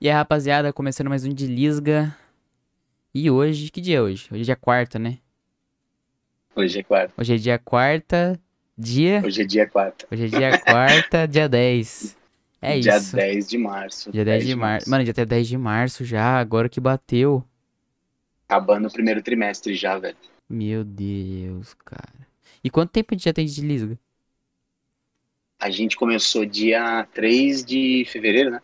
[0.00, 2.14] E aí, rapaziada, começando mais um de Lisga.
[3.14, 4.28] E hoje, que dia é hoje?
[4.30, 5.18] Hoje é dia quarta, né?
[6.54, 7.14] Hoje é quarta.
[7.16, 8.38] Hoje é dia quarta,
[8.76, 9.22] dia.
[9.24, 10.06] Hoje é dia quarta.
[10.10, 12.16] Hoje é dia quarta, dia 10.
[12.60, 13.16] É dia isso.
[13.16, 14.10] 10 de março.
[14.12, 14.90] Dia 10 de março.
[14.90, 17.44] Mano, dia até 10 de março já, agora que bateu.
[18.48, 20.16] Acabando o primeiro trimestre já, velho.
[20.48, 22.26] Meu Deus, cara.
[22.62, 23.98] E quanto tempo a gente já tem de Lisga?
[25.58, 28.60] A gente começou dia 3 de fevereiro, né?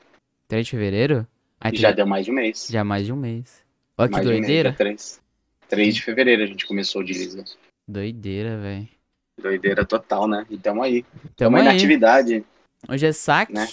[0.52, 1.26] 3 de fevereiro?
[1.64, 2.68] Então já deu mais de um mês.
[2.70, 3.64] já mais de um mês.
[3.96, 4.68] Olha que mais de um mês, doideira.
[4.68, 5.20] dia 3.
[5.66, 7.42] 3 de fevereiro a gente começou de Lisbon.
[7.88, 8.88] Doideira, velho.
[9.40, 10.44] Doideira total, né?
[10.50, 11.04] E tamo aí.
[11.04, 11.76] Tamo Tamo aí na aí.
[11.78, 12.44] atividade.
[12.86, 13.54] Hoje é saque.
[13.54, 13.66] Né?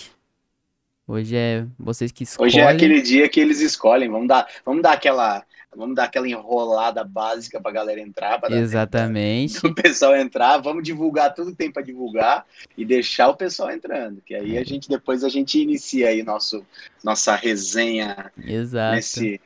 [1.06, 2.47] Hoje é vocês que escolhem.
[2.47, 4.09] Hoje é aquele dia que eles escolhem.
[4.09, 5.44] Vamos dar, vamos dar aquela.
[5.75, 9.66] Vamos dar aquela enrolada básica pra galera entrar, Exatamente.
[9.66, 14.19] o pessoal entrar, vamos divulgar tudo que tem para divulgar e deixar o pessoal entrando,
[14.22, 16.66] que aí a gente depois a gente inicia aí nosso
[17.03, 18.96] nossa resenha Exato.
[18.96, 19.40] nesse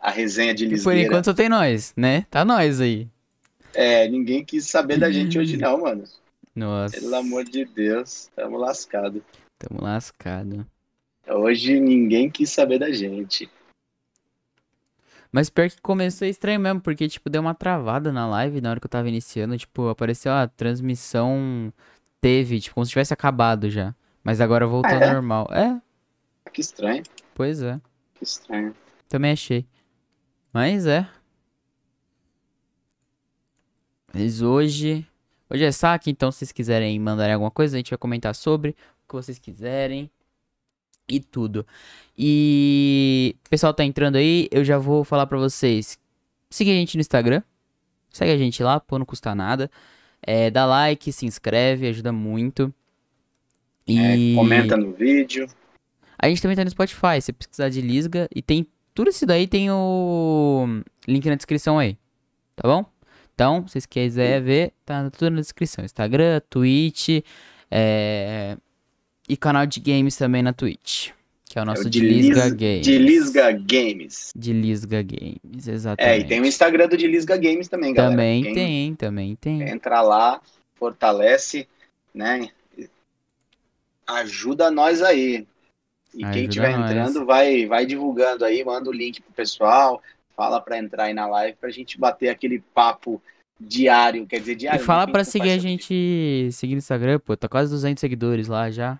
[0.00, 0.98] a resenha de E por Lisboa.
[0.98, 2.26] enquanto só tem nós, né?
[2.30, 3.08] Tá nós aí.
[3.74, 6.04] É, ninguém quis saber da gente hoje não, mano.
[6.54, 6.98] Nossa.
[7.00, 9.24] Pelo amor de Deus, tamo lascado.
[9.58, 10.66] Tamo lascado.
[11.28, 13.48] Hoje ninguém quis saber da gente.
[15.30, 18.80] Mas pior que começou estranho mesmo, porque, tipo, deu uma travada na live na hora
[18.80, 19.56] que eu tava iniciando.
[19.58, 21.72] Tipo, apareceu a transmissão
[22.20, 23.94] teve, tipo, como se tivesse acabado já.
[24.24, 25.06] Mas agora voltou Ah, é?
[25.08, 25.48] ao normal.
[25.52, 25.80] É,
[26.52, 27.02] Que estranho,
[27.34, 27.78] pois é.
[28.14, 28.74] que estranho.
[29.08, 29.66] Também achei.
[30.52, 31.06] Mas é.
[34.12, 35.06] Mas hoje.
[35.50, 38.70] Hoje é saque, então se vocês quiserem mandarem alguma coisa, a gente vai comentar sobre
[38.70, 40.10] o que vocês quiserem.
[41.08, 41.66] E tudo.
[42.16, 43.34] E.
[43.46, 45.98] O pessoal tá entrando aí, eu já vou falar pra vocês.
[46.50, 47.42] Siga a gente no Instagram.
[48.10, 49.70] Segue a gente lá, pô, não custa nada.
[50.22, 52.72] É, dá like, se inscreve, ajuda muito.
[53.86, 54.34] É, E.
[54.34, 55.48] comenta no vídeo.
[56.18, 58.28] A gente também tá no Spotify, se precisar de Lisga.
[58.34, 61.96] E tem tudo isso daí, tem o link na descrição aí.
[62.56, 62.84] Tá bom?
[63.34, 65.84] Então, se vocês quiserem ver, tá tudo na descrição.
[65.84, 67.20] Instagram, Twitch,
[67.70, 68.56] é...
[69.28, 71.10] e canal de games também na Twitch.
[71.50, 72.82] Que é o É nosso o de Lisga Lis- Games.
[72.86, 74.32] De Lisga Games.
[74.36, 76.14] De Lisga Games, exatamente.
[76.14, 78.12] É, e tem o Instagram do de Lisga Games também, galera.
[78.14, 79.62] Também Quem tem, também tem.
[79.62, 80.42] Entra lá,
[80.74, 81.66] fortalece,
[82.14, 82.50] né?
[84.06, 85.46] Ajuda nós aí.
[86.14, 90.02] E Ajuda quem estiver entrando, vai, vai divulgando aí, manda o link pro pessoal,
[90.36, 93.20] fala pra entrar aí na live pra gente bater aquele papo
[93.60, 94.84] diário, quer dizer, E diário.
[94.84, 95.12] fala né?
[95.12, 97.36] pra não seguir a gente, seguir no Instagram, pô.
[97.36, 98.98] Tá quase 200 seguidores lá já.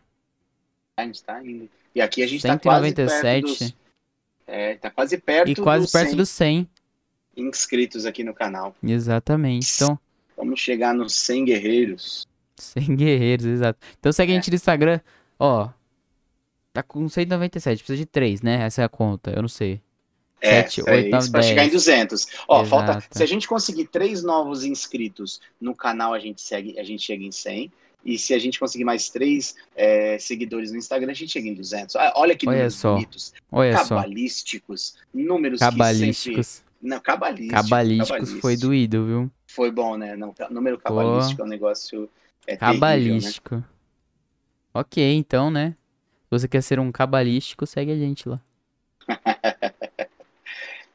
[0.99, 1.69] A gente tá indo.
[1.95, 3.43] E aqui a gente tá quase perto 197.
[3.43, 3.75] dos,
[4.47, 6.69] É, tá quase perto E quase dos perto 100 dos 100.
[7.37, 8.75] inscritos aqui no canal.
[8.83, 9.71] Exatamente.
[9.77, 9.99] Então,
[10.37, 12.27] Vamos chegar nos 100 guerreiros.
[12.57, 13.79] 100 guerreiros, exato.
[13.99, 14.39] Então segue a É.
[14.39, 15.01] gente no Instagram.
[15.39, 15.69] Ó,
[16.73, 18.63] tá com 197, precisa de 3, né?
[18.65, 19.81] Essa é a conta, eu não sei.
[20.41, 21.73] É, Sete, três, oito, nove, pra chegar em dez.
[21.85, 22.27] 200.
[22.47, 23.07] Ó, falta, Exato.
[23.19, 27.25] se a gente conseguir três novos inscritos no canal, a gente segue, a gente chega
[27.25, 27.73] em 100.
[28.05, 31.55] E se a gente conseguir mais três é, seguidores no Instagram, a gente chega em
[31.55, 31.97] 200.
[31.97, 32.95] Ah, Olha que Olha números só.
[32.95, 33.97] bonitos, Olha só.
[33.97, 35.79] cabalísticos, números que sempre...
[35.79, 36.63] Cabalísticos.
[36.81, 37.63] Não, cabalísticos.
[37.63, 38.69] Cabalísticos foi cabalístico.
[38.69, 39.31] doído, viu?
[39.49, 40.17] Foi bom, né?
[40.17, 42.09] Não, número cabalístico é um negócio
[42.47, 42.75] é terrível, né?
[42.75, 43.65] Cabalístico.
[44.73, 45.75] Ok, então, né?
[46.25, 48.41] Se você quer ser um cabalístico, segue a gente lá.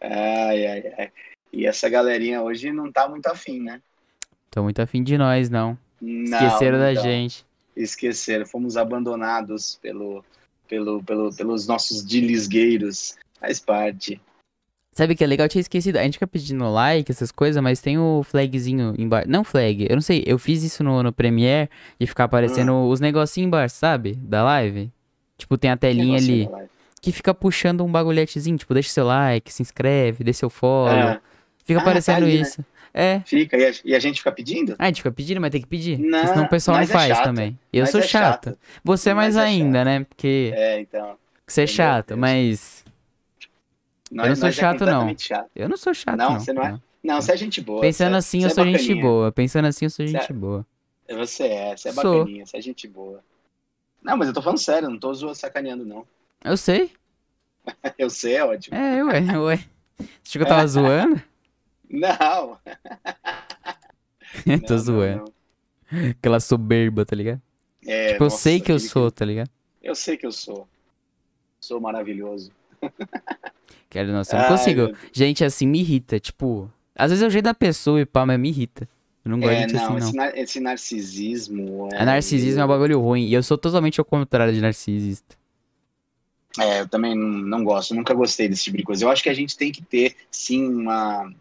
[0.05, 1.11] Ai, ai, ai.
[1.51, 3.81] E essa galerinha hoje não tá muito afim, né?
[4.51, 5.77] Tô muito afim de nós, não.
[6.05, 7.03] Não, Esqueceram da então.
[7.03, 7.45] gente.
[7.77, 10.23] esqueceram, fomos abandonados pelo,
[10.67, 13.15] pelo, pelo, pelos nossos dilisgueiros.
[13.39, 14.19] Faz parte.
[14.91, 15.45] Sabe que é legal?
[15.45, 15.97] Eu tinha esquecido.
[15.97, 19.27] A gente fica pedindo like, essas coisas, mas tem o flagzinho embaixo.
[19.29, 20.23] Não flag, eu não sei.
[20.27, 21.69] Eu fiz isso no, no Premiere
[21.99, 22.89] e ficar aparecendo Hum.
[22.89, 24.13] os negocinhos embaixo, sabe?
[24.15, 24.91] Da live.
[25.37, 26.47] Tipo, tem a telinha ali
[27.01, 28.57] que fica puxando um bagulhetezinho.
[28.57, 30.89] Tipo, deixa seu like, se inscreve, dê seu follow.
[30.93, 31.19] É,
[31.65, 32.51] Fica Ah, aparecendo tá ali, né?
[32.93, 33.21] É.
[33.21, 34.75] fica, e a, e a gente fica pedindo?
[34.77, 35.97] Ah, a gente fica pedindo, mas tem que pedir.
[35.97, 37.23] Não, senão o pessoal não é faz chato.
[37.23, 37.57] também.
[37.71, 38.45] Eu sou é chato.
[38.49, 38.59] chato.
[38.83, 40.03] Você é mais é ainda, né?
[40.03, 41.17] Porque É, então.
[41.47, 42.85] você é chato, mas
[44.11, 45.15] Nós, não sou é chato, não.
[45.17, 45.49] chato.
[45.55, 46.39] eu não sou chato, Não, não.
[46.39, 46.79] você não é?
[47.03, 47.81] Não, você é gente boa.
[47.81, 49.31] Pensando é- assim, eu é sou gente boa.
[49.31, 50.65] Pensando assim, eu sou é- gente boa.
[51.09, 52.19] Você é, você é Sou.
[52.19, 53.19] bacaninha, você é gente boa.
[54.01, 56.05] Não, mas eu tô falando sério, eu não tô zoando, sacaneando, não.
[56.43, 56.91] Eu sei.
[57.97, 58.75] Eu sei, é ótimo.
[58.75, 59.55] É, ué, ué.
[60.21, 61.21] Você achou que eu tava zoando?
[61.89, 62.57] Não.
[64.67, 65.33] Tô não, zoando.
[65.91, 66.09] não, não.
[66.09, 67.41] Aquela soberba, tá ligado?
[67.85, 69.49] É, tipo, eu nossa, sei que eu sou, tá ligado?
[69.81, 70.67] Eu sei que eu sou.
[71.59, 72.51] Sou maravilhoso.
[73.89, 74.81] Quero, nossa, eu não Ai, consigo.
[74.87, 74.95] meu.
[75.11, 76.19] Gente, assim, me irrita.
[76.19, 78.87] Tipo, às vezes é o jeito da pessoa e pá, mas me irrita.
[79.23, 79.99] Eu não gosto de É, gente não, assim, não.
[80.07, 81.89] esse, nar- esse narcisismo.
[81.93, 83.27] A narcisismo é um bagulho ruim.
[83.27, 85.35] E eu sou totalmente ao contrário de narcisista.
[86.59, 89.05] É, eu também não, não gosto, nunca gostei desse tipo de coisa.
[89.05, 91.33] Eu acho que a gente tem que ter, sim, uma,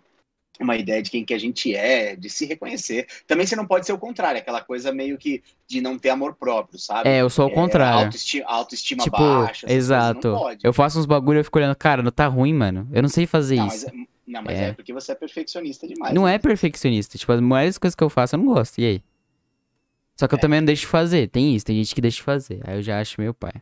[0.62, 3.06] uma ideia de quem que a gente é, de se reconhecer.
[3.26, 6.34] Também você não pode ser o contrário, aquela coisa meio que de não ter amor
[6.34, 7.08] próprio, sabe?
[7.08, 8.04] É, eu sou o contrário.
[8.06, 9.66] Autoestima, autoestima Tipo, baixa.
[9.72, 10.28] exato.
[10.28, 10.56] não.
[10.62, 12.88] Eu faço uns bagulho e eu fico olhando, cara, não tá ruim, mano.
[12.92, 13.86] Eu não sei fazer Não, isso.
[13.86, 14.68] mas, é- não, mas É.
[14.68, 14.72] é.
[14.72, 16.14] porque você é perfeccionista demais.
[16.14, 16.34] Não né?
[16.34, 17.18] é perfeccionista.
[17.18, 18.78] Tipo, as maiores coisas que eu faço eu não gosto.
[18.80, 19.02] E aí?
[20.16, 20.40] Só que eu É.
[20.40, 21.28] também não deixo de fazer.
[21.28, 22.60] Tem isso, tem gente que deixa de fazer.
[22.64, 23.52] Aí eu já acho meu pai.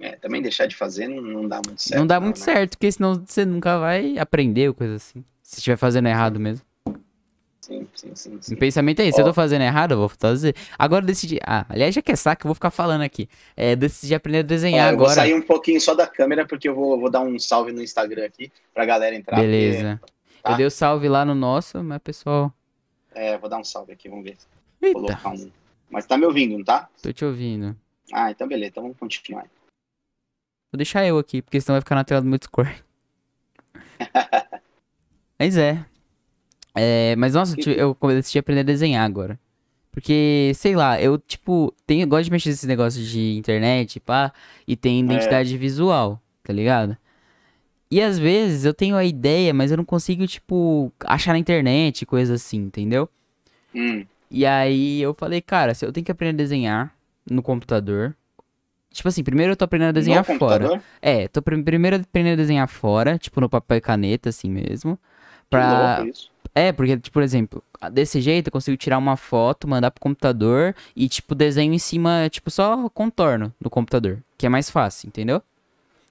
[0.00, 1.98] É, também deixar de fazer não, não dá muito certo.
[2.00, 2.44] não dá muito né?
[2.44, 5.24] certo, porque senão você nunca vai aprender ou coisa assim.
[5.52, 6.64] Se estiver fazendo errado mesmo.
[7.60, 8.38] Sim, sim, sim.
[8.40, 8.54] sim.
[8.54, 9.16] O pensamento é esse.
[9.16, 10.56] Se eu tô fazendo errado, eu vou fazer.
[10.78, 11.38] Agora eu decidi.
[11.46, 13.28] Ah, aliás, já que é saco, eu vou ficar falando aqui.
[13.54, 15.14] É, decidi aprender a desenhar eu vou agora.
[15.20, 18.24] sair um pouquinho só da câmera, porque eu vou, vou dar um salve no Instagram
[18.24, 19.36] aqui pra galera entrar.
[19.36, 20.00] porque- Beleza.
[20.42, 20.52] tá?
[20.52, 22.50] Eu dei o salve lá no nosso, mas pessoal.
[23.14, 24.38] é, vou dar um salve aqui, vamos ver.
[24.80, 25.50] Eita, Colocar um.
[25.90, 26.88] Mas tá me ouvindo, não tá?
[27.02, 27.76] tô te ouvindo.
[28.10, 29.44] Ah, então beleza, então vamos continuar.
[30.72, 32.82] Vou deixar eu aqui, porque senão vai ficar na tela do meu Discord.
[35.42, 35.84] mas é.
[36.74, 39.38] É, mas nossa, Que- tipo, eu decidi aprender a desenhar agora.
[39.90, 44.32] Porque, sei lá, eu, tipo, tenho, gosto de mexer nesse negócio de internet, pá,
[44.66, 46.96] e tem identidade visual, tá ligado?
[47.90, 52.06] E às vezes eu tenho a ideia, mas eu não consigo, tipo, achar na internet,
[52.06, 53.06] coisa assim, entendeu?
[53.74, 56.94] Hum, E aí eu falei, cara, se eu tenho que aprender a desenhar
[57.30, 58.16] no computador.
[58.90, 60.64] Tipo assim, primeiro eu tô aprendendo a desenhar no fora.
[60.68, 60.82] computador?
[61.02, 64.98] É, tô prim- primeiro aprendendo a desenhar fora, tipo no papel e caneta, assim mesmo.
[65.52, 66.06] Pra...
[66.54, 70.74] É, porque, tipo, por exemplo, desse jeito eu consigo tirar uma foto, mandar pro computador
[70.94, 74.18] e, tipo, desenho em cima, tipo, só contorno no computador.
[74.36, 75.42] Que é mais fácil, entendeu?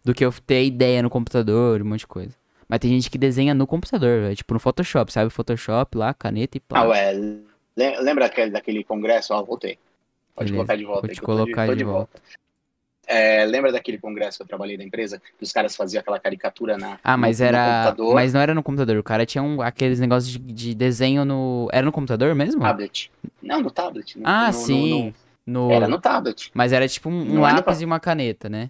[0.03, 2.33] Do que eu ter ideia no computador, um monte de coisa.
[2.67, 4.36] Mas tem gente que desenha no computador, velho.
[4.36, 5.29] Tipo, no Photoshop, sabe?
[5.29, 6.79] Photoshop lá, caneta e pá.
[6.79, 9.33] Ah, ué, le- lembra aquele, daquele congresso?
[9.33, 9.77] Ó, voltei.
[10.33, 11.07] Pode Beleza, colocar de volta.
[11.07, 11.83] vou te colocar tô de
[13.13, 15.20] É, lembra daquele congresso que eu trabalhei da empresa?
[15.38, 17.65] Que os caras faziam aquela caricatura na, Ah, mas no, no era.
[17.65, 18.98] computador, Mas não era no computador.
[18.98, 21.68] O cara tinha um, aqueles negócios de, de desenho no.
[21.74, 22.62] Era no computador mesmo?
[22.62, 23.12] tablet.
[23.41, 24.18] Não, no tablet.
[24.18, 25.06] no- ah, no- no- sim.
[25.08, 25.13] no-
[25.68, 25.72] No...
[25.74, 26.51] Era no tablet.
[26.53, 28.70] Mas era tipo um, Não no lápis e uma caneta, né?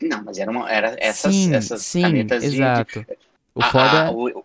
[0.00, 3.04] Não, mas era, uma, era essas, sim, essas sim, canetas de- exato.
[3.54, 4.44] O a- foda a- o-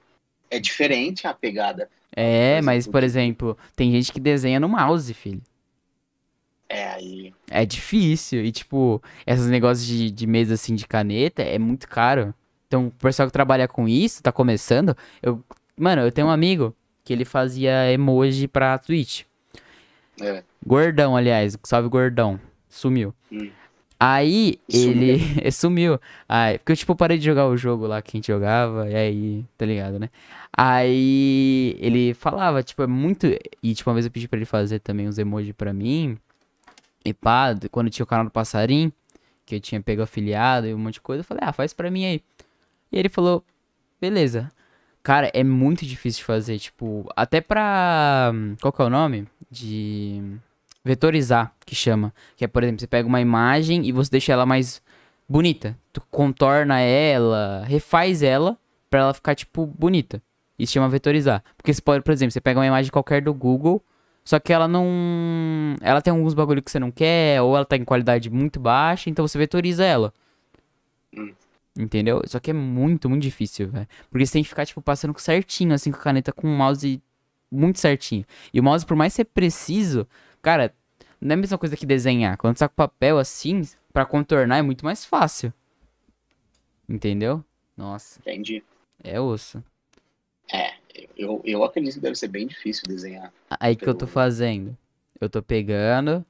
[0.50, 1.88] é diferente a pegada.
[2.13, 5.41] é, mas por de- exemplo, tem gente que desenha no mouse, filho.
[6.73, 7.33] É aí.
[7.49, 8.45] É difícil.
[8.45, 12.33] E tipo, esses negócios de, de mesa assim de caneta é muito caro.
[12.65, 14.95] Então, o pessoal que trabalha com isso, tá começando.
[15.21, 15.43] Eu,
[15.75, 16.73] mano, eu tenho um amigo
[17.03, 19.23] que ele fazia emoji pra Twitch.
[20.21, 20.43] É.
[20.65, 21.57] Gordão, aliás.
[21.61, 22.39] Salve, gordão.
[22.69, 23.13] Sumiu.
[23.29, 23.49] Hum.
[23.99, 24.91] Aí, Sumiu.
[25.03, 25.99] ele sumiu.
[26.29, 28.95] Aí, porque eu, tipo, parei de jogar o jogo lá que a gente jogava, e
[28.95, 30.09] aí, tá ligado, né?
[30.55, 33.27] Aí, ele falava, tipo, é muito...
[33.61, 36.17] E, tipo, uma vez eu pedi pra ele fazer também uns emojis pra mim.
[37.03, 38.91] E pá, quando tinha o canal do Passarim,
[39.46, 41.89] que eu tinha pego afiliado e um monte de coisa, eu falei, ah, faz pra
[41.89, 42.24] mim aí.
[42.91, 43.43] E ele falou,
[44.00, 44.51] beleza.
[45.03, 48.31] Cara, é muito difícil de fazer, tipo, até pra...
[48.62, 49.27] Qual que é o nome?
[49.50, 50.22] De...
[50.84, 52.13] Vetorizar, que chama.
[52.36, 54.81] Que é, por exemplo, você pega uma imagem e você deixa ela mais
[55.27, 55.77] bonita.
[55.91, 58.58] Tu contorna ela, refaz ela
[58.89, 60.22] pra ela ficar, tipo, bonita.
[60.58, 61.43] Isso chama vetorizar.
[61.58, 63.84] Porque você pode, por exemplo, você pega uma imagem qualquer do Google,
[64.23, 65.75] só que ela não.
[65.81, 69.09] Ela tem alguns bagulho que você não quer, ou ela tá em qualidade muito baixa,
[69.09, 70.13] então você vetoriza ela.
[71.15, 71.33] Hum.
[71.77, 72.21] Entendeu?
[72.27, 73.87] Só que é muito, muito difícil, velho.
[74.09, 77.01] Porque você tem que ficar, tipo, passando certinho, assim, com a caneta, com o mouse
[77.49, 78.25] muito certinho.
[78.53, 80.07] E o mouse, por mais ser preciso,
[80.41, 80.73] cara,
[81.19, 82.37] não é a mesma coisa que desenhar.
[82.37, 83.61] Quando você tá com papel assim,
[83.93, 85.53] pra contornar é muito mais fácil.
[86.87, 87.43] Entendeu?
[87.75, 88.63] Nossa, Entendi.
[89.03, 89.63] é osso.
[90.51, 90.73] É,
[91.17, 93.31] eu, eu acredito que deve ser bem difícil desenhar.
[93.60, 94.75] Aí que eu tô Pelo- fazendo?
[95.20, 96.25] Eu tô pegando,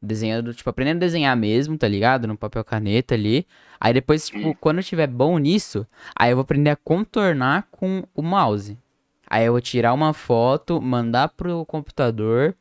[0.00, 2.26] desenhando, tipo, aprendendo a desenhar mesmo, tá ligado?
[2.26, 3.46] No papel caneta ali.
[3.80, 4.54] Aí depois, tipo, Hum.
[4.60, 8.76] quando eu tiver bom nisso, aí eu vou aprender a contornar com o mouse.
[9.26, 12.54] Aí eu vou tirar uma foto, mandar pro computador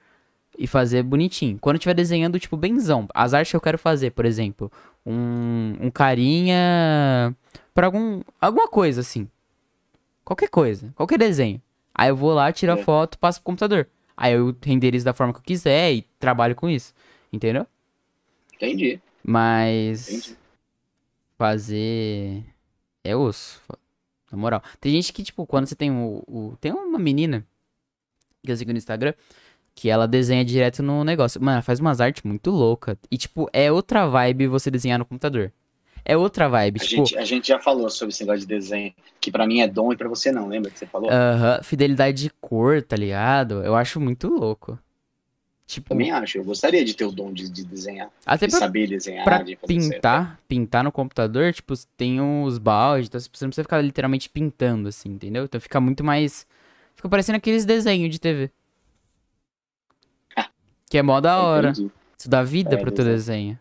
[0.57, 1.57] e fazer bonitinho.
[1.59, 3.07] Quando eu estiver desenhando, tipo, benzão.
[3.13, 4.71] As artes que eu quero fazer, por exemplo,
[5.05, 7.35] um, um carinha
[7.73, 9.27] pra algum, alguma coisa assim.
[10.23, 11.61] Qualquer coisa, qualquer desenho.
[11.93, 12.83] Aí eu vou lá, tiro a É.
[12.83, 13.87] foto, passo pro computador.
[14.15, 16.93] Aí eu renderizo da forma que eu quiser e trabalho com isso.
[17.33, 17.65] Entendeu?
[18.55, 20.37] Entendi, Mas entendi.
[21.37, 22.43] fazer
[23.03, 23.61] é osso.
[24.31, 24.61] Na moral.
[24.79, 26.23] Tem gente que, tipo, quando você tem o.
[26.27, 27.45] o- Tem uma menina
[28.43, 29.13] que eu sigo no Instagram
[29.75, 31.39] que ela desenha direto no negócio.
[31.41, 32.97] Mano, ela faz umas artes muito loucas.
[33.09, 35.51] E, tipo, é outra vibe você desenhar no computador.
[36.03, 36.79] É outra vibe.
[36.81, 39.61] A tipo, gente, a gente já falou sobre esse negócio de desenho, que pra mim
[39.61, 41.09] é dom e pra você não, lembra que você falou?
[41.11, 43.63] aham, fidelidade de cor, tá ligado?
[43.63, 44.77] Eu acho muito louco.
[45.67, 46.37] Tipo, Também acho.
[46.37, 48.09] Eu gostaria de ter o dom de, de desenhar.
[48.25, 49.93] até de pra, saber desenhar, pra de fazer certo.
[49.93, 54.89] pintar, pintar no computador, tipo, tem os baldes, então você não precisa ficar literalmente pintando,
[54.89, 55.45] assim, entendeu?
[55.45, 56.45] Então fica muito mais.
[56.93, 58.51] Fica parecendo aqueles desenhos de TV.
[60.89, 61.69] Que é mó da hora.
[61.69, 61.89] Entendi.
[62.19, 63.57] Isso dá vida É, pro teu desenho.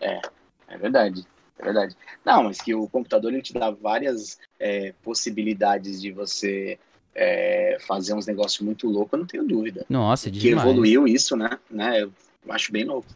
[0.00, 1.24] É verdade,
[1.60, 1.96] é verdade.
[2.24, 6.78] Não, mas que o computador ele te dá várias é, possibilidades de você
[7.14, 9.84] é, fazer uns negócios muito loucos, eu não tenho dúvida.
[9.88, 10.66] Nossa, Que demais.
[10.68, 11.58] evoluiu isso, né?
[11.70, 12.02] né?
[12.02, 12.12] Eu
[12.48, 13.08] acho bem louco.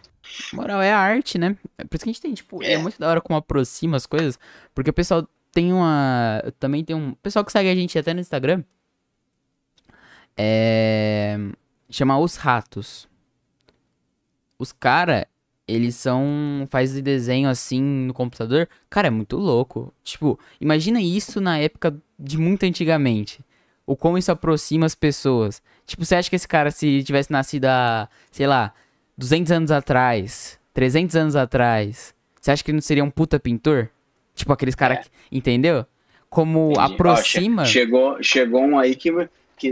[0.53, 1.57] Moral, é a arte, né?
[1.79, 2.79] É por isso que a gente tem, tipo, é, É.
[2.79, 4.39] muito da hora como aproxima as coisas.
[4.75, 6.43] Porque o pessoal tem uma.
[6.59, 7.13] Também tem um.
[7.15, 8.65] Pessoal que segue a gente até no Instagram.
[10.37, 11.37] É.
[11.91, 13.09] Chama Os Ratos.
[14.59, 15.27] Os cara,
[15.67, 16.67] eles são.
[16.71, 18.69] Faz desenho assim no computador.
[18.91, 19.93] Cara, é muito louco.
[20.03, 23.41] Tipo, imagina isso na época de muito antigamente.
[23.87, 25.63] O como isso aproxima as pessoas.
[25.87, 28.73] Tipo, você acha que esse cara, se tivesse nascido há, sei lá,
[29.19, 33.91] 200 anos atrás, 300 anos atrás, você acha que ele não seria um puta pintor?
[34.35, 35.01] Tipo, aqueles caras É.
[35.03, 35.09] que.
[35.31, 35.85] Entendeu?
[36.31, 36.79] Como Entendi.
[36.81, 37.65] Ó, che- aproxima.
[37.67, 39.11] chegou, chegou um aí que,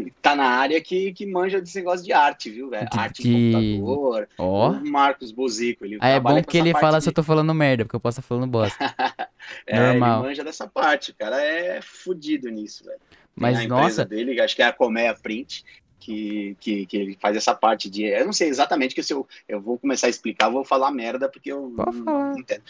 [0.00, 2.70] que tá na área que, que manja desse negócio de arte, viu?
[2.70, 2.88] velho?
[2.92, 4.28] Arte de- computador.
[4.38, 4.70] Ó.
[4.70, 5.84] O Marcos Buzico.
[5.84, 8.00] Ele Aí é bom essa ele fala de- se eu tô falando merda, porque eu
[8.00, 8.76] posso estar falando bosta.
[9.66, 10.20] É, Normal.
[10.20, 11.10] ele manja dessa parte.
[11.10, 13.00] O cara é fudido nisso, velho.
[13.34, 15.64] Mas, a nossa, dele, acho que é a Colmeia Print,
[15.98, 18.04] que, que, que ele faz essa parte de.
[18.04, 20.92] Eu não sei exatamente que se eu, eu vou começar a explicar, eu vou falar
[20.92, 22.62] merda, porque eu não, não entendo.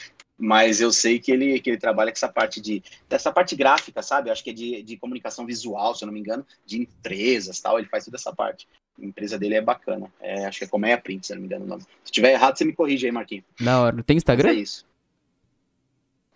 [0.45, 2.83] Mas eu sei que ele, que ele trabalha com essa parte de.
[3.09, 4.29] dessa parte gráfica, sabe?
[4.29, 7.79] Acho que é de, de comunicação visual, se eu não me engano, de empresas tal.
[7.79, 8.67] Ele faz toda essa parte.
[9.01, 10.13] A empresa dele é bacana.
[10.21, 11.83] É, acho que é Colmeia Print, se eu não me engano o nome.
[12.03, 13.45] Se tiver errado, você me corrige aí, Marquinhos.
[13.61, 14.03] da hora.
[14.03, 14.51] Tem Mas Instagram?
[14.51, 14.85] é isso.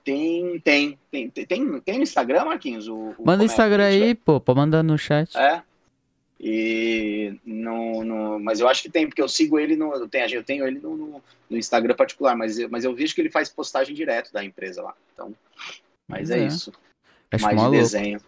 [0.05, 1.45] Tem, tem, tem, tem,
[1.81, 2.87] tem, no Instagram, Marquinhos?
[2.87, 5.37] O, o Manda o Instagram aí, pô, pode mandar no chat.
[5.37, 5.65] é.
[6.39, 9.95] E no, no, mas eu acho que tem, porque eu sigo ele no.
[9.95, 13.15] Eu tenho, eu tenho ele no, no, no Instagram particular, mas eu, mas eu vejo
[13.15, 14.95] que ele faz postagem direto da empresa lá.
[15.15, 15.35] Então,
[16.07, 16.47] mas é, é.
[16.47, 16.73] isso.
[17.33, 18.21] Acho mais de desenho.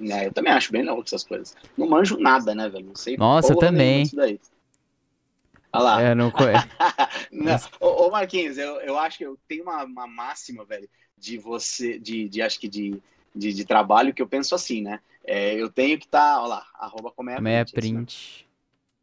[0.00, 1.56] É, eu também acho bem louco essas coisas.
[1.76, 2.86] Não manjo nada, né, velho?
[2.86, 4.08] Não sei Nossa, eu também.
[4.14, 4.40] daí.
[5.72, 6.02] Olha lá.
[6.02, 6.52] É, não conhe-
[7.30, 11.38] Não, ô, ô, Marquinhos, eu, eu acho que eu tenho uma, uma máxima, velho, de
[11.38, 13.00] você, de, de acho que de,
[13.34, 15.00] de, de trabalho que eu penso assim, né?
[15.24, 18.48] É, eu tenho que estar, tá, olha lá, arroba como é a print, assim, print.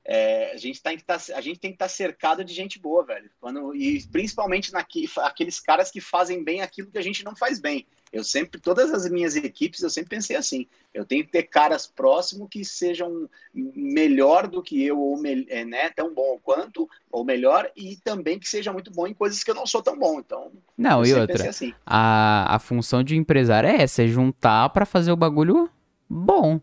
[0.04, 3.06] é, a gente tem que tá, a gente tem que estar cercado de gente boa,
[3.06, 3.30] velho.
[3.40, 7.60] Quando, e principalmente naqui, aqueles caras que fazem bem aquilo que a gente não faz
[7.60, 7.86] bem.
[8.12, 10.66] Eu sempre, todas as minhas equipes, eu sempre pensei assim.
[10.94, 15.66] Eu tenho que ter caras próximos que sejam melhor do que eu, ou me- é,
[15.66, 19.52] né, tão bom quanto, ou melhor, e também que seja muito bom em coisas que
[19.52, 20.20] eu não sou tão bom.
[20.20, 21.50] Então, Não, eu e outra.
[21.50, 21.74] assim.
[21.86, 25.70] A, a função de empresário é essa, é juntar pra fazer o bagulho
[26.10, 26.62] bom,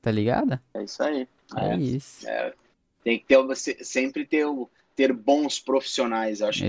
[0.00, 0.58] tá ligado?
[0.74, 1.28] É isso aí.
[1.56, 2.28] É, É, isso.
[2.28, 2.52] é.
[3.04, 6.40] tem que ter, sempre ter, o- ter bons profissionais.
[6.40, 6.66] Eu acho que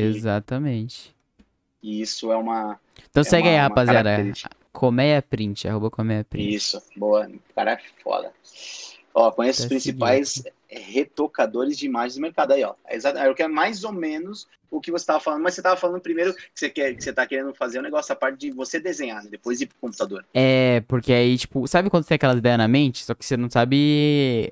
[1.83, 2.01] Exatamente.
[2.01, 2.79] isso é uma.
[3.09, 4.09] Então é segue uma- aí, rapaziada.
[4.09, 4.49] característica.
[4.71, 6.53] Colmeia Print, arroba Colmeia Print.
[6.55, 7.27] Isso, boa.
[7.27, 8.31] O cara é foda.
[9.13, 12.73] Ó, conheço os Até principais retocadores de imagens do mercado aí, ó.
[12.85, 15.61] É é o que é mais ou menos o que você estava falando, mas você
[15.61, 18.37] estava falando primeiro que você quer, que você tá querendo fazer o negócio a parte
[18.37, 19.29] de você desenhar, né?
[19.31, 20.25] depois ir pro computador.
[20.33, 23.37] É, porque aí, tipo, sabe quando você tem aquelas ideias na mente, só que você
[23.37, 24.51] não sabe.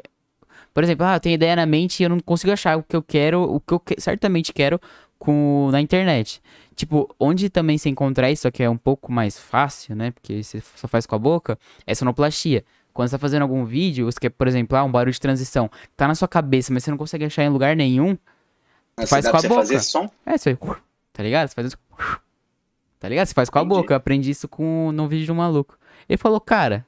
[0.74, 2.96] Por exemplo, ah, eu tenho ideia na mente e eu não consigo achar o que
[2.96, 4.79] eu quero, o que eu certamente quero
[5.19, 6.41] com na internet.
[6.75, 10.12] Tipo, onde também você encontrar isso, só que é um pouco mais fácil, né?
[10.12, 11.57] Porque você só faz com a boca,
[11.88, 12.65] é sonoplastia.
[12.93, 15.69] Quando você tá fazendo algum vídeo, você quer, por exemplo, ah, um barulho de transição,
[15.98, 18.17] tá na sua cabeça, mas você não consegue achar em lugar nenhum,
[18.98, 19.62] Mas Faz com a você boca.
[19.62, 20.10] fazer som?
[20.25, 20.57] é isso aí.
[21.12, 21.48] Tá ligado?
[21.50, 21.77] Você faz isso.
[23.00, 23.27] Tá ligado?
[23.27, 23.75] Você faz com a Entendi.
[23.81, 23.93] boca.
[23.93, 25.77] Eu aprendi isso com no vídeo do maluco.
[26.07, 26.86] Ele falou, cara,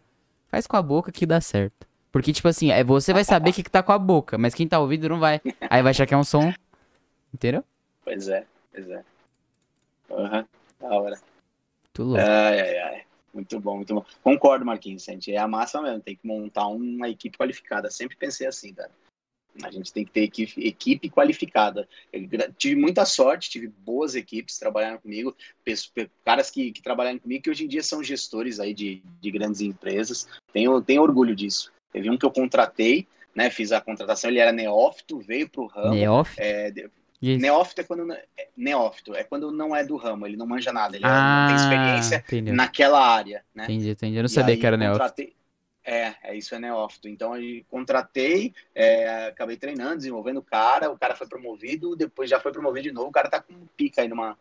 [0.49, 1.85] faz com a boca que dá certo.
[2.11, 4.53] Porque, tipo assim, é, você vai saber o que, que tá com a boca, mas
[4.53, 5.41] quem tá ouvindo não vai.
[5.69, 6.53] Aí vai achar que é um som.
[7.33, 7.63] Entendeu?
[8.07, 9.03] Pois é, pois é.
[10.09, 10.47] Aham,
[10.79, 11.19] da hora.
[11.91, 12.21] Tu louco.
[12.21, 13.03] Ai, ai, ai.
[13.33, 14.05] Muito bom, muito bom.
[14.23, 15.29] Concordo, Marquinhos, gente.
[15.29, 17.91] É a massa mesmo, tem que montar uma equipe qualificada.
[17.91, 18.89] Sempre pensei assim, cara.
[19.61, 21.85] A gente tem que ter equipe, equipe qualificada.
[22.13, 25.35] Eu tive muita sorte, tive boas equipes trabalhando comigo,
[26.23, 29.59] caras que, que trabalharam comigo que hoje em dia são gestores aí de, de grandes
[29.59, 30.29] empresas.
[30.53, 31.73] Tenho, tenho orgulho disso.
[31.91, 33.49] Teve um que eu contratei, né?
[33.49, 35.93] Fiz a contratação, ele era neófito, veio pro ramo.
[35.93, 36.39] Neófito?
[36.39, 36.71] É,
[37.21, 37.41] Isso.
[37.41, 40.71] neófito é quando não- é, neófito é quando não é do ramo, ele não manja
[40.71, 42.53] nada, ele é- não tem experiência entendeu.
[42.53, 43.63] naquela área, né?
[43.65, 44.17] Entendi, entendi.
[44.17, 44.99] Eu não E sabia aí que era neófito.
[44.99, 45.37] contratei-
[45.89, 47.07] É, é isso é neófito.
[47.07, 52.41] Então aí contratei, é, acabei treinando, desenvolvendo o cara, o cara foi promovido, depois já
[52.41, 54.37] foi promovido de novo, o cara tá com pica aí numa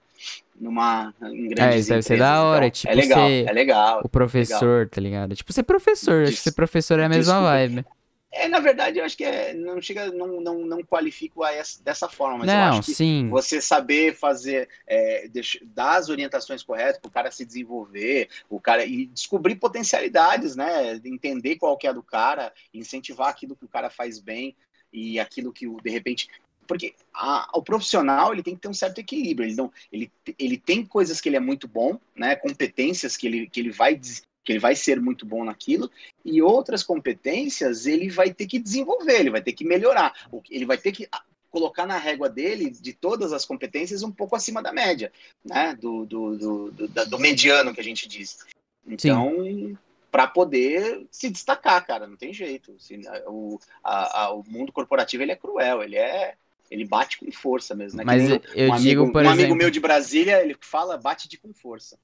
[0.59, 4.01] numa em É, isso deve ser da hora, então, tipo, é legal, ser é legal.
[4.05, 5.37] O professor, tá ligado?
[5.37, 6.25] Tipo, ser professor.
[6.25, 7.51] Acho que ser professor é a mesma desculpa.
[7.53, 7.87] vibe.
[8.33, 11.83] É, na verdade, eu acho que é, não chega, não, não, não qualifico a essa,
[11.83, 13.29] dessa forma, mas eu Não, acho que sim.
[13.31, 15.29] você saber fazer, é,
[15.65, 21.01] dar as orientações corretas para o cara se desenvolver, o cara e descobrir potencialidades, né?
[21.05, 24.55] Entender qual que é a do cara, incentivar aquilo que o cara faz bem
[24.93, 26.29] e aquilo que o de repente,
[26.67, 29.49] porque a- o profissional ele tem que ter um certo equilíbrio.
[29.49, 32.37] Ele não, ele, ele tem coisas que ele é muito bom, né?
[32.37, 33.95] Competências que ele, que ele vai
[34.47, 35.91] que ele vai ser muito bom naquilo
[36.25, 40.15] e outras competências ele vai ter que desenvolver, ele vai ter que melhorar,
[40.49, 41.09] ele vai ter que
[41.51, 45.11] colocar na régua dele, de todas as competências, um pouco acima da média,
[45.45, 45.77] né?
[45.81, 48.39] Do, do, do, do, do mediano que a gente diz.
[48.87, 49.77] Então,
[50.13, 52.77] para poder se destacar, cara, não tem jeito.
[52.79, 56.35] Se- o, a- a- o mundo corporativo ele é cruel, ele é.
[56.71, 58.05] Ele bate com força mesmo, né?
[58.05, 59.29] Mas eu um digo, amigo, um exemplo.
[59.29, 61.97] amigo meu de Brasília, ele fala bate de com força.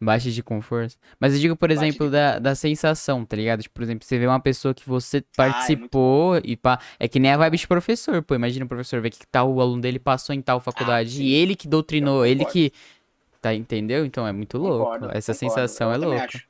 [0.00, 0.96] Baixa de com força.
[1.20, 3.62] Mas eu digo, por Baixa exemplo, de- da, da sensação, tá ligado?
[3.62, 6.80] Tipo, por exemplo, você vê uma pessoa que você Ah, é participou e pá.
[6.98, 8.34] É que nem a vibe de professor, pô.
[8.34, 11.20] Imagina o professor ver que tal aluno dele passou em tal faculdade.
[11.20, 12.72] Ah, e ele que doutrinou, ele que.
[13.42, 14.04] Tá, entendeu?
[14.06, 14.84] Então é muito louco.
[14.84, 15.54] Concordo, Essa concordo.
[15.56, 16.24] sensação Eu é também louca.
[16.24, 16.48] acho.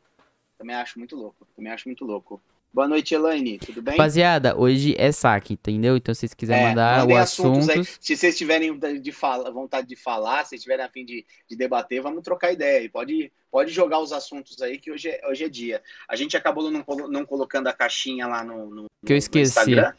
[0.58, 1.46] Também acho muito louco.
[1.56, 2.40] Também acho muito louco.
[2.72, 3.58] Boa noite, Elaine.
[3.58, 3.94] Tudo bem?
[3.94, 5.96] Rapaziada, hoje é saque, entendeu?
[5.96, 7.80] Então, se vocês quiserem É, mandar o assuntos aí.
[7.80, 7.98] assuntos.
[8.00, 12.00] Se vocês tiverem de fala, vontade de falar, se tiverem a fim de, de debater,
[12.00, 12.84] vamos trocar ideia.
[12.84, 15.82] E pode, pode jogar os assuntos aí, que hoje é, hoje é dia.
[16.08, 19.48] A gente acabou não, não colocando a caixinha lá no, no, Que eu esqueci.
[19.50, 19.92] Instagram.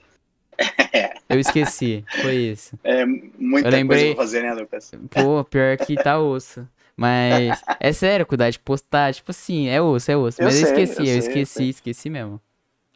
[1.28, 2.04] Eu esqueci.
[2.22, 2.78] Foi isso.
[2.84, 4.92] É muita Eu lembrei- coisa pra fazer, né, Lucas?
[5.10, 6.68] Pô, pior que tá osso.
[6.96, 10.42] Mas é sério, cuidar de postar, tipo assim, é osso, é osso.
[10.42, 12.40] Eu Mas eu, sei, esqueci, eu eu, sei, eu esqueci, esqueci mesmo.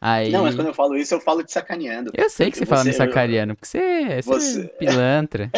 [0.08, 0.30] Aí.
[0.30, 2.12] Não, mas quando eu falo isso, eu falo de sacaneando.
[2.14, 5.50] Eu sei que você, fala me Você- sacaneando, porque você, você, é Você- pilantra.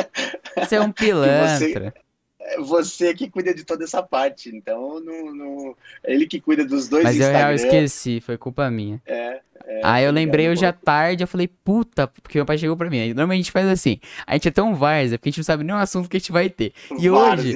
[0.56, 1.92] Você é um pilantra.
[2.40, 4.48] É você que cuida de toda essa parte.
[4.54, 7.54] Então, não, não- é ele que cuida dos dois Mas eu Instagram.
[7.54, 8.98] esqueci, foi culpa minha.
[9.06, 12.74] É, é, Aí eu lembrei hoje à tarde, eu falei, puta, porque meu pai chegou
[12.74, 13.00] pra mim.
[13.00, 15.44] Aí, Normalmente a gente faz assim, a gente é tão várzea, porque a gente não
[15.44, 16.72] sabe nem o assunto que a gente vai ter.
[16.98, 17.54] E hoje.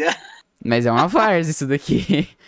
[0.62, 2.28] Mas é uma várzea isso daqui.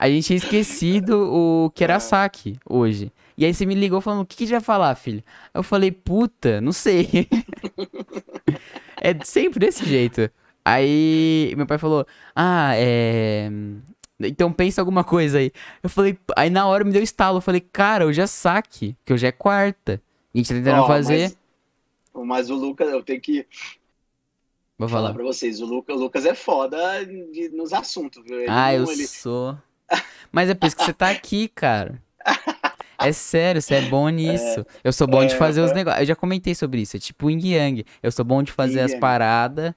[0.00, 2.56] A gente tinha esquecido o era É.
[2.64, 3.10] hoje.
[3.38, 5.22] E aí você me ligou falando, o que que a gente vai falar, filho?
[5.54, 7.28] Eu falei, puta, não sei.
[9.00, 10.28] é sempre desse jeito.
[10.64, 13.48] Aí meu pai falou, ah, é...
[14.20, 15.52] Então pensa alguma coisa aí.
[15.82, 17.38] Eu falei, aí na hora me deu estalo.
[17.38, 20.02] Eu falei, cara, hoje é saque, que hoje é quarta.
[20.34, 21.32] A gente tá tentando Ó, fazer...
[22.12, 23.46] Mas, mas o Lucas, eu tenho que
[24.76, 25.14] Vou falar falar.
[25.14, 28.40] pra vocês, o Lucas, o Lucas é foda de- nos assuntos, viu?
[28.40, 29.56] Ele Ah, eu ele- sou.
[30.32, 32.02] Mas é por isso que você tá aqui, cara.
[33.00, 34.64] É sério, você é bom nisso.
[34.82, 35.74] Eu sou bom de é, fazer os é.
[35.74, 36.00] negócios.
[36.00, 36.96] Eu já comentei sobre isso.
[36.96, 37.84] É tipo Yin Yang.
[38.02, 39.00] Eu sou bom de fazer as Yang.
[39.00, 39.72] paradas.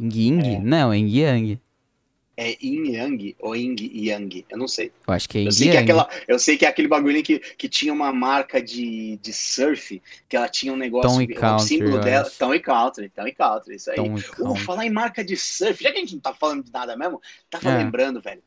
[0.00, 0.58] Ying?
[0.60, 1.60] Não, é Yin Yang.
[2.36, 4.44] É Yin Yang ou Yin Yang?
[4.50, 4.90] Eu não sei.
[5.06, 5.92] Eu acho que é Yin Eu sei, que é Yang.
[5.92, 10.02] aquela, eu sei que é aquele bagulho que, que tinha uma marca de, de surf,
[10.28, 12.28] que ela tinha um negócio, Tom e o Country, símbolo eu dela.
[12.36, 13.96] Tom e Country, Tom e Country, isso aí.
[13.96, 14.64] Tom e Uh, Country.
[14.64, 17.20] falar em marca de surf, já que a gente não tá falando de nada mesmo,
[17.48, 17.78] tava É.
[17.78, 18.42] lembrando, velho.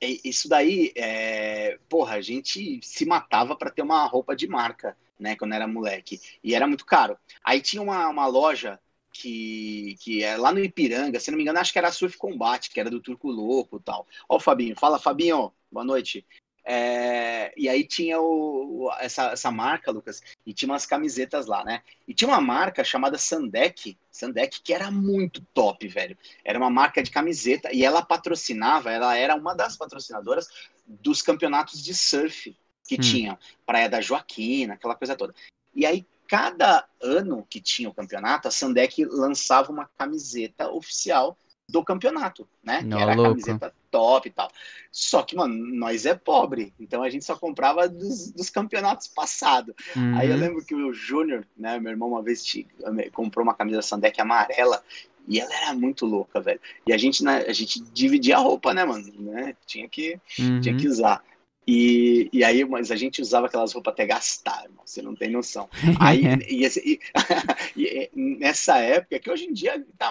[0.00, 5.34] Isso daí, é, porra, a gente se matava pra ter uma roupa de marca, né,
[5.34, 6.20] quando era moleque.
[6.42, 7.18] E era muito caro.
[7.44, 8.78] Aí tinha uma, uma loja
[9.12, 12.16] que, que é lá no Ipiranga, se não me engano, acho que era a Surf
[12.16, 14.06] Combate, que era do Turco Louco e tal.
[14.28, 16.24] Ó o Fabinho, fala Fabinho, boa noite.
[16.70, 21.80] É, e aí tinha o, essa, essa marca, Lucas, e tinha umas camisetas lá, né?
[22.06, 26.14] E tinha uma marca chamada Sandek, Sandek, que era muito top, velho.
[26.44, 30.46] Era uma marca de camiseta e ela patrocinava, ela era uma das patrocinadoras
[30.86, 32.54] dos campeonatos de surf
[32.86, 33.00] que Hum.
[33.00, 35.34] tinham, Praia da Joaquina, aquela coisa toda.
[35.74, 41.34] E aí, cada ano que tinha o campeonato, a Sandek lançava uma camiseta oficial
[41.66, 42.82] do campeonato, né?
[42.82, 43.30] Não, que era a louco.
[43.30, 44.50] camiseta top e tal.
[44.90, 49.74] Só que, mano, nós é pobre, então a gente só comprava dos, dos campeonatos passados.
[50.10, 50.40] Aí eu Uhum.
[50.40, 52.42] lembro que o Júnior, né, meu irmão, uma vez
[53.12, 54.82] comprou uma camisa Sandek amarela
[55.26, 56.60] e ela era muito louca, velho.
[56.86, 59.12] E a gente, né, a gente dividia a roupa, né, mano?
[59.20, 59.54] Né?
[59.66, 60.18] Tinha que
[60.60, 60.78] tinha Uhum.
[60.80, 61.22] que usar.
[61.66, 65.30] E, e aí, mas a gente usava aquelas roupas até gastar, irmão, você não tem
[65.30, 65.68] noção.
[66.00, 66.98] Aí, e, esse- e-
[67.76, 70.10] e- e nessa época, que hoje em dia tá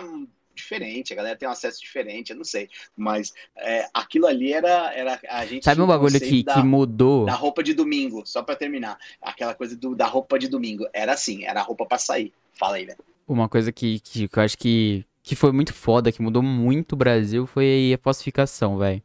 [0.58, 2.70] diferente, a galera tem um acesso diferente, eu não sei.
[2.96, 5.64] Mas é, aquilo ali era, era a gente.
[5.64, 7.26] Sabe um bagulho que, da, que mudou?
[7.26, 8.98] da roupa de domingo, só pra terminar.
[9.22, 10.86] Aquela coisa do, da roupa de domingo.
[10.94, 12.34] Era assim, era a roupa pra sair.
[12.54, 13.00] Fala aí, velho.
[13.28, 16.94] Uma coisa que, que, que eu acho que, que foi muito foda, que mudou muito
[16.94, 19.02] o Brasil, foi a falsificação, velho.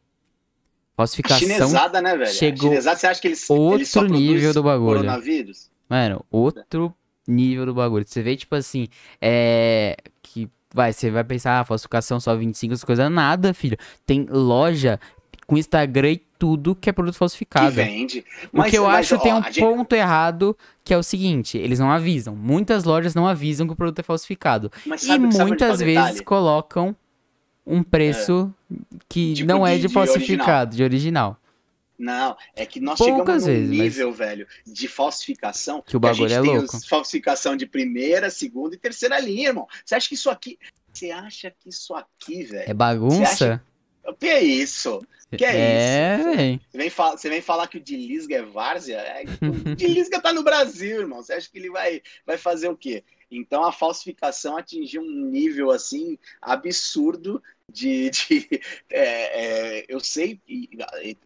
[0.93, 2.31] A Falsificação, chinesada, né, velho?
[2.31, 4.99] chegou a chinesada, você acha que eles, outro eles nível do bagulho.
[4.99, 5.71] coronavírus?
[5.89, 6.93] Mano, outro
[7.27, 8.05] nível do bagulho.
[8.07, 8.87] Você vê, tipo assim,
[9.21, 9.97] é.
[10.21, 10.49] Que.
[10.73, 13.11] Vai, você vai pensar, ah, falsificação só 25, essas coisas.
[13.11, 13.77] Nada, filho.
[14.05, 14.99] Tem loja
[15.45, 17.71] com Instagram e tudo que é produto Que falsificado.
[17.71, 18.25] vende.
[18.51, 21.57] O que eu mas, acho ó, tem um gente- ponto errado, que é o seguinte,
[21.57, 22.35] eles não avisam.
[22.35, 24.71] Muitas lojas não avisam que o produto é falsificado.
[24.85, 26.23] mas e onde tá muitas vezes detalhe?
[26.23, 26.95] colocam
[27.65, 28.53] um preço
[29.07, 31.37] que Tipo não é de- de de falsificado, de original.
[32.03, 35.81] Não, é que nós Poucas chegamos num vezes, mas- nível, velho, de falsificação.
[35.81, 36.87] Que o bagulho a gente é tem louco.
[36.87, 39.67] falsificação de primeira, segunda e terceira linha, irmão.
[39.85, 40.59] Você acha que isso aqui.
[40.91, 42.69] Você acha que isso aqui, velho?
[42.69, 43.63] É bagunça?
[44.05, 45.01] O que é isso?
[45.37, 46.35] Que é, é isso?
[46.35, 46.61] véi.
[46.69, 48.97] Você vem, fa- você vem falar que o de Lisga é várzea?
[48.97, 49.23] É,
[49.71, 51.23] o de Lisga tá no Brasil, irmão.
[51.23, 53.03] Você acha que ele vai, vai fazer o quê?
[53.31, 58.09] Então a falsificação atingiu um nível assim absurdo de.
[58.09, 60.39] de- é, é, eu sei,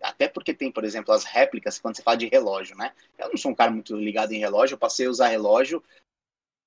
[0.01, 2.91] até porque tem, por exemplo, as réplicas, quando você fala de relógio, né?
[3.17, 5.83] Eu não sou um cara muito ligado em relógio, eu passei a usar relógio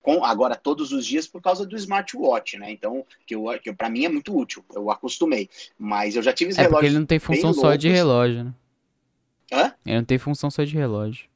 [0.03, 2.71] com agora todos os dias por causa do smartwatch, né?
[2.71, 5.49] Então, que, eu, que para mim é muito útil, eu acostumei.
[5.79, 8.55] Mas eu já tive os É relógios ele não tem função só de relógio, né?
[9.53, 9.75] Hã?
[9.85, 11.29] Ele não tem função só de relógio.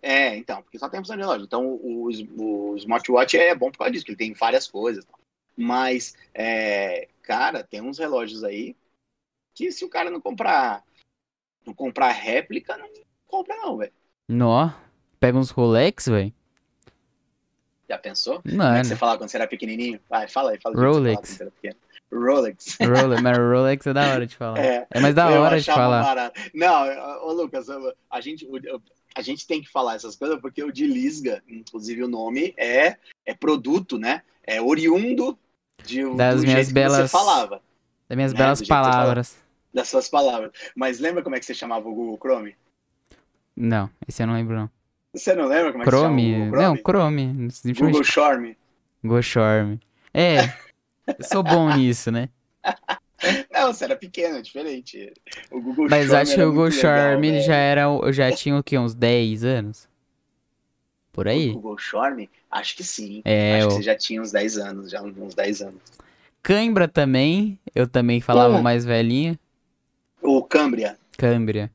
[0.00, 1.44] É, então, porque só tem função de relógio.
[1.44, 5.04] Então, o, o smartwatch é bom por causa disso, que ele tem várias coisas.
[5.56, 8.76] Mas, é, cara, tem uns relógios aí
[9.54, 10.82] que se o cara não comprar
[11.64, 12.88] não comprar réplica, não
[13.26, 13.92] compra não, velho.
[14.28, 14.70] Nó.
[15.20, 16.32] Pega uns Rolex, velho.
[17.88, 18.42] Já pensou?
[18.42, 20.00] Como é que você falava quando você era pequenininho?
[20.08, 21.40] Vai, fala aí, fala Rolex.
[22.12, 22.78] Rolex.
[22.80, 24.58] Rolex, mas Rolex é da hora de falar.
[24.58, 26.02] É, É mais da hora de falar.
[26.02, 26.40] barato.
[26.52, 27.66] Não, ô Lucas,
[28.10, 28.48] a gente,
[29.14, 32.96] a gente tem que falar essas coisas porque o de Lisga, inclusive o nome, é,
[33.24, 34.22] é produto, né?
[34.44, 35.38] É oriundo
[35.84, 37.62] de, Das minhas belas- você falava,
[38.08, 39.38] Das minhas né, belas palavras.
[39.72, 40.52] das suas palavras.
[40.76, 42.56] Mas lembra como é que você chamava o Google Chrome?
[43.56, 44.70] Não, esse eu não lembro, não.
[45.14, 46.22] Você não lembra como é que Chrome?
[46.22, 46.82] você chama o Google Não, Chrome?
[46.82, 47.26] Chrome.
[47.34, 48.58] Google Simplesmente Shorme.
[49.04, 49.78] Goshorm.
[50.14, 50.36] É,
[51.06, 52.28] eu sou bom nisso, né?
[53.52, 55.12] Não, você era pequeno, é diferente.
[55.50, 57.42] O Google Mas Shorme acho que o muito legal, Goshorm velho.
[57.42, 58.12] já era.
[58.12, 58.78] Já tinha o quê?
[58.78, 59.88] Uns 10 anos?
[61.12, 61.50] Por O aí?
[61.52, 62.30] Google Shorme?
[62.52, 63.22] Acho que sim.
[63.24, 65.80] É, Acho que o você já tinha uns 10 anos, já uns 10 anos.
[66.42, 67.58] Cãibra também.
[67.74, 68.62] Eu também falava Como?
[68.62, 69.38] mais velhinho.
[70.20, 70.98] O Cambria.
[71.16, 71.70] Câmbria.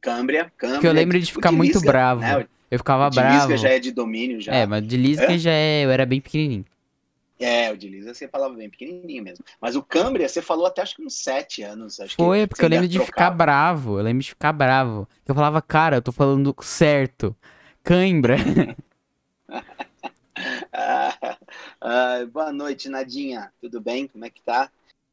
[0.00, 0.76] Câmbria, Câmbria.
[0.76, 2.22] Porque eu lembro de o ficar muito Lisga, bravo.
[2.22, 2.46] Né?
[2.70, 3.34] Eu ficava O de bravo.
[3.36, 4.54] Lisga já é de domínio, já.
[4.54, 5.38] É, mas de Lisga É?
[5.38, 5.84] já é.
[5.84, 6.64] Eu era bem pequenininho.
[7.38, 9.44] É, o de Lisga você falava bem pequenininho mesmo.
[9.60, 12.00] Mas o Cambria você falou até acho que uns 7 anos.
[12.00, 13.98] Acho Foi, que porque eu lembro de ficar bravo.
[13.98, 15.06] Eu lembro de ficar bravo.
[15.26, 17.36] Eu falava, cara, eu tô falando certo.
[17.84, 18.36] Cãibra.
[20.72, 21.38] Ah,
[21.80, 23.52] ah, boa noite, Nadinha.
[23.60, 24.06] Tudo bem?
[24.08, 24.70] Como é que tá?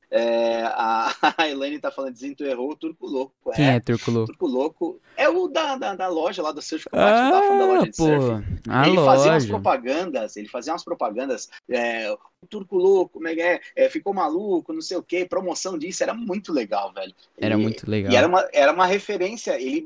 [0.10, 3.34] É, a, a Elaine tá falando, dizendo que tu errou o Turco Louco.
[3.54, 4.28] Quem é Turco O Louco?
[4.28, 7.66] Turco Louco é o da, da, da loja lá do Surf Combate, falando da Ah,
[7.66, 8.28] loja de surf.
[8.28, 8.72] pô.
[8.72, 9.48] A ele fazia umas loja.
[9.48, 14.14] propagandas, ele fazia umas propagandas, é, o turco louco, como é que é, é, ficou
[14.14, 17.14] maluco, não sei o que, promoção disso, era muito legal, velho.
[17.38, 18.12] Era muito legal.
[18.14, 19.84] E era uma, era uma referência, ele,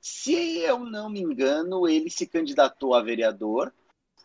[0.00, 3.72] se eu não me engano, ele se candidatou a vereador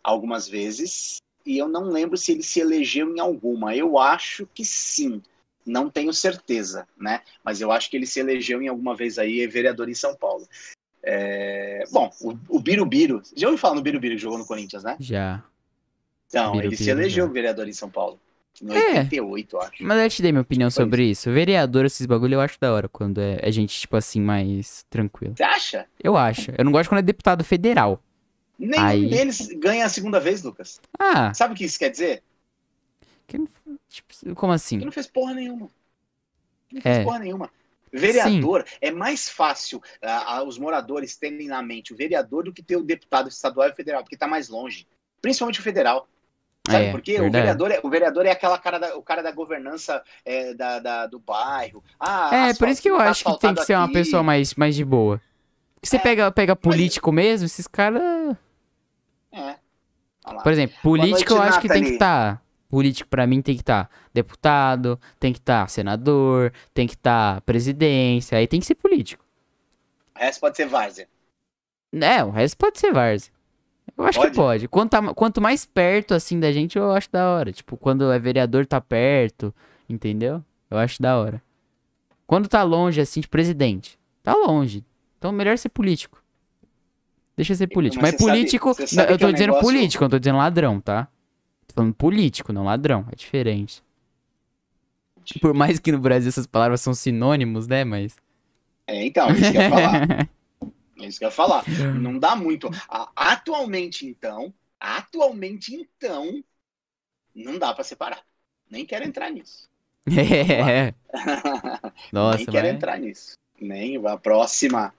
[0.06, 4.64] algumas vezes, e eu não lembro se ele se elegeu em alguma, eu acho que
[4.64, 5.22] sim,
[5.66, 9.46] não tenho certeza, né, mas eu acho que ele se elegeu em alguma vez aí,
[9.48, 10.48] vereador em São Paulo.
[11.04, 14.96] É, Bom, o, o Birubiru, já ouviu falar no Birubiru que jogou no Corinthians, né?
[15.00, 15.44] Já.
[16.28, 17.32] Então, ele Birubiru, se elegeu já.
[17.32, 18.20] vereador em São Paulo.
[18.62, 19.02] No É.
[19.02, 19.84] 88, eu acho.
[19.84, 21.30] Mas eu te dei minha opinião Foi sobre isso.
[21.30, 25.34] Vereador, esses bagulho, eu acho da hora quando é, é gente, tipo assim, mais tranquila.
[25.36, 25.86] Você acha?
[26.02, 26.52] Eu acho.
[26.58, 28.02] Eu não gosto quando é deputado federal.
[28.58, 30.80] Nenhum Aí- deles ganha a segunda vez, Lucas.
[30.98, 32.24] Ah, Sabe o que isso quer dizer?
[33.28, 33.48] que não-
[33.90, 34.78] tipo, como assim?
[34.80, 35.70] Que não fez porra nenhuma.
[36.72, 37.04] Não fez É.
[37.04, 37.50] porra nenhuma.
[37.92, 42.76] Vereador, é mais fácil ah, os moradores terem na mente o vereador do que ter
[42.76, 44.86] o deputado estadual e federal, porque tá mais longe.
[45.22, 46.08] Principalmente o federal.
[46.70, 47.22] Sabe É, por quê?
[47.22, 50.80] O vereador, é, o vereador é aquela cara da, o cara da governança é, da,
[50.80, 51.84] da- do bairro.
[52.00, 53.94] Ah, É, por isso que eu tá acho que tem que ser uma aqui.
[53.94, 55.22] pessoa mais, mais de boa.
[55.76, 58.02] Porque você É, pega, pega político mesmo, esses caras.
[59.36, 59.58] É.
[60.42, 61.96] Por exemplo, político eu noite, acho que tem que Nathalie.
[61.96, 62.46] estar.
[62.68, 68.38] Político pra mim tem que estar deputado, tem que estar senador, tem que estar presidência,
[68.38, 69.24] aí tem que ser político.
[70.16, 71.08] O resto pode ser várzea.
[71.94, 73.32] É, o resto pode ser várzea.
[73.96, 74.36] Eu acho que Pode?
[74.36, 74.68] pode.
[74.68, 77.52] Quanto, quanto mais perto, assim, da gente, eu acho da hora.
[77.54, 79.54] Tipo, quando é vereador, tá perto,
[79.88, 80.44] entendeu?
[80.70, 81.42] Eu acho da hora.
[82.26, 84.84] Quando tá longe, assim, de presidente, tá longe.
[85.18, 86.22] Então, melhor ser político.
[87.36, 88.02] Deixa ser político.
[88.02, 90.04] Mas Mas, você sabe- político, você não, sabe eu é tô um dizendo negócio- político,
[90.04, 91.08] eu não tô dizendo ladrão, tá?
[91.68, 93.06] Tô falando político, não ladrão.
[93.12, 93.84] É diferente.
[95.42, 97.84] Por mais que no Brasil essas palavras são sinônimos, né?
[97.84, 98.16] Mas.
[98.88, 100.30] É, então, isso que eu ia falar.
[100.98, 101.64] É isso que eu ia falar.
[102.00, 102.70] Não dá muito.
[103.14, 106.42] Atualmente, então, atualmente, então,
[107.36, 108.22] não dá pra separar.
[108.72, 109.68] Nem quero entrar nisso.
[110.08, 110.94] É.
[112.14, 112.76] Nossa, Nem quero mas...
[112.76, 113.34] entrar nisso.
[113.60, 114.94] Nem a próxima.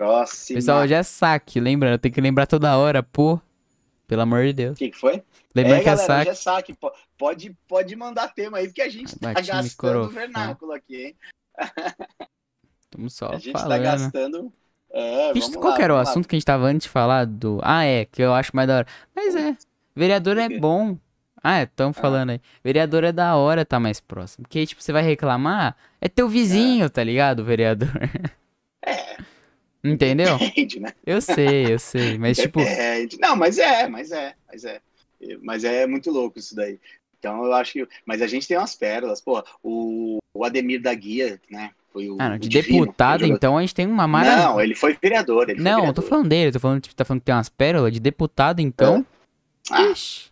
[0.00, 0.56] Próxima.
[0.56, 3.38] Pessoal, hoje é saque, lembrando, tem que lembrar toda hora, pô.
[4.08, 4.72] Pelo amor de Deus.
[4.72, 5.22] O que, que foi?
[5.54, 6.20] Lembrando é, que é galera, saque.
[6.22, 6.72] hoje é saque.
[6.74, 10.14] Po- Pode, pode mandar tema aí, porque a gente tá gastando o microfone.
[10.14, 11.16] vernáculo aqui, hein?
[12.80, 13.68] Estamos só A gente falando.
[13.68, 14.52] tá gastando.
[14.90, 16.10] É, gente- qual lá, era o vamos lá.
[16.12, 17.60] assunto que a gente tava antes de falar do.
[17.62, 18.86] Ah, é, que eu acho mais da hora.
[19.14, 19.54] Mas é,
[19.94, 20.96] vereador é bom.
[21.44, 22.40] Ah, é, tão falando aí.
[22.64, 24.44] Vereador é da hora tá mais próximo.
[24.44, 27.90] Porque, tipo, você vai reclamar, é teu vizinho, tá ligado, vereador?
[29.82, 29.88] É.
[29.88, 30.38] Entendeu?
[30.38, 30.92] Depende, né?
[31.06, 32.18] Eu sei, eu sei.
[32.18, 33.18] Mas, tipo, Depende.
[33.20, 34.80] Não, mas é, mas é, mas é.
[35.42, 36.78] Mas é muito louco isso daí.
[37.18, 37.88] Então eu acho que.
[38.06, 39.20] Mas a gente tem umas pérolas.
[39.20, 41.70] Pô, o, o Ademir da Guia, né?
[41.92, 42.16] Foi o.
[42.18, 44.44] ah, não, de Divino, deputado, foi então a gente tem uma maravilha.
[44.46, 45.48] Não, ele foi vereador.
[45.48, 46.02] Ele foi Não, eu vereador.
[46.02, 49.04] tô falando dele, tô falando, tipo, tá falando que tem umas pérolas de deputado, então.
[49.70, 50.30] Ah, Ixi,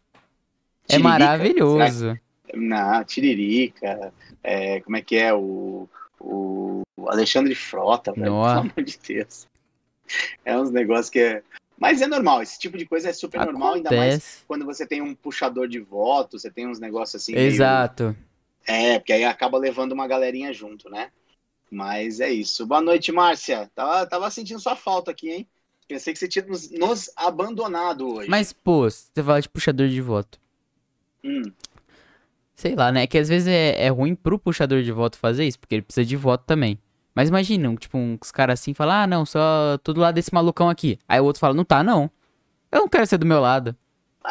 [0.88, 2.18] é maravilhoso.
[2.54, 4.12] Não, Tiririca.
[4.42, 5.34] é, como é que é?
[5.34, 5.88] O,
[6.20, 8.24] o Alexandre Frota, velho.
[8.24, 9.46] Pelo amor de Deus.
[10.44, 11.42] É uns negócios que é.
[11.78, 14.44] Mas é normal, esse tipo de coisa é super normal, ainda mais Acontece.
[14.48, 17.32] quando você tem um puxador de voto, você tem uns negócios assim.
[17.34, 18.16] meio- Exato.
[18.66, 21.10] É, porque aí acaba levando uma galerinha junto, né?
[21.70, 22.66] Mas é isso.
[22.66, 23.70] Boa noite, Márcia.
[23.74, 25.46] Tava, tava sentindo sua falta aqui, hein?
[25.86, 28.28] Pensei que você tinha nos, nos abandonado hoje.
[28.28, 30.38] Mas, pô, você fala de puxador de voto.
[31.24, 31.42] Hum,
[32.58, 33.06] Sei lá, né?
[33.06, 36.04] Que às vezes é, é ruim pro puxador de voto fazer isso, porque ele precisa
[36.04, 36.76] de voto também.
[37.14, 40.68] Mas imagina, tipo, uns caras assim falam, ah, não, só tô do lado desse malucão
[40.68, 40.98] aqui.
[41.08, 42.10] Aí o outro fala, não tá, não.
[42.72, 43.76] Eu não quero ser do meu lado.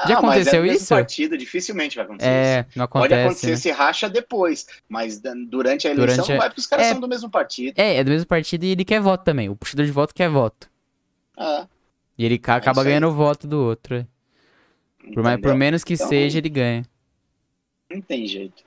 [0.08, 0.94] Já Ah, mas aconteceu é do mesmo isso?
[0.94, 2.78] partido, dificilmente vai acontecer É, isso.
[2.78, 3.26] não Pode acontece.
[3.28, 3.56] acontecer né?
[3.56, 6.92] se racha depois, mas durante a eleição Durante a- não vai porque os caras É.
[6.92, 7.80] são do mesmo partido.
[7.80, 9.48] É, é do mesmo partido e ele quer voto também.
[9.48, 10.70] O puxador de voto quer voto.
[11.38, 11.66] Ah,
[12.18, 13.96] E ele ca- acaba ganhando o voto do outro.
[13.96, 14.06] é.
[15.14, 16.84] Por, mais, por menos que Então- seja, ele ganha.
[17.90, 18.64] Não tem jeito.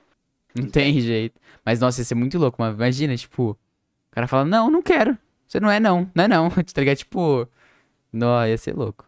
[0.55, 1.39] Não tem jeito.
[1.65, 2.57] Mas, nossa, ia ser muito louco.
[2.61, 3.57] Mas imagina, tipo, o
[4.11, 5.17] cara fala, não, não quero.
[5.47, 6.49] Você não é não, não é não.
[6.73, 6.97] Tá ligado?
[6.97, 7.47] Tipo,
[8.11, 9.05] não, ia ser louco.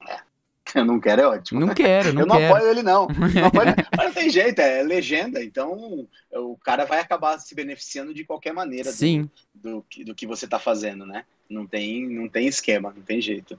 [0.74, 1.60] Eu não quero, é ótimo.
[1.60, 2.54] Não quero, não eu não quero.
[2.56, 3.06] apoio ele, não.
[3.06, 5.42] Não apoio- mas não tem jeito, é legenda.
[5.44, 10.14] Então o cara vai acabar se beneficiando de qualquer maneira do- Sim, do, que- do
[10.16, 11.24] que você tá fazendo, né?
[11.48, 13.58] Não tem, não tem esquema, não tem jeito.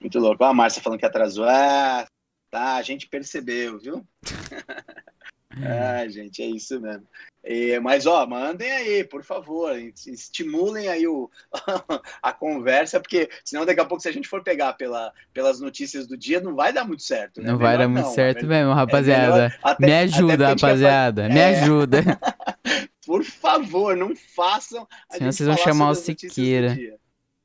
[0.00, 0.44] Muito louco.
[0.44, 1.44] Ó, a Márcia falando que atrasou.
[1.44, 2.06] Ah,
[2.54, 4.06] tá, a gente percebeu, viu?
[5.50, 7.04] ah, gente, é isso mesmo.
[7.44, 11.28] E, mas, ó, mandem aí, por favor, estimulem aí o,
[12.22, 16.06] a conversa, porque senão daqui a pouco, se a gente for pegar pela, pelas notícias
[16.06, 17.42] do dia, não vai dar muito certo.
[17.42, 17.50] né?
[17.50, 19.34] não vai Melhor dar muito não, certo é mesmo, é rapaziada.
[19.34, 21.28] melhor- até- Me ajuda, rapaziada.
[21.28, 21.44] Me É.
[21.60, 21.98] ajuda.
[23.04, 24.86] Por favor, não façam.
[25.10, 26.78] Senão vocês vão chamar o Siqueira.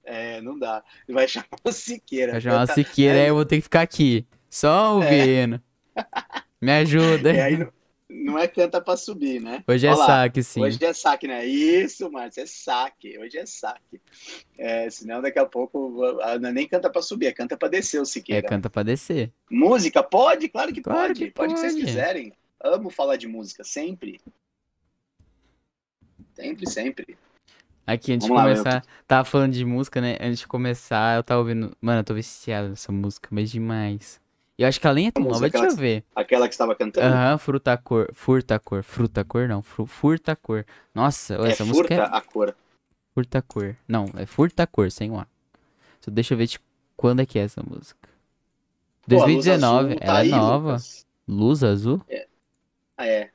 [0.05, 0.83] É, não dá.
[1.09, 2.31] Vai chamar o Siqueira.
[2.33, 3.21] Vai chamar o Siqueira, é.
[3.23, 4.25] aí eu vou ter que ficar aqui.
[4.49, 5.62] Só ouvindo.
[6.62, 7.31] Me ajuda.
[7.33, 7.71] E aí não,
[8.09, 9.63] não é canta pra subir, né?
[9.67, 10.62] Hoje é Olha lá, saque, sim.
[10.62, 11.45] Hoje é saque, né?
[11.45, 13.17] Isso, Márcio, é saque.
[13.19, 14.01] Hoje é saque.
[14.57, 15.91] É, senão daqui a pouco
[16.41, 18.47] não é nem canta pra subir, é canta pra descer o É, Siqueira.
[18.47, 19.31] canta pra descer.
[19.49, 20.01] Música?
[20.01, 20.49] Pode?
[20.49, 21.19] Claro que Claro pode.
[21.25, 21.85] que pode o que vocês pode.
[21.85, 22.33] quiserem.
[22.62, 24.19] Amo falar de música, sempre.
[26.33, 27.17] Sempre, sempre.
[27.85, 30.17] Aqui, antes de Vamos lá, começar, tava falando de música, né?
[30.21, 31.75] Antes de começar, eu tava ouvindo.
[31.81, 34.19] Mano, eu tô viciado nessa música, mas demais.
[34.59, 35.57] Eu acho que ela nem é tão nova, música?
[35.57, 36.03] deixa eu ver.
[36.13, 37.07] Aquela que estava cantando.
[37.07, 38.09] Aham, fruta cor.
[38.13, 38.83] Furta cor.
[38.83, 39.61] Fruta cor, não.
[39.61, 40.65] Fru, furta cor.
[40.93, 42.55] Nossa, é essa música furta é a cor.
[43.13, 43.75] furta cor.
[43.87, 45.25] Não, é furta cor, sem o A.
[46.01, 46.59] Só deixa eu ver de
[46.97, 48.09] quando é que é essa música.
[49.07, 50.67] Pô, a Luz 2019, Azul tá ela é aí, nova.
[50.71, 51.07] Lucas.
[51.25, 52.01] Luz azul?
[52.97, 53.29] Ah, é.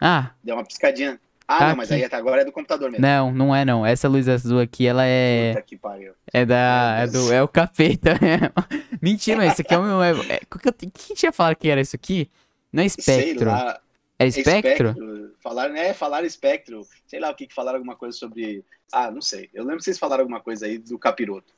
[0.00, 1.18] Ah, Deu uma piscadinha.
[1.50, 2.00] Ah, Tá não, mas aqui.
[2.02, 3.00] aí até agora é do computador mesmo.
[3.04, 3.84] não, não é não.
[3.86, 5.54] Essa luz azul aqui, ela é.
[5.54, 6.12] Puta que pariu.
[6.30, 6.98] É da.
[7.00, 7.32] É do.
[7.32, 8.52] É o capeta mesmo.
[9.00, 10.02] Mentira, esse aqui é o meu.
[10.02, 10.40] É, é,
[10.76, 12.30] quem tinha falado que era isso aqui?
[12.70, 13.48] Não é espectro.
[13.50, 13.78] É
[14.18, 14.94] É espectro?
[15.42, 15.94] Falar, né?
[15.94, 16.86] Falar espectro.
[17.06, 18.62] Sei lá o que que falaram alguma coisa sobre.
[18.92, 19.48] Ah, não sei.
[19.54, 21.54] Eu lembro que vocês falaram alguma coisa aí do capiroto.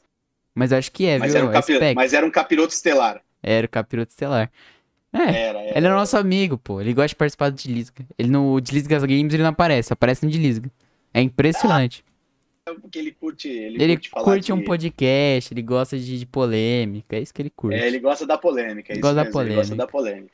[0.54, 1.40] Mas acho que é, mas, viu?
[1.42, 1.94] era um É espectro.
[1.96, 3.20] mas era um capiroto estelar.
[3.42, 4.50] Era o capiroto estelar.
[5.12, 5.18] É.
[5.18, 5.78] Era, era.
[5.78, 6.80] Ele é nosso amigo, pô.
[6.80, 8.04] Ele gosta de participar do Dilisga.
[8.18, 10.70] Ele no Dilisga Games ele não aparece, aparece no Dilisga.
[11.12, 12.04] É impressionante.
[12.80, 13.48] Porque ele curte.
[13.48, 17.42] Ele, ele curte, curte um de- podcast, ele gosta de, de polêmica, é isso que
[17.42, 17.76] ele curte.
[17.76, 18.92] É, ele gosta da polêmica.
[18.92, 20.30] é isso Gosta da mesmo, Ele gosta da polêmica.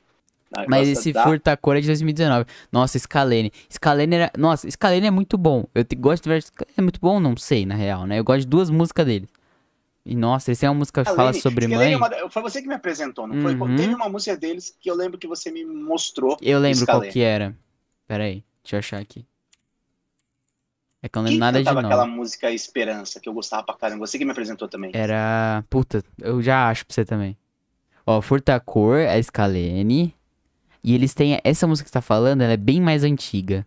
[0.55, 2.45] Ah, ele Mas esse da- Furta Cor é de 2019.
[2.71, 3.51] Nossa, Scalene.
[3.73, 4.31] Scalene era.
[4.37, 5.65] Nossa, Scalene é muito bom.
[5.75, 6.45] Eu te- gosto de ver.
[6.77, 7.19] É muito bom?
[7.19, 8.19] Não sei, na real, né?
[8.19, 9.27] Eu gosto de duas músicas dele.
[10.09, 12.11] E nossa, eles têm uma música que fala Scalene- sobre Scalene mãe.
[12.12, 13.55] é uma- Foi você que me apresentou, não foi?
[13.57, 13.75] Uhum.
[13.77, 16.37] Teve uma música deles que eu lembro que você me mostrou.
[16.40, 17.57] Eu lembro qual que era.
[18.07, 19.27] Pera aí, deixa eu achar aqui.
[21.03, 21.87] É que eu não Quem lembro nada de nome.
[21.87, 24.07] aquela música Esperança, que eu gostava pra caramba?
[24.07, 24.92] Você que me apresentou também.
[24.95, 25.64] Era.
[25.69, 27.37] Puta, eu já acho pra você também.
[28.07, 30.14] Ó, Furta Cor, é Scalene.
[30.85, 31.40] E eles têm.
[31.42, 33.66] Essa música que você tá falando, ela é bem mais antiga.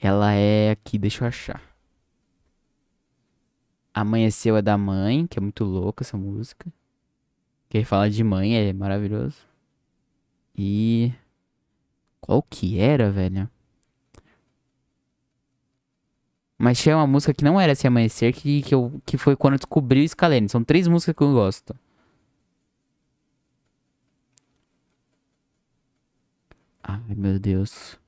[0.00, 1.60] Ela é aqui, deixa eu achar.
[3.92, 6.72] Amanheceu é da mãe, que é muito louca essa música.
[7.68, 9.38] Quem fala de mãe é maravilhoso.
[10.56, 11.12] E.
[12.20, 13.48] Qual que era, velho?
[16.58, 19.54] Mas tinha uma música que não era esse amanhecer, que, que, eu, que foi quando
[19.54, 20.48] eu descobri o Scalene.
[20.48, 21.74] São três músicas que eu gosto.
[26.82, 27.98] Ai, meu Deus.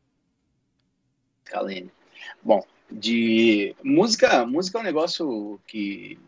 [1.46, 1.90] Scalene.
[2.42, 2.62] Bom,
[2.92, 6.18] de música, música é um negócio que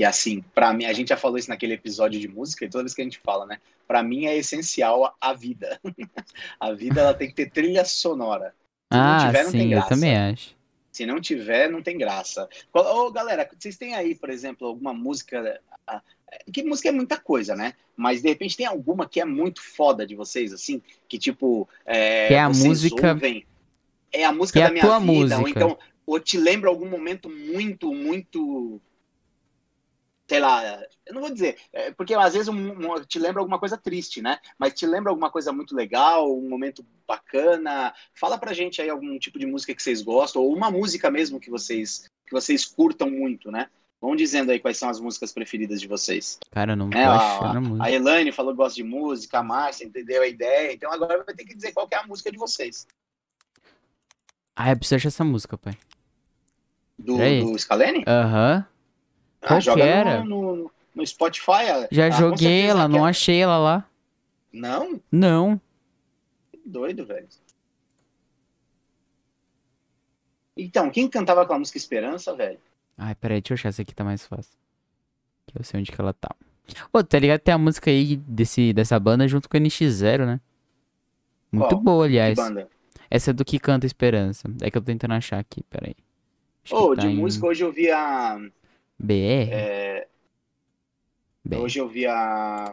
[0.00, 2.84] que assim, para mim, a gente já falou isso naquele episódio de música e toda
[2.84, 3.58] vez que a gente fala, né?
[3.86, 5.80] Para mim é essencial a, vida.
[6.60, 8.54] a vida ela tem que ter trilha sonora.
[8.92, 10.56] Se ah, tiver, sim, eu também acho.
[10.92, 12.48] Se não tiver, não tem graça.
[12.72, 15.60] Ô, oh, galera, vocês têm aí, por exemplo, alguma música.
[16.52, 17.74] Que música é muita coisa, né?
[17.96, 21.68] Mas de repente tem alguma que é muito foda de vocês, assim, que tipo.
[21.84, 23.08] É, que é a música.
[23.08, 23.44] Ouvem,
[24.12, 25.38] é a música que da é minha tua vida.
[25.38, 25.40] Música.
[25.40, 28.80] Ou então, ou te lembra algum momento muito, muito
[30.30, 33.58] sei lá, eu não vou dizer, é, porque às vezes um, um, te lembra alguma
[33.58, 34.38] coisa triste, né?
[34.56, 37.92] Mas te lembra alguma coisa muito legal, um momento bacana.
[38.14, 41.40] Fala pra gente aí algum tipo de música que vocês gostam, ou uma música mesmo
[41.40, 43.68] que vocês, que vocês curtam muito, né?
[44.00, 46.38] Vão dizendo aí quais são as músicas preferidas de vocês.
[46.52, 50.28] Cara, não é, a, a Elaine falou que gosta de música, a Márcia entendeu a
[50.28, 52.86] ideia, então agora vai ter que dizer qual é a música de vocês.
[54.54, 55.76] Ah, eu preciso achar essa música, pai.
[56.98, 58.04] Do, do Scalene?
[58.06, 58.56] Aham.
[58.56, 58.64] Uhum.
[59.40, 60.24] Qual ah, joga era?
[60.24, 61.88] No, no, no Spotify.
[61.90, 63.10] Já ah, joguei ela, não é...
[63.10, 63.86] achei ela lá.
[64.52, 65.00] Não?
[65.10, 65.60] Não.
[66.64, 67.26] doido, velho.
[70.56, 72.58] Então, quem cantava aquela música Esperança, velho?
[72.98, 74.52] Ai, peraí, deixa eu achar essa aqui, tá mais fácil.
[75.46, 76.34] Que eu sei onde que ela tá.
[76.92, 77.40] Ô, tá ligado?
[77.40, 80.40] Tem a música aí desse, dessa banda junto com o NX0, né?
[81.50, 81.80] Muito Qual?
[81.80, 82.38] boa, aliás.
[82.38, 82.68] Que banda?
[83.10, 84.48] Essa é do que canta Esperança.
[84.60, 85.96] É que eu tô tentando achar aqui, peraí.
[86.70, 87.16] Ô, oh, tá de em...
[87.16, 88.38] música hoje eu vi a.
[88.98, 89.50] BR?
[89.50, 90.06] É...
[91.44, 91.56] BR.
[91.56, 92.72] Hoje eu vi a...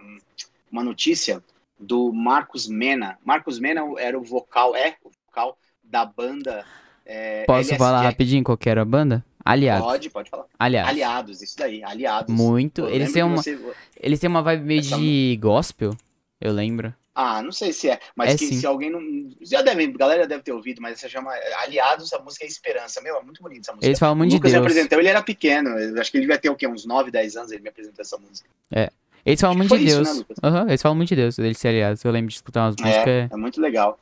[0.71, 1.43] uma notícia
[1.79, 3.17] do Marcos Mena.
[3.25, 6.65] Marcos Mena era o vocal, é o vocal da banda.
[7.05, 7.77] É, Posso LSD.
[7.77, 9.23] falar rapidinho qual que era a banda?
[9.43, 9.87] Aliados.
[9.87, 10.45] Pode, pode falar.
[10.59, 10.89] Aliados.
[10.91, 12.33] Aliados, isso daí, aliados.
[12.33, 12.85] Muito.
[12.87, 13.57] eles têm uma, você...
[13.95, 14.97] eles têm uma vibe meio Essa...
[14.97, 15.95] de gospel,
[16.41, 16.93] eu lembro.
[17.19, 19.01] Ah, não sei se é, mas é que, se alguém não.
[19.41, 21.31] Já deve, a galera deve ter ouvido, mas você chama
[21.63, 23.01] Aliados, a música é Esperança.
[23.01, 23.87] Meu, é muito bonita essa música.
[23.87, 24.63] Eles falam muito o Lucas de Deus.
[24.63, 26.67] me apresentou, ele era pequeno, acho que ele devia ter o quê?
[26.67, 28.47] Uns 9, 10 anos ele me apresentou essa música.
[28.71, 28.91] É.
[29.25, 30.19] Eles falam muito de isso, Deus.
[30.19, 32.03] né, uhum, eles falam muito de Deus, eles ser aliados.
[32.05, 33.07] Eu lembro de escutar umas músicas.
[33.07, 33.99] É, é muito legal.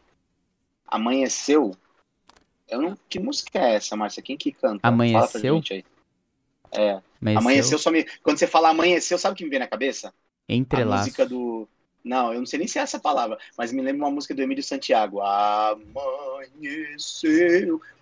[0.86, 1.74] Amanheceu.
[2.68, 2.98] Eu não...
[3.08, 4.22] Que música é essa, Márcia?
[4.22, 4.86] Quem que canta?
[4.86, 5.62] Amanheceu?
[6.74, 7.00] É.
[7.22, 8.06] Amanheceu, Amanheceu só me.
[8.22, 10.14] Quando você fala amanheceu, sabe o que me vem na cabeça?
[10.50, 11.00] Entrelaços.
[11.00, 11.66] A música do.
[12.06, 14.42] Não, eu não sei nem se é essa palavra, mas me lembra uma música do
[14.44, 15.22] Emílio Santiago.
[15.22, 15.92] Amanheceu.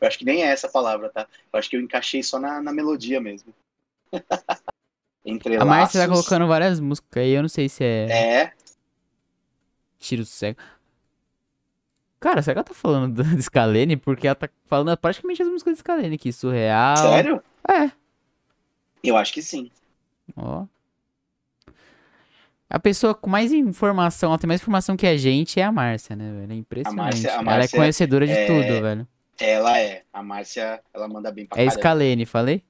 [0.01, 1.25] Eu acho que nem é essa palavra, tá?
[1.51, 3.53] Eu acho que eu encaixei só na, na melodia mesmo.
[5.25, 8.41] Entre A Márcia tá colocando várias músicas aí, eu não sei se é.
[8.41, 8.51] É.
[9.97, 10.59] Tiro cego.
[12.19, 13.95] Cara, será que ela tá falando do Scalene?
[13.95, 16.33] Porque ela tá falando praticamente as músicas do Scalene aqui.
[16.33, 16.97] Surreal.
[16.97, 17.41] Sério?
[17.69, 17.89] É.
[19.01, 19.71] Eu acho que sim.
[20.35, 20.65] Ó.
[22.73, 26.15] A pessoa com mais informação, ela tem mais informação que a gente é a Márcia,
[26.15, 26.51] né, velho?
[26.53, 26.99] É impressionante.
[26.99, 29.07] A Márcia, a ela Márcia é conhecedora de é- tudo, velho.
[29.39, 30.03] Ela é.
[30.11, 31.79] A Márcia, ela manda bem pra É caramba.
[31.79, 32.63] Scalene, falei?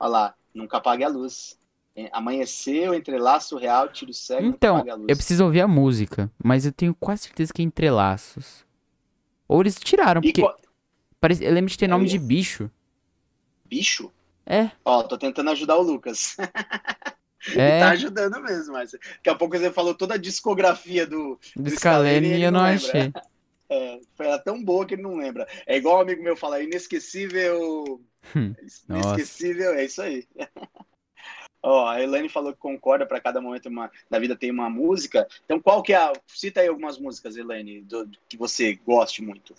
[0.00, 1.56] Olha lá, nunca apague a luz.
[2.10, 7.22] Amanheceu, entrelaço real, tiro cego, Então, eu preciso ouvir a música, mas eu tenho quase
[7.22, 8.64] certeza que é entrelaços.
[9.46, 10.58] Ou eles tiraram, porque qual-
[11.20, 11.44] parece...
[11.44, 12.68] eu lembro de ter nome É de bicho.
[13.64, 14.10] Bicho?
[14.44, 16.36] É, Ó, tô tentando ajudar o Lucas.
[17.56, 17.80] é.
[17.80, 22.38] Tá ajudando mesmo, mas daqui a pouco você falou toda a discografia do, do Scalene
[22.38, 22.76] e eu não lembra.
[22.76, 23.12] achei.
[23.68, 25.48] É, foi ela tão boa que ele não lembra.
[25.66, 28.00] É igual um amigo meu fala, inesquecível.
[28.36, 28.54] Hum,
[28.88, 30.26] inesquecível, é isso aí.
[31.64, 35.28] Ó, a Elaine falou que concorda para cada momento uma, da vida tem uma música.
[35.44, 36.12] Então, qual que é a.
[36.26, 39.54] Cita aí algumas músicas, Elaine, do, do que você goste muito.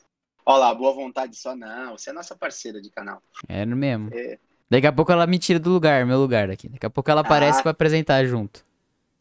[0.46, 1.98] Ó lá, boa vontade só não.
[1.98, 3.24] Você é nossa parceira de canal.
[3.48, 4.10] É no mesmo.
[4.14, 4.38] É,
[4.74, 6.68] Daqui a pouco ela me tira do lugar, meu lugar daqui.
[6.68, 7.62] Daqui a pouco ela aparece Ah.
[7.62, 8.66] pra apresentar junto.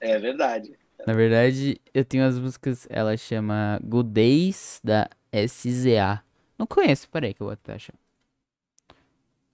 [0.00, 0.74] é verdade.
[1.06, 6.24] Na verdade, eu tenho as músicas, ela chama Good Days da SZA.
[6.58, 7.94] Não conheço, peraí que eu vou até achar.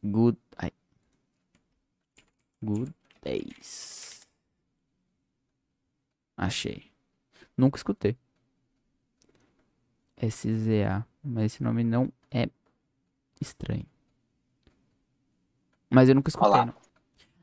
[0.05, 0.39] Good.
[0.57, 0.71] Ai.
[2.63, 2.95] Good
[3.25, 4.25] Days.
[6.37, 6.93] Achei.
[7.57, 8.17] Nunca escutei.
[10.17, 11.05] SZA.
[11.25, 12.49] Mas esse nome não é
[13.41, 13.85] estranho.
[15.91, 16.73] Mas eu nunca escutei.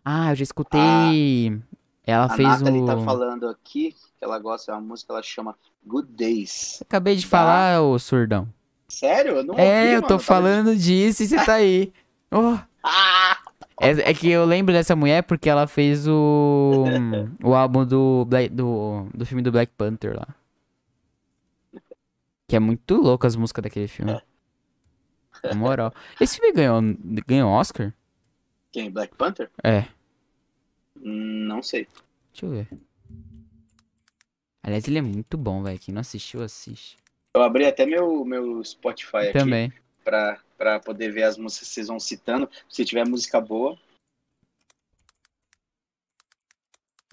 [0.03, 1.61] Ah, eu já escutei.
[2.05, 2.85] Ela A fez Nathalie o.
[2.85, 6.79] tá falando aqui que ela gosta de uma música, ela chama Good Days.
[6.81, 7.29] Acabei de Tá.
[7.29, 8.47] falar, ô surdão.
[8.87, 9.37] Sério?
[9.37, 11.91] Eu não É, ouvi, eu tô mano, falando disso e você tá aí.
[12.31, 13.37] Oh, Ah!
[13.79, 16.83] É, é que eu lembro dessa mulher porque ela fez o.
[17.43, 19.07] o álbum do, Black- do.
[19.13, 20.27] do filme do Black Panther lá.
[22.47, 24.19] Que é muito louco as músicas daquele filme.
[25.43, 25.93] Na moral.
[26.19, 26.81] Esse filme ganhou,
[27.27, 27.93] ganhou Oscar?
[28.75, 28.91] Quem?
[28.91, 29.49] Black Panther?
[29.63, 29.87] É.
[30.97, 31.87] Não sei.
[32.33, 32.67] Deixa eu ver.
[34.61, 35.79] Aliás, ele é muito bom, velho.
[35.79, 36.97] Quem não assistiu, assiste.
[37.33, 39.71] Eu abri até meu, meu Spotify aqui Também.
[40.03, 42.49] pra, pra poder ver as músicas que vocês vão citando.
[42.67, 43.79] Se tiver música boa.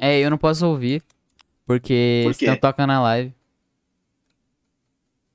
[0.01, 1.01] É, eu não posso ouvir.
[1.65, 3.33] Porque Por senão toca na live.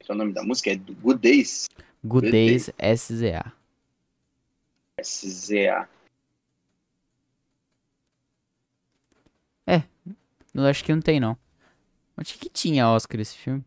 [0.05, 1.69] é o nome da música, é Good Days.
[2.03, 3.53] Good Good Days SZA.
[5.01, 5.87] SZA.
[9.67, 11.37] Eu acho que não tem, não.
[12.15, 13.63] Acho que tinha Oscar esse filme.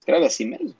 [0.00, 0.74] Escreve assim mesmo?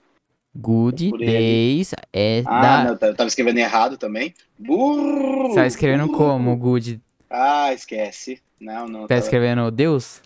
[0.57, 1.13] Good.
[1.19, 2.85] Days é Ah, da.
[2.85, 4.35] não, eu tava escrevendo errado também.
[4.59, 5.49] Burro!
[5.51, 7.01] Você tá escrevendo como, Good?
[7.31, 8.43] Ah, esquece.
[8.59, 9.03] Não, não.
[9.03, 10.21] Tá tava- escrevendo Deus?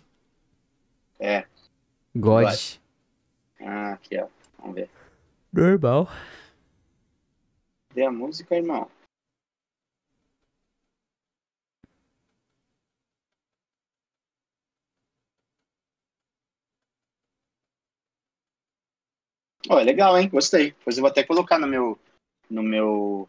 [1.20, 1.44] É.
[2.16, 2.44] God.
[2.44, 2.58] God.
[3.60, 4.26] Ah, aqui, ó.
[4.58, 4.88] Vamos ver.
[5.52, 6.08] Normal.
[7.94, 8.88] Dê a música, irmão.
[19.68, 20.28] Ó, é legal, hein?
[20.28, 20.72] Gostei.
[20.72, 21.98] Depois eu vou até colocar no meu.
[22.50, 23.28] No meu.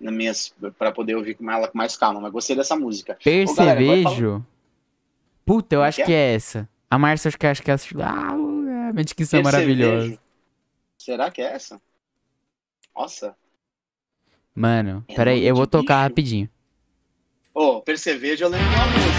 [0.00, 0.54] Na minhas.
[0.78, 2.20] Pra poder ouvir com ela com mais calma.
[2.20, 3.14] Mas gostei dessa música.
[3.14, 4.44] Ô, Percevejo.
[5.44, 6.06] Puta, eu Como acho que é?
[6.06, 6.68] que é essa.
[6.90, 7.88] A Márcia, acho que acho que é essa.
[8.02, 8.34] Ah,
[8.92, 10.18] minha dicção é maravilhosa.
[10.98, 11.80] Será que é essa?
[12.94, 13.36] Nossa.
[14.54, 16.08] Mano, É peraí, eu vou de tocar bicho.
[16.08, 16.50] rapidinho.
[17.54, 19.17] Ô, Percevejo, eu lembro de uma música.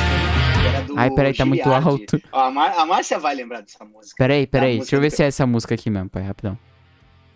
[0.70, 2.22] Que Era do Ai, peraí, tá muito alto.
[2.32, 4.16] Ó, a, Mar a Márcia vai lembrar dessa música.
[4.18, 6.58] Peraí, peraí, deixa eu ver do- se é essa música aqui mesmo, pai, rapidão.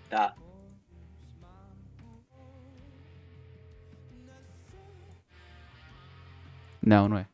[0.09, 0.35] Tá.
[6.81, 7.27] Não, não é.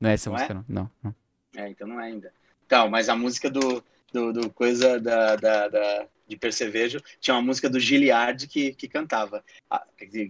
[0.00, 0.40] Não é essa Não é?
[0.40, 0.64] música, não.
[0.68, 1.14] Não, não.
[1.56, 2.32] É, então não é ainda.
[2.66, 3.82] Então, mas a música do,
[4.12, 8.86] do, do coisa da, da, da- de Percevejo tinha uma música do Giliardi que, que
[8.86, 9.42] cantava.
[9.70, 9.84] Ah,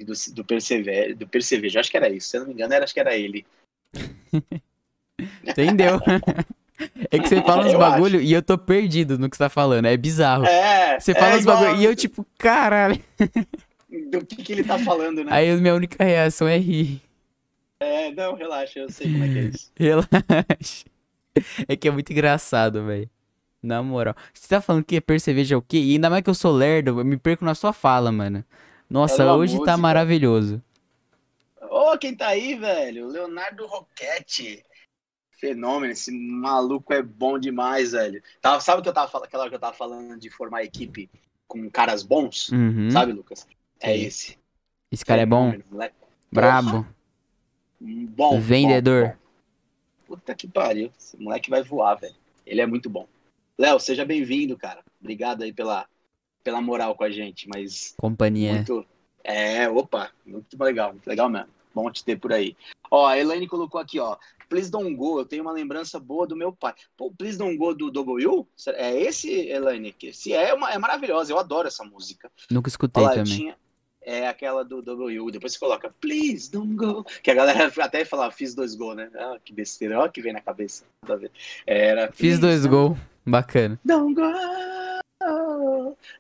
[0.05, 2.29] do, do, Percevejo, do Percevejo, acho que era isso.
[2.29, 3.45] Se eu não me engano, era, acho que era ele.
[5.47, 6.01] Entendeu?
[7.11, 9.49] é que você fala uns Eu bagulho e eu tô perdido no que você tá
[9.49, 9.87] falando.
[9.87, 10.45] É bizarro.
[10.47, 13.03] É, Você fala é uns igual bagulho e eu, tipo, caralho.
[14.11, 15.33] Do que, que ele tá falando, né?
[15.33, 17.01] Aí a minha única reação é rir.
[17.81, 19.73] É, não, relaxa, eu sei como é que é isso.
[19.79, 20.85] Relaxa.
[21.69, 23.09] É que é muito engraçado, velho.
[23.63, 24.15] Na moral.
[24.35, 25.79] Você tá falando que é perceveja o quê?
[25.79, 28.45] E ainda mais que eu sou lerdo, eu me perco na sua fala, mano.
[28.91, 29.77] Nossa, hoje tá música.
[29.77, 30.63] maravilhoso.
[31.63, 33.09] Ô, quem tá aí, velho?
[33.09, 34.63] Leonardo Roquette.
[35.39, 38.21] Fenômeno, esse maluco é bom demais, velho.
[38.41, 40.65] Tava, sabe o que eu tava falando, aquela hora que eu tava falando de formar
[40.65, 41.09] equipe
[41.47, 42.49] com caras bons?
[42.51, 42.91] Uhum.
[42.91, 43.47] Sabe, Lucas?
[43.81, 44.05] É Sim.
[44.05, 44.39] esse.
[44.91, 45.53] Esse cara é bom.
[45.53, 45.95] Fenômeno, moleque.
[46.33, 46.87] Brabo.
[47.81, 48.41] Bom.
[48.41, 49.07] Vendedor.
[49.07, 50.17] bom.
[50.17, 50.91] Puta que pariu.
[50.99, 52.17] Esse moleque vai voar, velho.
[52.45, 53.07] Ele é muito bom.
[53.57, 54.83] Léo, seja bem-vindo, cara.
[55.01, 55.87] Obrigado aí pela,
[56.43, 58.55] pela moral com a gente, mas Companhia.
[58.55, 58.85] muito.
[59.23, 61.58] É, opa, muito legal, muito legal mesmo.
[61.81, 62.57] Bom te ter por aí.
[62.91, 64.17] Ó, a Elaine colocou aqui, ó.
[64.49, 66.75] Please Don't Go, eu tenho uma lembrança boa do meu pai.
[66.97, 68.45] Pô, Please Don't Go do W?
[68.75, 69.93] É esse, Elaine?
[69.93, 72.29] Que Se é, uma- é maravilhosa, eu adoro essa música.
[72.51, 73.25] Nunca escutei lá, também.
[73.37, 73.57] tinha.
[74.03, 77.05] É aquela do W, depois você coloca Please Don't Go.
[77.23, 79.09] Que a galera até falava, fiz dois gols, né?
[79.15, 80.85] Ah, que besteira, olha que vem na cabeça.
[81.67, 82.09] Era.
[82.09, 82.99] Fiz "Please dois gols.
[83.27, 83.79] Bacana.
[83.85, 84.23] Don't go,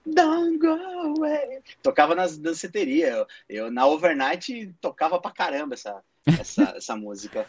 [0.06, 0.68] don't go
[1.16, 1.60] away.
[1.82, 3.14] Tocava nas danceterias.
[3.14, 7.46] Eu, eu, na overnight tocava pra caramba essa, essa, essa música.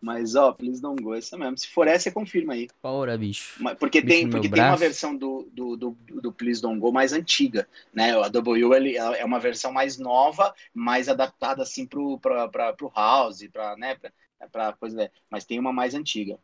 [0.00, 1.58] Mas, ó, Please Don't Go, essa mesmo.
[1.58, 2.68] Se for essa, você confirma aí.
[2.82, 3.62] Ora, bicho.
[3.78, 7.12] Porque, Bicho tem, porque tem uma versão do, do, do, do Please Don't Go mais
[7.12, 8.18] antiga, né?
[8.18, 12.92] A W ele, é uma versão mais nova, mais adaptada assim pro, pra, pra, pro
[12.94, 13.94] house, pra, né?
[13.96, 14.12] Pra,
[14.50, 15.10] pra coisa.
[15.30, 16.38] Mas tem uma mais antiga,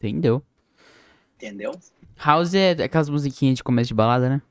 [0.00, 0.44] Entendeu?
[1.36, 1.72] entendeu?
[2.18, 4.42] House é aquelas musiquinhas de começo de balada, né?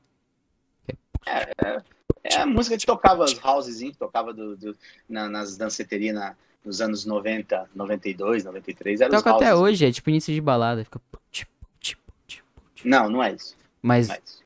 [2.24, 4.76] É a música que tocava os housezinhos, que tocava do, do-
[5.08, 9.00] na- nas danceterias na- nos anos 90, 92, 93.
[9.00, 9.62] Era Toca até houses.
[9.74, 10.84] hoje, é tipo início de balada.
[10.84, 11.00] Fica.
[11.30, 11.50] tipo,
[11.80, 12.88] tipo, tipo, tipo.
[12.88, 13.56] Não, não é isso.
[13.80, 14.42] Mas, Mas,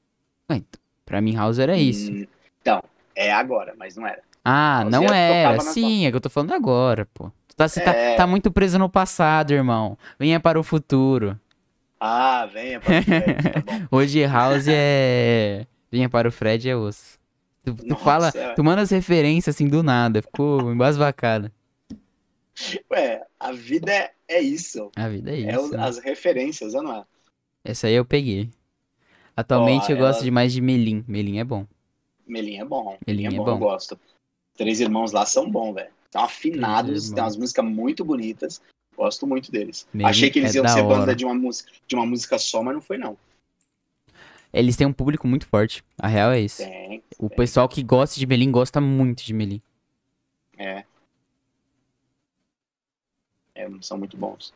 [0.50, 2.10] ué, então, pra mim, House era isso.
[2.12, 2.26] Hum,
[2.60, 2.82] Então,
[3.14, 4.22] é agora, mas não era.
[4.44, 5.60] Ah, House não era- era.
[5.60, 7.30] Sim, é que eu tô falando agora, pô.
[7.48, 8.14] Tu tá, você tá, É.
[8.16, 9.98] tá muito preso no passado, irmão.
[10.18, 11.38] Venha para o futuro.
[12.04, 13.96] Ah, venha pra frente, tá bom.
[13.96, 15.66] Hoje House é.
[15.90, 17.16] Venha para o Fred é osso.
[17.64, 18.54] Tu, tu Nossa, fala, é.
[18.54, 20.20] tu manda as referências assim do nada.
[20.20, 21.52] Ficou embasbacada.
[22.90, 24.90] Ué, a vida é, é isso.
[24.96, 25.66] A vida é É isso.
[25.72, 25.84] o- né?
[25.84, 27.04] as referências, não é?
[27.64, 28.50] Essa aí eu peguei.
[29.36, 31.04] Atualmente Ó, eu gosto ela- demais de Melim.
[31.06, 31.64] Melim é bom.
[32.26, 32.98] Melim é bom.
[33.06, 33.50] Melim é é bom, bom.
[33.52, 33.98] eu gosto.
[34.56, 35.90] Três irmãos lá são bons, velho.
[36.06, 38.60] Estão afinados, tem umas músicas muito bonitas.
[38.96, 39.86] Gosto muito deles.
[40.04, 40.98] Achei que eles é iam ser hora.
[40.98, 43.16] banda de uma, música, de uma música só, mas não foi, não.
[44.52, 45.82] Eles têm um público muito forte.
[45.98, 46.58] A real é isso.
[46.62, 47.02] Tem.
[47.18, 49.62] O pessoal que gosta de Melim gosta muito de Melim.
[50.58, 50.84] É.
[53.54, 54.52] É, são muito bons.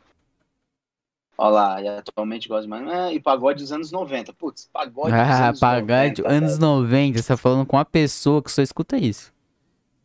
[1.39, 2.87] Olha lá, e atualmente gosto mais.
[2.87, 4.33] Ah, e pagode dos anos 90.
[4.33, 6.27] Putz, pagode dos Ah, anos pagode 90.
[6.31, 6.61] anos velho.
[6.61, 7.17] 90.
[7.21, 9.31] Você tá falando com uma pessoa que só escuta isso.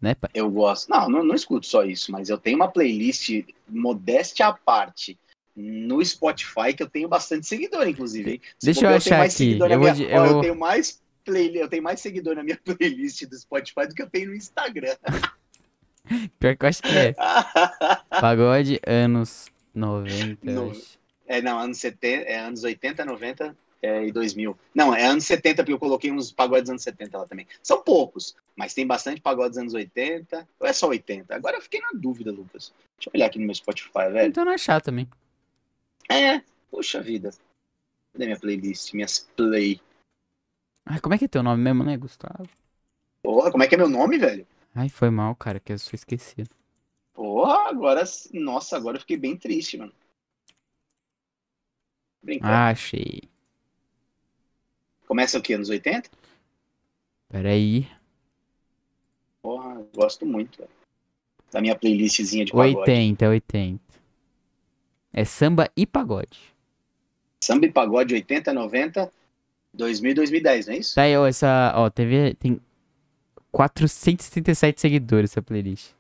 [0.03, 0.31] Né, pai?
[0.35, 0.89] Eu gosto.
[0.91, 3.31] Não, não, não escuto só isso, mas eu tenho uma playlist
[3.69, 5.17] modéstia à parte
[5.55, 8.33] no Spotify que eu tenho bastante seguidor, inclusive.
[8.33, 8.41] hein?
[8.63, 9.57] Deixa eu achar mais aqui.
[9.59, 11.53] Eu minha- eu- eu tenho mais play...
[11.63, 14.97] eu tenho mais seguidor na minha playlist do Spotify do que eu tenho no Instagram.
[16.41, 17.15] Pior que eu acho que é.
[18.21, 20.51] Pagode anos 90.
[20.51, 20.83] eu No-.
[21.29, 24.57] É, não, anos 70, é anos 80, 90 é, e 2000.
[24.73, 27.47] Não, é anos 70, porque eu coloquei uns pagodes dos anos 70 lá também.
[27.63, 31.35] São poucos, mas tem bastante pagodes dos anos 80, ou é só 80?
[31.35, 32.73] Agora eu fiquei na dúvida, Lucas.
[32.97, 34.29] Deixa eu olhar aqui no meu Spotify, velho.
[34.29, 35.09] Então não achar também.
[36.09, 37.31] É, puxa vida.
[38.13, 38.93] Cadê minha playlist?
[38.95, 39.81] Minhas play.
[40.87, 42.49] Ah, como é que é teu nome mesmo, né, Gustavo?
[43.23, 44.47] Porra, como é que é meu nome, velho?
[44.75, 46.51] Ai, foi mal, cara, que eu sou esquecido.
[47.15, 48.05] Porra, agora.
[48.33, 49.93] Nossa, agora eu fiquei bem triste, mano.
[52.23, 52.53] Brincando.
[52.53, 53.32] Ah, achei.
[55.13, 55.53] Começa o quê?
[55.53, 56.09] Anos 80?
[57.29, 57.87] Peraí.
[59.43, 60.71] Porra, gosto muito, velho.
[61.53, 62.77] Da minha playlistzinha de pagode.
[62.79, 63.81] 80, 80.
[65.13, 66.39] É samba e pagode.
[67.45, 69.13] Samba e pagode 80, 90,
[69.75, 70.95] 2000 e 2010, não é isso?
[70.95, 71.75] Tá aí, ó, essa.
[71.77, 72.33] Ó, teve.
[72.37, 72.59] Tem
[73.51, 75.91] 477 seguidores essa playlist.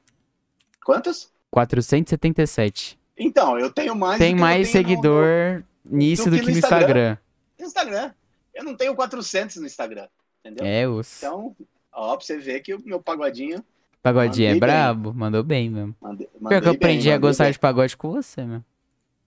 [0.83, 1.31] Quantos?
[1.51, 2.99] 477.
[3.19, 4.19] Então, eu tenho mais.
[4.19, 6.89] Tem mais tenho no- seguidor nisso do do que que no Instagram.
[6.89, 7.19] Instagram.
[7.61, 8.15] No Instagram.
[8.55, 10.07] Eu não tenho 400 no Instagram.
[10.45, 10.67] Entendeu?
[10.67, 11.19] É, os.
[11.23, 11.55] Então,
[11.93, 13.65] ó, pra você ver que o meu pagodinho.
[14.03, 14.69] Pagodinho é mandei bem.
[14.69, 15.95] brabo, mandou bem mesmo.
[16.01, 17.53] Mandei, Pior mandei que eu bem, aprendi a mandei gostar bem.
[17.53, 18.65] de pagode com você, meu.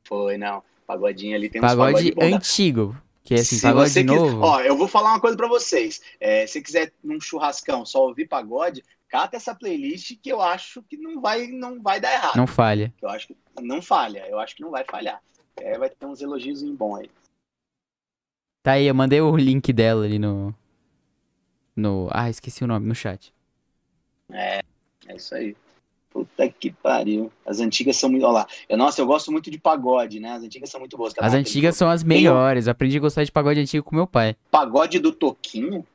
[0.04, 0.62] Foi, não.
[0.86, 2.36] Pagodinho ali tem uns Pagode pagode bom, né?
[2.36, 2.98] antigo.
[3.24, 4.42] Que é assim, Se pagode você quiser- novo.
[4.42, 6.00] Ó, eu vou falar uma coisa pra vocês.
[6.20, 10.96] É, se quiser num churrascão só ouvir pagode, cata essa playlist que eu acho que
[10.98, 12.36] não vai, não vai dar errado.
[12.36, 12.94] Não falha.
[13.02, 14.28] Eu acho que não falha.
[14.30, 15.20] Eu acho que não vai falhar.
[15.58, 17.10] É, vai ter uns elogios bons aí.
[18.66, 20.52] Tá aí, eu mandei o link dela ali no.
[21.76, 22.10] No.
[22.12, 23.32] Ah, esqueci o nome, no chat.
[24.32, 24.64] É
[25.16, 25.56] isso aí.
[26.10, 27.32] Puta que pariu.
[27.46, 28.24] As antigas são muito.
[28.24, 28.48] Olha lá.
[28.68, 30.32] Eu, nossa, eu gosto muito de pagode, né?
[30.32, 31.14] As antigas são muito boas.
[31.20, 32.66] As antigas são as melhores.
[32.66, 34.36] Eu aprendi a gostar de pagode antigo com meu pai.
[34.50, 35.86] Pagode do Toquinho.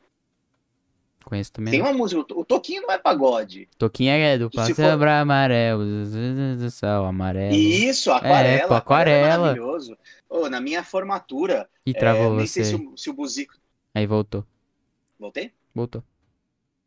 [1.31, 1.71] Conheço também.
[1.71, 2.21] Tem uma música.
[2.35, 3.69] O Toquinho não é pagode.
[3.79, 5.85] Toquinha é do se Passo for- Amarelo.
[6.59, 7.55] Do céu, amarelo.
[7.55, 8.65] Isso, aquarela.
[8.65, 9.17] É, pô, aquarela.
[9.17, 9.43] é aquarela.
[9.43, 9.97] maravilhoso.
[10.29, 11.69] Ô, na minha formatura.
[11.87, 12.65] E é, travou nem você.
[12.65, 13.55] sei se o, se o Buzico.
[13.95, 14.45] Aí voltou.
[15.21, 15.53] Voltei?
[15.73, 16.03] Voltou.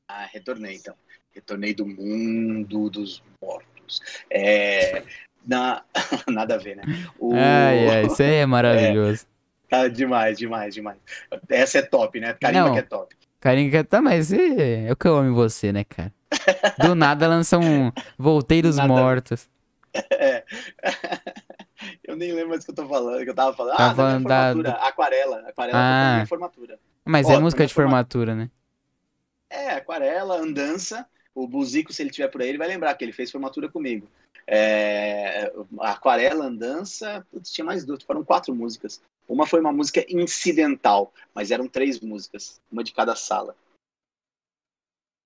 [0.10, 0.94] Ah, retornei então.
[1.34, 4.02] Retornei do mundo dos mortos.
[4.30, 5.04] É.
[5.48, 5.86] Na...
[6.28, 6.84] Nada a ver, né?
[7.18, 9.26] O- Ai, ai, isso aí é maravilhoso.
[9.70, 10.98] Tá demais, demais, demais.
[11.50, 12.34] Essa é top, né?
[12.34, 12.74] Carimba Não.
[12.74, 13.16] que é top.
[13.44, 16.14] Carinho que tá, mas é, é o que eu amo em você, né, cara?
[16.80, 18.80] Do nada lança um Voltei dos.
[18.80, 19.50] Mortos.
[22.06, 23.76] Eu nem lembro mais o que eu tô falando, que eu tava falando.
[23.76, 24.88] Tava ah, da minha falando da- formatura.
[24.88, 25.40] Aquarela.
[25.50, 26.00] Aquarela Ah.
[26.00, 26.80] foi da minha formatura.
[27.04, 28.50] Mas Ó, é música de uma- formatura, né?
[29.50, 31.06] É, aquarela, andança.
[31.36, 34.08] O Buzico, se ele tiver por aí, ele vai lembrar que ele fez formatura comigo.
[34.48, 39.02] É, aquarela, andança, putz, tinha mais duas, foram quatro músicas.
[39.28, 43.56] Uma foi uma música incidental, mas eram três músicas, uma de cada sala.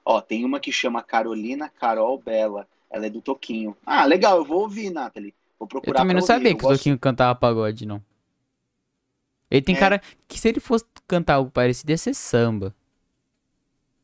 [0.05, 2.67] Ó, tem uma que chama Carolina Carol Bela.
[2.89, 3.75] Ela é do Toquinho.
[3.85, 5.33] Ah, legal, eu vou ouvir, Nathalie.
[5.59, 6.27] Vou Eu procurar também pra não ouvir.
[6.33, 8.01] sabia Eu que o gosto- Toquinho cantava pagode, não.
[9.51, 9.79] Ele tem É.
[9.79, 12.73] cara que se ele fosse cantar algo parecido ia ser samba.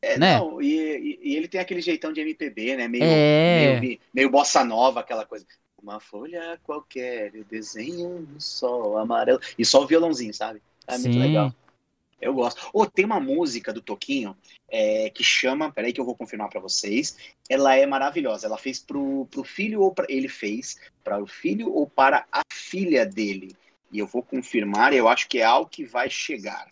[0.02, 0.38] É, né?
[0.38, 2.86] não, e, e- e ele tem aquele jeitão de MPB, né?
[2.86, 3.80] Meio, É.
[3.80, 5.46] meio, meio bossa nova, aquela coisa.
[5.84, 9.38] Uma folha qualquer, eu desenho no sol amarelo.
[9.58, 10.62] E só o violãozinho, sabe?
[10.86, 11.18] É muito Sim.
[11.18, 11.54] legal.
[12.18, 12.70] Eu gosto.
[12.72, 14.34] Ô, tem uma música do Toquinho
[14.66, 15.70] é, que chama.
[15.70, 17.18] Peraí, que eu vou confirmar pra vocês.
[17.50, 18.46] Ela é maravilhosa.
[18.46, 20.06] Ela fez pro, pro filho ou pra.
[20.08, 23.54] Ele fez para o filho ou para a filha dele.
[23.92, 26.66] E eu vou confirmar, eu acho que é algo que vai chegar.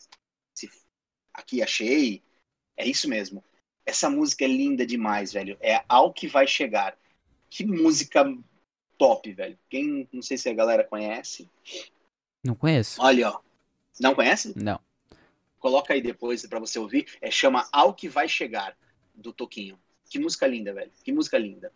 [0.56, 0.70] Se-
[1.34, 2.22] Aqui achei.
[2.78, 3.44] É isso mesmo.
[3.84, 5.58] Essa música é linda demais, velho.
[5.60, 6.96] É Ao que vai chegar.
[7.50, 8.24] Que música
[8.98, 9.58] top, velho.
[9.68, 11.48] Quem não sei se a galera conhece.
[12.44, 13.00] Não conheço?
[13.00, 13.40] Olha, ó.
[14.00, 14.52] Não conhece?
[14.56, 14.80] Não.
[15.58, 17.06] Coloca aí depois pra você ouvir.
[17.20, 18.76] É chama Ao que vai chegar
[19.14, 19.78] do Toquinho.
[20.08, 20.90] Que música linda, velho.
[21.04, 21.72] Que música linda.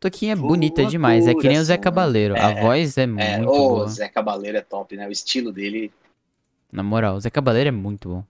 [0.00, 1.26] Toquinho é Voa bonita demais.
[1.28, 1.76] É que nem o Zé.
[1.76, 2.34] Cabaleiro.
[2.34, 3.86] A É, voz é É, muito o boa.
[3.88, 5.06] Zé Cabaleiro é top, né?
[5.06, 5.92] O estilo dele
[6.72, 8.24] Na moral, o Zé Cabaleiro é muito bom.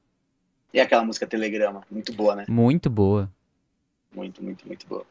[0.74, 2.44] E aquela música Telegrama, muito boa, né?
[2.48, 3.30] Muito boa.
[4.12, 5.06] Muito, muito, muito boa.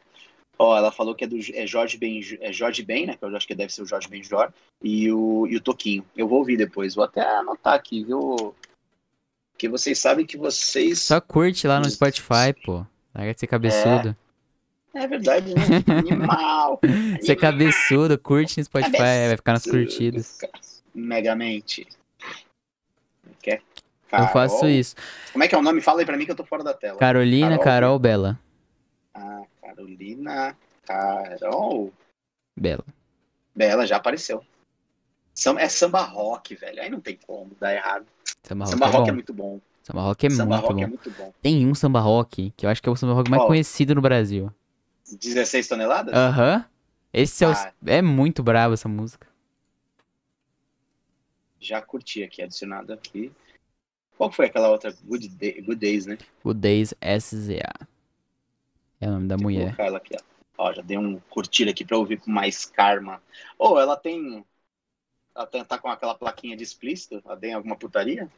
[0.62, 3.16] Ó, ela falou que é do é Jorge Ben, é Jorge Ben, né?
[3.16, 4.52] Que eu acho que deve ser o Jorge Benjor
[4.84, 6.06] e o e o Toquinho.
[6.18, 6.96] Eu vou ouvir depois.
[6.96, 8.54] Vou até anotar aqui, viu?
[9.54, 11.90] Porque vocês sabem que vocês Só curte lá no.
[11.90, 12.86] Spotify, pô.
[13.16, 14.16] Larga de ser cabeçudo.
[14.94, 15.62] É verdade, né?
[15.98, 16.82] Animal.
[17.22, 19.28] Ser cabeçudo, curte no Spotify, Cabeçudo.
[19.28, 20.40] vai ficar nas curtidas.
[20.94, 21.88] Megamente.
[23.42, 23.62] Quer?
[24.12, 24.70] Eu faço Carol?
[24.70, 24.96] isso.
[25.32, 25.80] Como é que é o nome?
[25.80, 26.98] Fala aí pra mim que eu tô fora da tela.
[26.98, 27.64] Carolina, Carol.
[27.64, 28.40] Carol, Bela.
[29.62, 30.56] Carolina.
[30.86, 31.94] Carol.
[32.56, 32.84] Bela.
[33.56, 34.44] Bela, já apareceu.
[35.58, 36.82] É samba rock, velho.
[36.82, 38.06] Aí não tem como dar errado.
[38.44, 39.10] Samba rock samba é rock bom.
[39.10, 39.62] é muito bom.
[39.84, 40.84] Samba rock é samba muito rock bom.
[40.84, 41.34] é muito bom.
[41.42, 43.48] Tem um samba rock, que eu acho que é o samba rock mais Qual?
[43.48, 44.52] conhecido no Brasil.
[45.12, 46.14] 16 toneladas?
[46.14, 46.66] Aham.
[47.14, 47.74] Esse é, o- Ah.
[47.86, 49.28] é muito brabo essa música.
[51.60, 53.32] Já curti aqui, adicionado aqui.
[54.18, 54.94] Qual foi aquela outra?
[55.06, 56.18] Good, Day- Good Days, né?
[56.44, 57.74] O Days SZA.
[59.02, 59.76] É o nome da Vou mulher.
[59.76, 60.20] colocar ela aqui, ó.
[60.58, 63.22] Ó, já dei um curtir aqui pra ouvir com mais karma.
[63.58, 64.46] Ou ela tem.
[65.36, 67.22] Ela tá com aquela plaquinha de explícito?
[67.26, 68.30] Ela tem alguma putaria?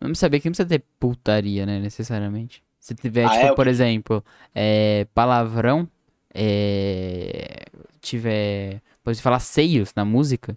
[0.00, 2.62] Vamos saber que não precisa ter putaria, né, necessariamente.
[2.78, 3.54] Se tiver, Ah, tipo, é?
[3.54, 4.24] Por exemplo,
[4.54, 5.88] é, palavrão,
[6.32, 7.64] é,
[8.00, 10.56] tiver, pode falar seios na música,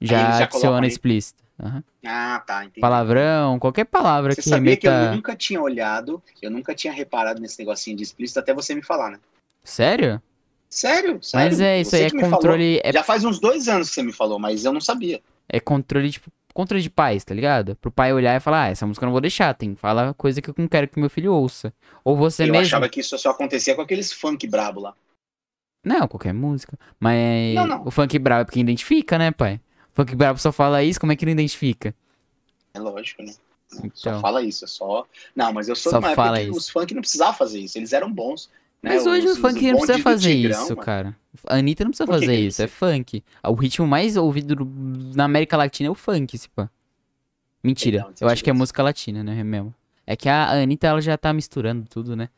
[0.00, 1.42] já já adiciona explícito.
[1.62, 1.84] Aham.
[2.06, 2.80] Ah, tá, entendi.
[2.80, 5.14] Palavrão, qualquer palavra Você que sabia que eu remeta...
[5.14, 9.10] nunca tinha olhado, eu nunca tinha reparado nesse negocinho de explícito até você me falar,
[9.10, 9.20] né?
[9.62, 10.22] Sério?
[10.68, 11.18] Sério?
[11.22, 11.46] Sério?
[11.50, 14.12] Mas é, isso aí é controle, é, Já faz uns dois anos que você me
[14.12, 15.20] falou, mas eu não sabia.
[15.48, 17.76] é controle, tipo, controle de pais, tá ligado?
[17.76, 20.40] Pro pai olhar e falar, ah, essa música eu não vou deixar, tem, fala coisa
[20.40, 21.74] que eu não quero que meu filho ouça.
[22.02, 22.66] Ou você eu mesmo...
[22.66, 24.94] achava que isso só acontecia com aqueles funk brabo lá.
[25.84, 26.78] Não, qualquer música.
[26.98, 27.86] Mas Não, não.
[27.86, 29.60] o funk brabo é porque identifica, né, pai?
[29.92, 31.94] Funk brabo só fala isso, como é que não identifica?
[32.74, 33.32] É lógico, né?
[33.94, 34.20] Só Então.
[34.20, 35.06] fala isso, é só.
[35.34, 36.56] Não, mas eu sou Só de época fala que isso.
[36.58, 38.50] os funk não precisavam fazer isso, eles eram bons.
[38.82, 38.94] né?
[38.94, 40.82] Mas hoje Os- o funk não precisa fazer Tigrão, isso, mano.
[40.82, 41.16] cara.
[41.46, 43.22] A Anitta não precisa que fazer que isso, é funk.
[43.46, 46.68] O ritmo mais ouvido do- na América Latina é o funk, se pá.
[47.62, 49.74] Mentira, Então, eu acho que é música latina, né, mesmo.
[50.06, 52.30] É que a Anitta, ela já tá misturando tudo, né?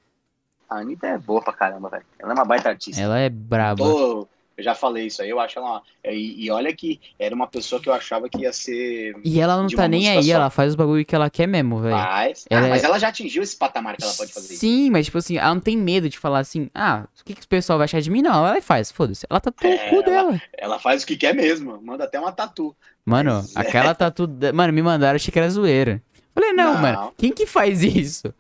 [0.69, 2.05] A Anitta é boa pra caramba, velho.
[2.19, 3.01] Ela é uma baita artista.
[3.01, 3.85] Ela é braba.
[3.85, 4.29] Tô-
[4.63, 5.69] eu já falei isso aí, eu acho ela.
[5.73, 9.15] uma- E, e olha que era uma pessoa que eu achava que ia ser.
[9.25, 10.33] E ela não tá nem aí, só.
[10.33, 11.95] ela faz os bagulho que ela quer mesmo, velho.
[11.95, 14.61] Mas, Ela ah, mas é- ela já atingiu esse patamar que ela pode fazer isso.
[14.61, 17.45] Sim, mas tipo assim, ela não tem medo de falar assim, ah, o que, que
[17.45, 18.23] o pessoal vai achar de mim?
[18.23, 19.27] Não, ela faz, foda-se.
[19.29, 20.43] Ela tá É, cu ela- dela.
[20.57, 22.75] Ela faz o que quer mesmo, manda até uma tatu.
[23.05, 23.61] Mano, Mas é.
[23.61, 24.27] aquela tatu.
[24.27, 26.03] da- Mano, me mandaram, achei que era zoeira.
[26.35, 26.81] Falei, não, Não.
[26.81, 28.33] mano, quem que faz isso?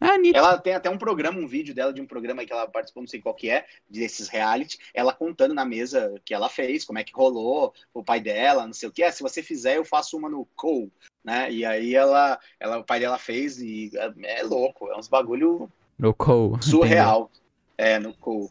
[0.00, 0.38] Anitta.
[0.38, 3.08] Ela tem até um programa, um vídeo dela de um programa que ela participou, não
[3.08, 7.04] sei qual que é, desses reality, ela contando na mesa que ela fez, como é
[7.04, 9.02] que rolou, o pai dela, não sei o que.
[9.02, 10.92] É, se você fizer, eu faço uma no Cole,
[11.24, 11.50] né?
[11.50, 15.70] E aí ela, ela, o pai dela fez e é, é louco, é uns bagulho
[15.98, 16.62] No Cole.
[16.62, 17.30] surreal.
[17.78, 18.50] É, no Cole.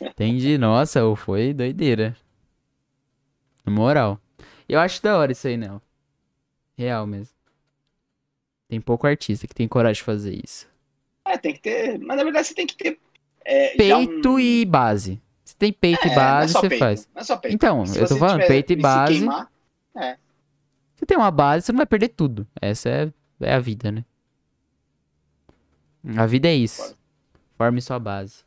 [0.00, 0.56] Entendi.
[0.56, 2.16] Nossa, foi doideira.
[3.64, 4.18] Na moral.
[4.68, 5.80] Eu acho da hora isso aí, não.
[6.76, 7.39] Real mesmo.
[8.70, 10.68] Tem pouco artista que tem coragem de fazer isso.
[11.24, 12.98] É, tem que ter, mas na verdade você tem que ter
[13.44, 15.20] é, Peito um- e base.
[15.44, 17.08] Se tem peito É, e é base, você peito, faz.
[17.12, 17.54] Não é só peito.
[17.54, 19.12] Então, Se eu tô você falando, peito e se base.
[19.18, 19.50] queimar,
[20.94, 22.46] Se tem uma base, você não vai perder tudo.
[22.62, 24.04] Essa é, é a vida, né?
[26.16, 26.96] A vida é isso.
[27.58, 28.44] Forme sua base.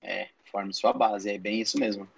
[0.00, 2.08] é, forme sua base, é bem isso mesmo.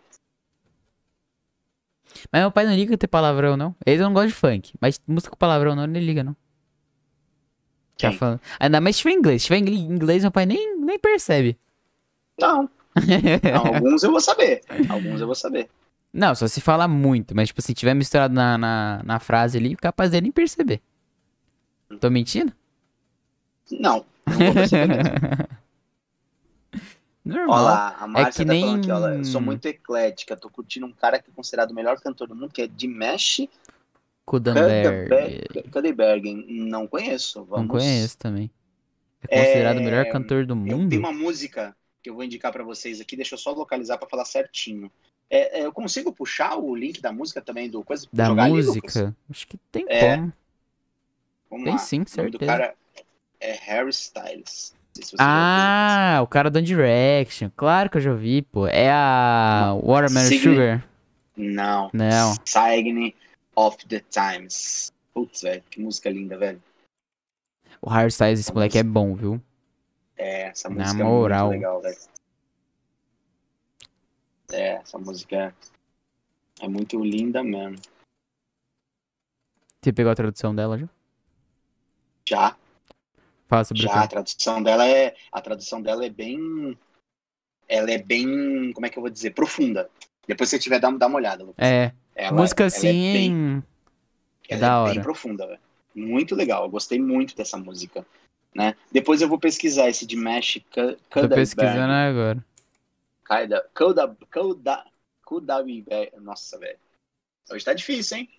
[2.32, 3.74] Mas meu pai não liga ter palavrão, não.
[3.86, 4.72] Ele não gosta de funk.
[4.80, 6.36] Mas música com palavrão não, ele liga, não.
[7.96, 8.40] Tá falando.
[8.60, 9.42] Ainda mais se tiver inglês.
[9.42, 11.58] Se tiver ingl- inglês, meu pai nem, nem percebe.
[12.40, 12.62] Não,
[13.52, 14.60] não, alguns eu vou saber.
[14.88, 15.68] Alguns eu vou saber.
[16.12, 17.34] não, só se fala muito.
[17.34, 20.80] Mas, tipo, se tiver misturado na, na, na frase ali, capaz dele nem perceber.
[22.00, 22.52] Tô mentindo?
[23.72, 25.48] Não, não vou perceber mesmo.
[27.28, 27.56] Normal.
[27.56, 30.48] Olha lá, a Márcia que tá falando aqui, nem- olha, eu sou muito eclética, tô
[30.50, 33.48] curtindo um cara que é considerado o melhor cantor do mundo, que é Dimesh
[34.24, 35.70] Kudenberg.
[35.70, 36.34] Kudenberg.
[36.48, 37.44] Não conheço.
[37.44, 37.66] Vamos...
[37.66, 38.50] Não conheço também.
[39.28, 40.88] É considerado o melhor É, cantor do mundo?
[40.90, 44.08] tenho uma música que eu vou indicar pra vocês aqui, deixa eu só localizar pra
[44.08, 44.90] falar certinho.
[45.30, 48.06] É, é, eu consigo puxar o link da música também, do coisa?
[48.12, 49.14] Da jogar ali, música?
[49.28, 50.32] Acho que tem É, como.
[51.50, 51.78] Vamos Tem lá.
[51.78, 52.46] sim, O nome do certeza.
[52.46, 52.74] cara
[53.40, 54.74] é Harry Styles.
[54.98, 55.16] Sei se você.
[55.20, 57.50] Ah, o cara do Direction.
[57.56, 58.66] Claro que eu já ouvi, pô.
[58.66, 60.88] É a Watermelon Signe- Sugar?
[61.36, 61.90] Não.
[61.92, 62.34] Não.
[62.44, 63.14] Sign
[63.54, 64.92] of the Times.
[65.14, 66.60] Putz, velho, que música linda, velho.
[67.80, 69.40] O Harry Styles, esse moleque é bom, viu?
[70.16, 71.46] É, essa Na música moral.
[71.46, 71.96] é muito legal, velho.
[74.50, 77.76] É, essa música é, é muito linda mesmo.
[79.80, 80.88] Você pegou a tradução dela já?
[82.28, 82.56] Já,
[83.48, 85.16] Fala sobre já, a tradução dela é.
[85.32, 86.78] A tradução dela é bem.
[87.66, 88.72] Ela é bem.
[88.72, 89.30] Como é que eu vou dizer?
[89.30, 89.90] Profunda.
[90.26, 91.66] Depois se você tiver, dá, dá uma olhada, Lucas.
[91.66, 93.62] É, Ela- música ela assim, É bem, em-
[94.48, 94.92] ela da é hora.
[94.94, 95.60] bem profunda, velho.
[95.94, 96.64] Muito legal.
[96.64, 98.06] Eu gostei muito dessa música.
[98.54, 98.74] Né?
[98.92, 100.58] Depois eu vou pesquisar esse de Mesh
[101.10, 102.44] tô pesquisando agora.
[103.24, 103.66] Kaida.
[103.74, 104.16] Kuda.
[104.32, 104.84] Kuda.
[105.64, 106.20] Velho.
[106.20, 106.78] Nossa, velho.
[107.50, 108.30] Hoje tá difícil, hein?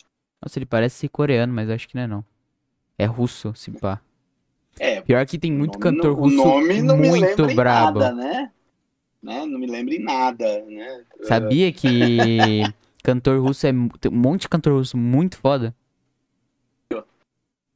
[0.42, 2.26] Nossa, ele parece coreano, mas acho que não é não.
[2.98, 4.02] É russo, se pá.
[4.80, 8.00] É, Pior que tem muito nome cantor russo nome não me muito lembra em brabo.
[8.00, 8.52] nada, né?
[9.22, 9.46] né?
[9.46, 11.02] Não me lembra em nada, né?
[11.24, 11.88] Sabia que
[13.04, 13.72] cantor russo é.
[14.00, 15.76] Tem um monte de cantor russo muito foda?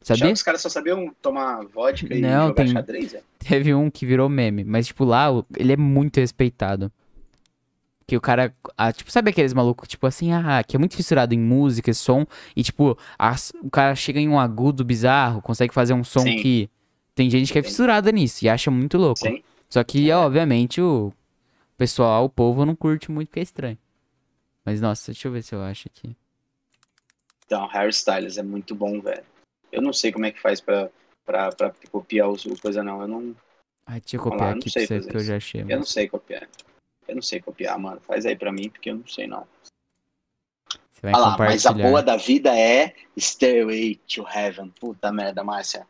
[0.05, 0.33] Já Sabia?
[0.33, 3.23] os caras só sabiam tomar vodka e Não, jogar tem- xadrez, velho.
[3.39, 5.27] Teve um que virou meme, mas, tipo, lá
[5.57, 6.91] ele é muito respeitado.
[8.05, 11.33] Que o cara, ah, tipo, sabe aqueles malucos, tipo assim, ah, que é muito fissurado
[11.33, 15.73] em música, e som, e, tipo, as- o cara chega em um agudo bizarro, consegue
[15.73, 16.35] fazer um som Sim.
[16.35, 16.69] que.
[17.15, 19.19] Tem gente que é fissurada nisso e acha muito louco.
[19.19, 19.43] Sim.
[19.69, 20.15] Só que, É.
[20.15, 21.13] obviamente, o
[21.77, 23.77] pessoal, o povo não curte muito porque é estranho.
[24.65, 26.15] Mas, nossa, deixa eu ver se eu acho aqui.
[27.45, 29.23] Então, Harry Styles é muito bom, velho.
[29.71, 30.89] Eu não sei como é que faz pra,
[31.25, 33.01] pra, pra copiar o coisa, não.
[33.01, 33.35] Eu não,
[33.85, 35.61] Ah, deixa eu copiar lá, aqui pra você que eu já achei.
[35.61, 36.47] eu não sei copiar.
[37.07, 37.99] Eu não sei copiar, mano.
[38.01, 39.45] Faz aí pra mim, porque eu não sei, não.
[40.69, 44.69] Você vai Olha lá, mas a boa da vida é Stairway to Heaven.
[44.79, 45.85] Puta merda, Márcia.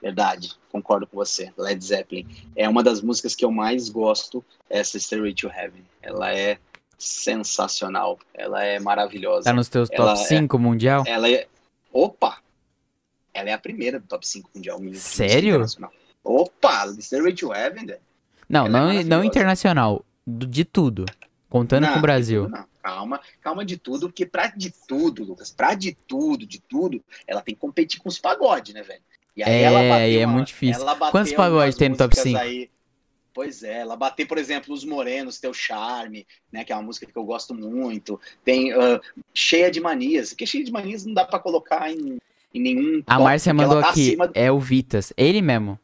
[0.00, 1.52] Verdade, concordo com você.
[1.56, 2.26] Led Zeppelin.
[2.54, 5.84] É uma das músicas que eu mais gosto, essa Stairway to Heaven.
[6.02, 6.58] Ela é
[6.98, 8.18] sensacional.
[8.34, 9.44] Ela é maravilhosa.
[9.44, 11.04] Tá nos teus Ela top é- 5 mundial?
[11.06, 11.46] Ela é.
[11.92, 12.38] Opa!
[13.32, 14.78] Ela é a primeira do top 5 mundial.
[14.94, 15.64] Sério?
[16.22, 16.86] Opa!
[17.00, 18.00] Stairway to Heaven, velho.
[18.48, 20.04] Não, Ela é não, não internacional.
[20.26, 21.04] de tudo.
[21.48, 22.44] Contando Não, com o Brasil.
[22.44, 22.66] tudo não.
[22.82, 27.40] Calma, calma de tudo, porque pra de tudo, Lucas, pra de tudo, de tudo, ela
[27.40, 29.00] tem que competir com os pagodes, né, velho?
[29.36, 30.80] E É, e é muito difícil.
[30.82, 32.38] ela bateu Quantos pagodes tem no top músicas 5?
[32.38, 32.70] aí-
[33.34, 37.04] Pois é, ela bater, por exemplo, Os Morenos, Teu Charme, né, que é uma música
[37.04, 38.18] que eu gosto muito.
[38.42, 38.98] Tem ah,
[39.34, 42.16] Cheia de Manias, porque Cheia de Manias não dá pra colocar em,
[42.54, 44.16] em nenhum A Márcia ela mandou tá aqui.
[44.16, 45.12] do- É o Vitas.
[45.18, 45.78] Ele mesmo.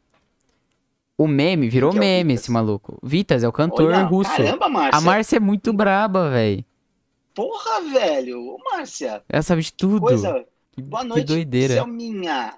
[1.19, 2.99] O meme virou que é meme, esse maluco.
[3.03, 4.31] Vitas é o cantor Olha, russo.
[4.35, 4.99] Caramba, Márcia.
[4.99, 6.65] A Márcia é muito braba, velho.
[7.35, 8.41] Porra, velho.
[8.55, 10.01] Ô, Márcia, Ela sabe de tudo.
[10.01, 10.47] coisa...
[10.73, 11.75] Que, Boa que noite, doideira.
[11.75, 12.55] Selminha.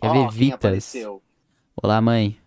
[0.00, 0.94] Quer ver quem Vitas?
[1.82, 2.38] Olá, mãe.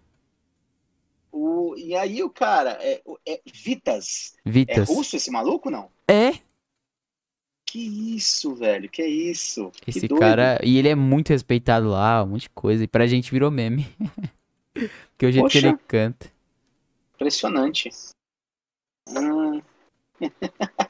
[1.32, 4.36] O, e aí o cara, é, é Vitas.
[4.46, 4.90] É Vitas.
[4.90, 5.90] russo esse maluco, não?
[6.08, 6.34] É,
[7.66, 9.72] Que isso, velho, que isso?
[9.82, 10.20] Que esse doido.
[10.20, 10.60] cara.
[10.64, 12.84] E ele é muito respeitado lá, um monte de coisa.
[12.84, 13.86] E pra gente virou meme.
[15.18, 16.32] que é o jeito que ele canta.
[17.16, 17.90] Impressionante.
[19.10, 19.62] Ah,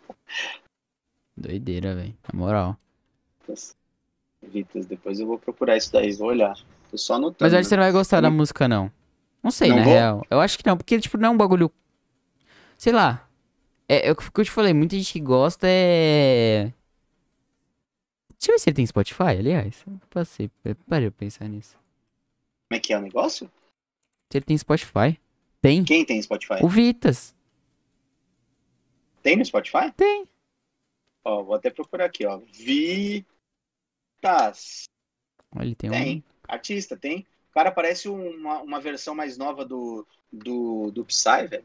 [1.38, 2.18] Doideira, velho.
[2.32, 2.78] Na moral.
[4.50, 4.86] Vitas.
[4.86, 6.56] Depois eu vou procurar isso daí, vou olhar.
[6.91, 7.38] Tô só anotando.
[7.41, 8.32] Mas eu acho que você não vai gostar da Hum.
[8.34, 8.91] música, não.
[9.43, 9.93] Não sei, Não na vou?
[9.93, 10.26] real.
[10.30, 11.72] Eu acho que não, porque, tipo, não é um bagulho.
[12.78, 13.26] Sei lá.
[13.88, 16.74] É, é o que eu te falei, muita gente que gosta é.
[18.38, 19.84] Deixa eu ver se ele tem Spotify, aliás.
[19.88, 21.76] Eu Passei, eu parei pra pensar nisso.
[22.70, 23.50] Como é que é o negócio?
[24.32, 25.20] Se ele tem Spotify.
[25.62, 25.84] Tem.
[25.84, 26.64] Quem tem Spotify?
[26.64, 27.36] O Vitas.
[29.24, 29.91] Tem no Spotify?
[29.97, 30.26] Tem.
[31.26, 32.38] Ó, vou até procurar aqui, ó.
[32.54, 33.26] Vitas.
[35.55, 36.17] Olha, ele tem, Tem.
[36.17, 36.24] um.
[36.47, 37.26] Artista, tem.
[37.49, 41.63] O cara parece uma, uma versão mais nova do, do, do Psy, velho.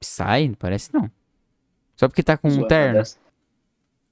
[0.00, 1.10] Psy, não parece não.
[1.96, 2.94] Só porque tá com um Zoando, terno.
[2.98, 3.18] dessa.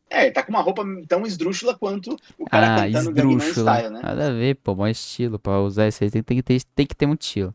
[0.09, 3.72] É, ele tá com uma roupa tão esdrúxula quanto o cara Ah, cantando Gangnam esdrúxula.
[3.74, 4.00] Style, né?
[4.02, 5.38] Nada a ver, pô, maior estilo.
[5.38, 7.54] Pra usar isso aí tem, tem, que ter, tem que ter muito estilo.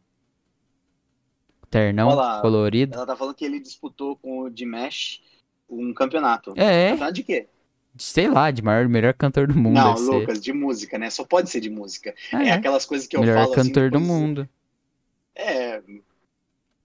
[1.69, 2.41] Ternão, lá.
[2.41, 2.95] colorido.
[2.95, 5.21] Ela tá falando que ele disputou com o Dimesh
[5.69, 6.53] um campeonato.
[6.57, 6.89] É, é.
[6.89, 7.47] Campeonato de quê?
[7.97, 9.75] Sei lá, de maior, melhor cantor do mundo.
[9.75, 10.11] Não, deve ser.
[10.11, 11.09] Lucas, de música, né?
[11.09, 12.15] Só pode ser de música.
[12.31, 12.51] Ah, É, é.
[12.51, 14.49] aquelas coisas que eu melhor falo assim, cantor do coisas- mundo.
[15.35, 15.81] É.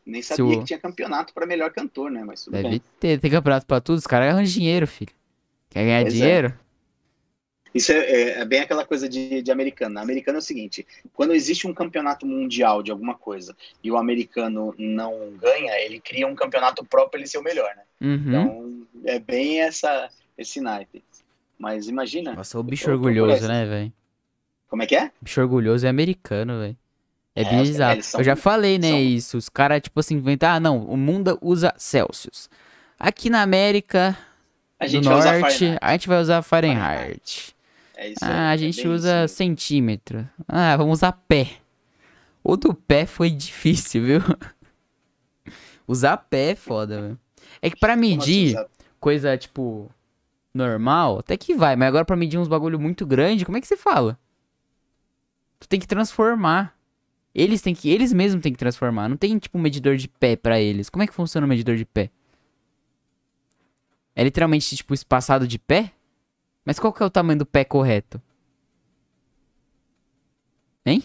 [0.05, 2.23] Nem Se sabia o- que tinha campeonato pra melhor cantor, né?
[2.25, 2.83] Mas tudo Deve bem.
[3.01, 3.99] ter, tem campeonato pra tudo.
[3.99, 5.13] Os caras ganham dinheiro, filho.
[5.71, 6.17] Quer ganhar Pois é.
[6.17, 6.55] dinheiro?
[7.75, 9.99] Isso é, é- é bem aquela coisa de, de americano.
[9.99, 14.75] Americano é o seguinte: quando existe um campeonato mundial de alguma coisa e o americano
[14.79, 17.83] não ganha, ele cria um campeonato próprio pra ele ser o melhor, né?
[18.01, 18.15] Uhum.
[18.29, 21.03] Então é bem essa, esse naipe.
[21.59, 22.35] Mas imagina.
[22.35, 23.93] Nossa, o bicho orgulhoso, né, velho?
[24.69, 25.11] Como é que é?
[25.23, 26.77] Bicho orgulhoso é americano, velho.
[27.35, 28.03] É, É, os- bizarro.
[28.03, 29.39] são- Eu já falei, né, são- isso.
[29.39, 32.49] Os caras, tipo assim, inventam, ah, não, o mundo usa Celsius.
[32.99, 34.17] Aqui na América
[34.81, 36.81] A do Norte, a gente vai usar Fahrenheit.
[36.81, 37.57] Fahrenheit.
[37.97, 39.35] É isso aí, Ah, a é gente bem usa isso.
[39.37, 40.29] centímetro.
[40.49, 41.49] Ah, vamos usar pé.
[42.45, 43.31] O do pé foi
[43.97, 44.21] difícil, viu?
[45.87, 47.19] usar pé é foda, velho.
[47.63, 48.67] É que pra Como assim medir
[49.01, 49.91] coisa, tipo,
[50.57, 51.77] normal, até que vai.
[51.77, 54.19] Mas agora pra medir uns bagulho muito grande, como é que você fala?
[55.61, 56.77] Tu tem que transformar.
[57.35, 59.09] Eles têm que, eles mesmos têm que transformar.
[59.09, 60.89] Não tem tipo um medidor de pé pra eles.
[60.89, 62.11] Como é que funciona o medidor de pé?
[64.15, 65.93] É literalmente tipo espaçado de pé?
[66.65, 68.21] Mas qual que é o tamanho do pé correto?
[70.85, 71.05] Hein?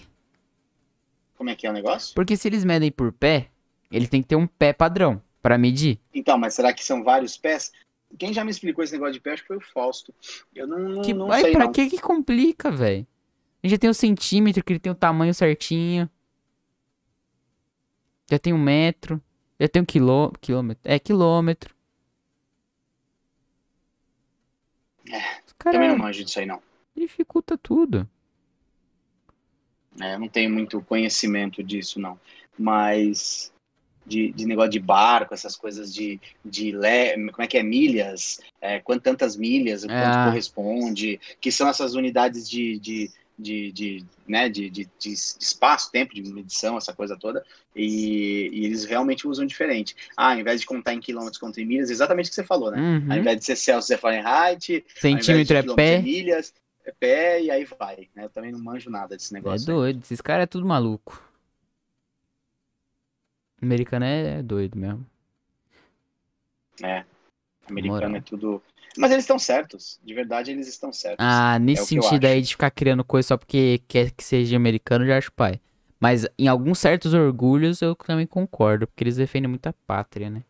[1.35, 2.15] Como é que é o negócio?
[2.15, 3.49] Porque se eles medem por pé,
[3.91, 5.99] eles têm que ter um pé padrão pra medir.
[6.13, 7.71] Então, mas será que são vários pés?
[8.17, 10.13] Quem já me explicou esse negócio de pé, acho que foi o Fausto.
[10.53, 11.71] Eu não, não, Que, não ai, sei, pra não.
[11.71, 13.05] que que complica, velho?
[13.63, 16.09] Já tem o centímetro, que ele tem o tamanho certinho.
[18.29, 19.21] Já tem um metro.
[19.59, 20.31] Já tem um quilô...
[20.41, 20.81] quilômetro.
[20.83, 21.75] É, quilômetro.
[25.07, 26.61] É, caras Também não manjo disso aí, não.
[26.95, 28.09] dificulta tudo.
[29.99, 32.19] É, eu não tenho muito conhecimento disso, não.
[32.57, 33.53] Mas
[34.05, 38.39] de, de negócio de barco, essas coisas de, de le, como é que é, milhas,
[38.59, 40.25] é, quanto, tantas milhas, quanto Ah.
[40.25, 46.13] corresponde, que são essas unidades de, de, de, de, né, de, de, de espaço, tempo
[46.13, 47.43] de medição, essa coisa toda,
[47.75, 49.95] e, e eles realmente usam diferente.
[50.17, 52.71] Ah, ao invés de contar em quilômetros, conta em milhas, exatamente o que você falou,
[52.71, 52.77] né?
[52.79, 53.11] Uhum.
[53.11, 55.99] Ao invés de ser Celsius, é Fahrenheit, Centímetro é pé.
[56.01, 56.53] milhas,
[56.85, 58.25] é pé, e aí vai, né?
[58.25, 59.59] Eu também não manjo nada desse É negócio.
[59.71, 59.75] aí.
[59.75, 60.01] doido.
[60.03, 61.30] Esses caras é tudo maluco.
[63.61, 65.05] Americano é doido mesmo.
[66.81, 67.03] É.
[67.69, 68.15] Americano Moral.
[68.15, 68.61] é tudo.
[68.97, 69.99] Mas eles estão certos.
[70.03, 71.25] De verdade, eles estão certos.
[71.25, 75.05] Ah, nesse eu sentido aí de ficar criando coisa só porque quer que seja americano,
[75.05, 75.61] já acho pai.
[75.99, 80.43] Mas em alguns certos orgulhos eu também concordo, porque eles defendem muito a pátria, né?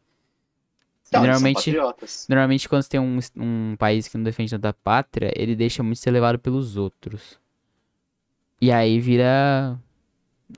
[1.08, 2.26] Então, normalmente- patriotas.
[2.30, 5.84] Normalmente quando você tem um, um país que não defende tanto a pátria, ele deixa
[5.84, 7.38] muito ser levado pelos outros.
[8.62, 9.78] E aí vira.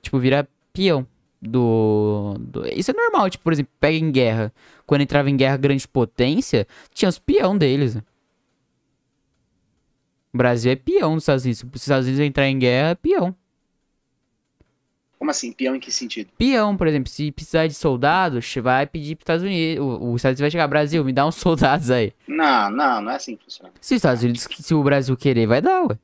[0.00, 1.06] Tipo, vira peão
[1.48, 4.52] do, do- Isso é normal, tipo, por exemplo, pega em guerra.
[4.86, 7.96] Quando entrava em guerra grande potência, tinha os peão deles.
[10.32, 11.58] O Brasil é peão dos Estados Unidos.
[11.60, 13.34] Se os Estados Unidos entrar em guerra, é peão.
[15.18, 15.52] Como assim?
[15.52, 16.28] Peão em que sentido?
[16.36, 19.82] Peão, por exemplo, se precisar de soldados, vai pedir pros Estados Unidos.
[19.84, 22.12] O, os Estados Unidos vai chegar, Brasil, me dá uns soldados aí.
[22.26, 23.72] Não, não, não é assim que funciona.
[23.80, 25.98] Se os Estados Unidos, se o Brasil querer, vai dar, ué.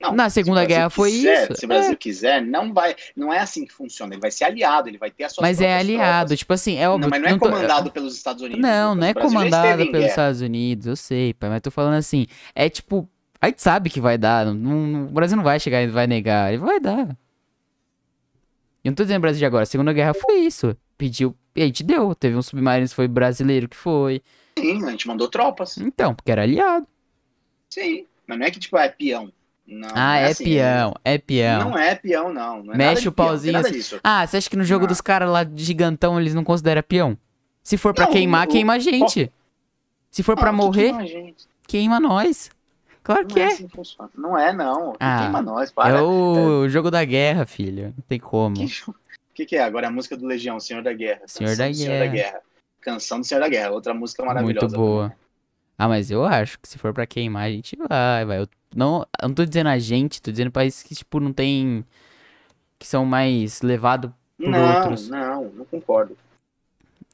[0.00, 2.96] Não, Na se Segunda Brasil Guerra foi quiser, isso, Se o Brasil quiser, não vai.
[3.14, 4.14] Não é assim que funciona.
[4.14, 6.38] Ele vai ser aliado, ele vai ter as suas Mas é aliado, tropas.
[6.38, 7.02] tipo assim, é óbvio.
[7.02, 8.62] Não, mas não é tô- comandado pelos Estados Unidos.
[8.62, 10.06] Não, não é comandado pelos guerra.
[10.06, 13.06] Estados Unidos, eu sei, pai, mas tô falando assim, é tipo,
[13.40, 16.06] a gente sabe que vai dar, não- não- o Brasil não vai chegar e vai
[16.06, 17.08] negar, ele vai dar.
[18.82, 21.66] Eu não tô dizendo Brasil de agora, a Segunda Guerra foi isso, pediu, e a
[21.66, 24.22] gente deu, teve um submarino que foi brasileiro que foi,
[24.58, 25.76] Sim, a gente mandou tropas.
[25.76, 26.86] então, porque era aliado.
[27.68, 28.06] Sim.
[28.26, 29.30] Mas não é que, tipo, é peão.
[29.72, 31.70] Não, ah, não é, assim, peão, é peão.
[31.70, 32.62] Não é peão, não.
[32.64, 33.98] não é Mexe o peão, pauzinho nada assim.
[34.02, 34.88] Ah, você acha que no jogo Não.
[34.88, 37.16] dos caras lá de gigantão eles não consideram peão?
[37.62, 39.30] Se for pra Não, queimar, o- queima a gente.
[40.10, 41.32] Se for pra Não, que morrer, queima
[41.68, 42.50] queima nós.
[43.02, 43.46] Claro Não que é é.
[43.46, 43.68] assim.
[44.16, 44.94] Não é, não.
[44.98, 45.98] Ah, queima nós, para.
[45.98, 47.94] É o jogo da guerra, filho.
[47.96, 48.56] Não tem como.
[48.56, 48.66] Que,
[49.34, 49.62] que, que é?
[49.62, 51.20] Agora é a música do Legião, Senhor da Guerra.
[51.26, 52.12] Senhor da do Senhor da Guerra.
[52.32, 52.40] Guerra.
[52.80, 53.70] Canção do Senhor da Guerra.
[53.70, 54.66] Outra música maravilhosa.
[54.66, 55.12] Muito boa.
[55.78, 58.46] Ah, mas eu acho que se for pra queimar, a gente vai, vai.
[58.74, 61.84] Não, eu não tô dizendo a gente, tô dizendo países que, tipo, não tem.
[62.78, 65.08] que são mais levados por Não, outros.
[65.08, 66.16] não, não concordo.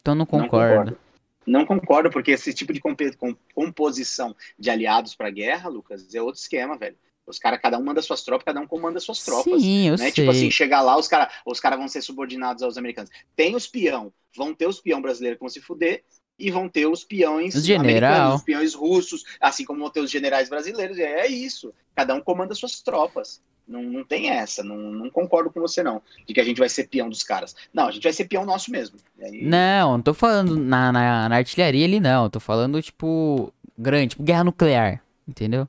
[0.00, 0.50] Então não Não concordo.
[0.92, 0.98] concordo.
[1.46, 6.20] Não concordo, porque esse tipo de compe- com- composição de aliados pra guerra, Lucas, é
[6.20, 6.96] outro esquema, velho.
[7.26, 9.60] Os caras, cada um manda suas tropas, cada um comanda suas tropas.
[9.62, 9.98] Sim, eu né?
[9.98, 10.12] sei.
[10.12, 13.10] Tipo assim, chegar lá, os caras os cara vão ser subordinados aos americanos.
[13.34, 16.04] Tem os peão, vão ter os peão brasileiros que vão se fuder,
[16.38, 17.84] e vão ter os peões Os general.
[17.84, 20.98] americanos, os peões russos, assim como vão ter os generais brasileiros.
[20.98, 21.72] É, isso.
[21.94, 23.40] Cada um comanda suas tropas.
[23.66, 24.62] Não, não tem essa.
[24.62, 26.00] Não, não concordo com você, não.
[26.26, 27.56] De que a gente vai ser peão dos caras.
[27.74, 28.96] Não, a gente vai ser peão nosso mesmo.
[29.20, 32.30] Aí- Não, não tô falando na, na, na artilharia ali, não.
[32.30, 35.02] Tô falando, tipo, grande, tipo, guerra nuclear.
[35.26, 35.66] Entendeu?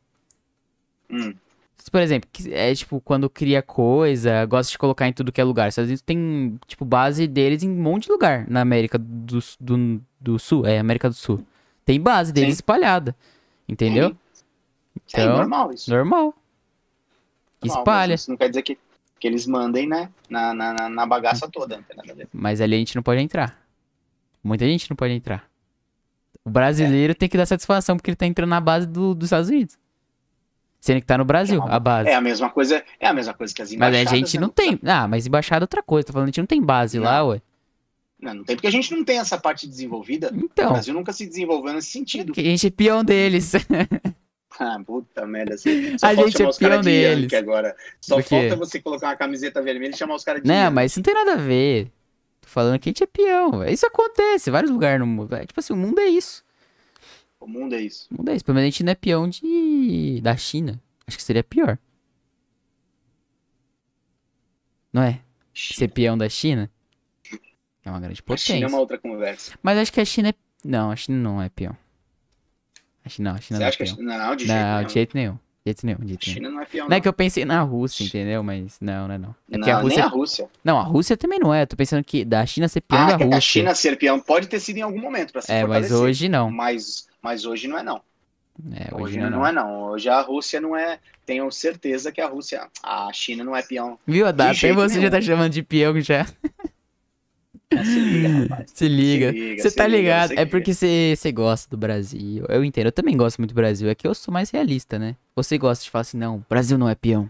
[1.10, 1.34] Hum.
[1.92, 5.68] Por exemplo, é tipo, quando cria coisa, gosta de colocar em tudo que é lugar.
[5.70, 9.40] Os Estados Unidos tem, tipo, base deles em um monte de lugar na América do,
[9.60, 10.66] do, do Sul.
[10.66, 11.46] É, América do Sul.
[11.86, 12.58] Tem base deles Sim.
[12.58, 13.16] espalhada.
[13.70, 14.10] Entendeu?
[15.14, 15.90] É Então, normal isso.
[15.90, 16.34] Normal.
[17.64, 18.14] Normal, Espalha.
[18.16, 18.78] Isso não quer dizer que,
[19.20, 20.10] que eles mandem, né?
[20.30, 21.80] Na, na, na- bagaça toda.
[22.34, 23.62] Mas ali a gente não pode entrar.
[24.44, 25.48] Muita gente não pode entrar.
[26.44, 29.50] O brasileiro tem que dar satisfação porque ele tá entrando na base do, dos Estados
[29.50, 29.78] Unidos.
[30.88, 32.08] Sendo que tá no Brasil, a base.
[32.10, 34.14] É a mesma coisa, é a mesma coisa que as Mas embaixadas.
[34.14, 34.42] a gente né?
[34.42, 34.80] não tem.
[34.86, 36.08] Ah, mas embaixada é outra coisa.
[36.08, 37.04] Tô falando, a gente não tem base Não.
[37.04, 37.42] lá, ué.
[38.22, 40.32] Não, não tem porque a gente não tem essa parte desenvolvida.
[40.34, 42.32] O Então, Brasil nunca se desenvolveu nesse sentido.
[42.32, 43.52] que a gente é peão deles.
[44.60, 45.54] Ah, puta merda.
[45.54, 45.96] Assim.
[46.02, 47.34] A gente é peão de deles.
[47.34, 47.76] Agora.
[48.02, 50.74] Só falta você colocar uma camiseta vermelha e chamar os caras de Não, Yankee.
[50.74, 51.92] mas isso não tem nada a ver.
[52.42, 53.64] Tô falando que a gente é peão.
[53.66, 55.38] Isso acontece em vários lugares no mundo.
[55.46, 56.44] Tipo assim, o mundo é isso.
[57.40, 58.08] O mundo é isso.
[58.12, 58.46] O mundo é isso.
[58.46, 60.20] Pelo menos a gente não é peão de...
[60.22, 60.82] da China.
[61.06, 61.78] Acho que seria pior.
[64.92, 65.20] Não é?
[65.54, 66.70] Ser peão da China?
[67.84, 68.68] É uma grande A China é potência.
[68.68, 69.54] uma outra conversa.
[69.62, 70.34] Mas acho que a China é.
[70.64, 71.76] Não, a China não é peão.
[73.06, 73.96] A China não, a China Você não é acha que a peão.
[73.98, 74.18] China...
[74.18, 74.88] Não, de jeito Não, nenhum.
[74.88, 75.34] de jeito nenhum.
[75.34, 76.36] De jeito nenhum, de A jeito nenhum.
[76.36, 78.44] China não é peão, Não é que eu pensei na Rússia, entendeu?
[78.44, 79.36] Mas não, não é não.
[79.52, 79.98] É Não, a Rússia.
[79.98, 80.50] nem a Rússia.
[80.64, 81.62] Não, a Rússia também não é.
[81.64, 83.42] Eu tô pensando que da China ser peão Ah, da a Rússia.
[83.42, 86.52] China ser peão pode ter sido em algum momento pra se É, mas hoje não.
[86.52, 88.02] Mas, mas hoje não é não.
[88.74, 89.46] É, Hoje, hoje não, não.
[89.48, 89.84] é não.
[89.92, 91.00] Hoje a Rússia não é.
[91.26, 92.68] Tenho certeza que a Rússia.
[92.82, 94.00] A China não é peão.
[94.08, 94.26] Viu?
[94.26, 95.12] Até jeito você já nenhum.
[95.12, 96.26] tá chamando de peão já.
[97.70, 98.72] Se liga, rapaz.
[98.74, 99.32] Se liga.
[99.32, 100.32] Se liga, Você se tá liga, ligado?
[100.32, 102.46] É que- porque você você gosta do Brasil.
[102.48, 102.86] Eu entendo.
[102.88, 103.90] Eu também gosto muito do Brasil.
[103.90, 105.16] É que eu sou mais realista, né?
[105.36, 107.30] Você gosta de falar assim, não, Brasil não é peão.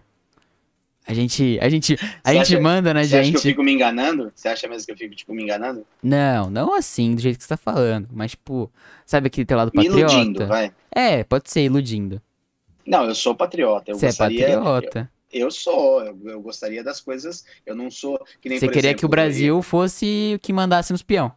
[1.07, 1.97] A gente, a gente, a
[2.31, 3.41] Você gente acha- manda na Você acha que eu gente.
[3.51, 4.29] fico me enganando?
[4.35, 5.85] Você acha mesmo que eu fico, tipo, me enganando?
[6.03, 8.09] Não, não assim, do jeito que você tá falando.
[8.11, 8.69] Mas, tipo,
[9.05, 10.13] sabe aquele teu lado Me patriota?
[10.13, 10.71] iludindo, vai.
[10.91, 12.21] É, pode ser iludindo.
[12.85, 13.91] Não, eu sou patriota.
[13.91, 15.09] Eu Você é gostaria, patriota.
[15.31, 16.03] Eu, eu sou.
[16.03, 17.45] Eu, eu gostaria das coisas.
[17.65, 18.19] Eu não sou.
[18.41, 21.31] Que nem, Você queria exemplo, que o Brasil fosse o que mandasse nos peão.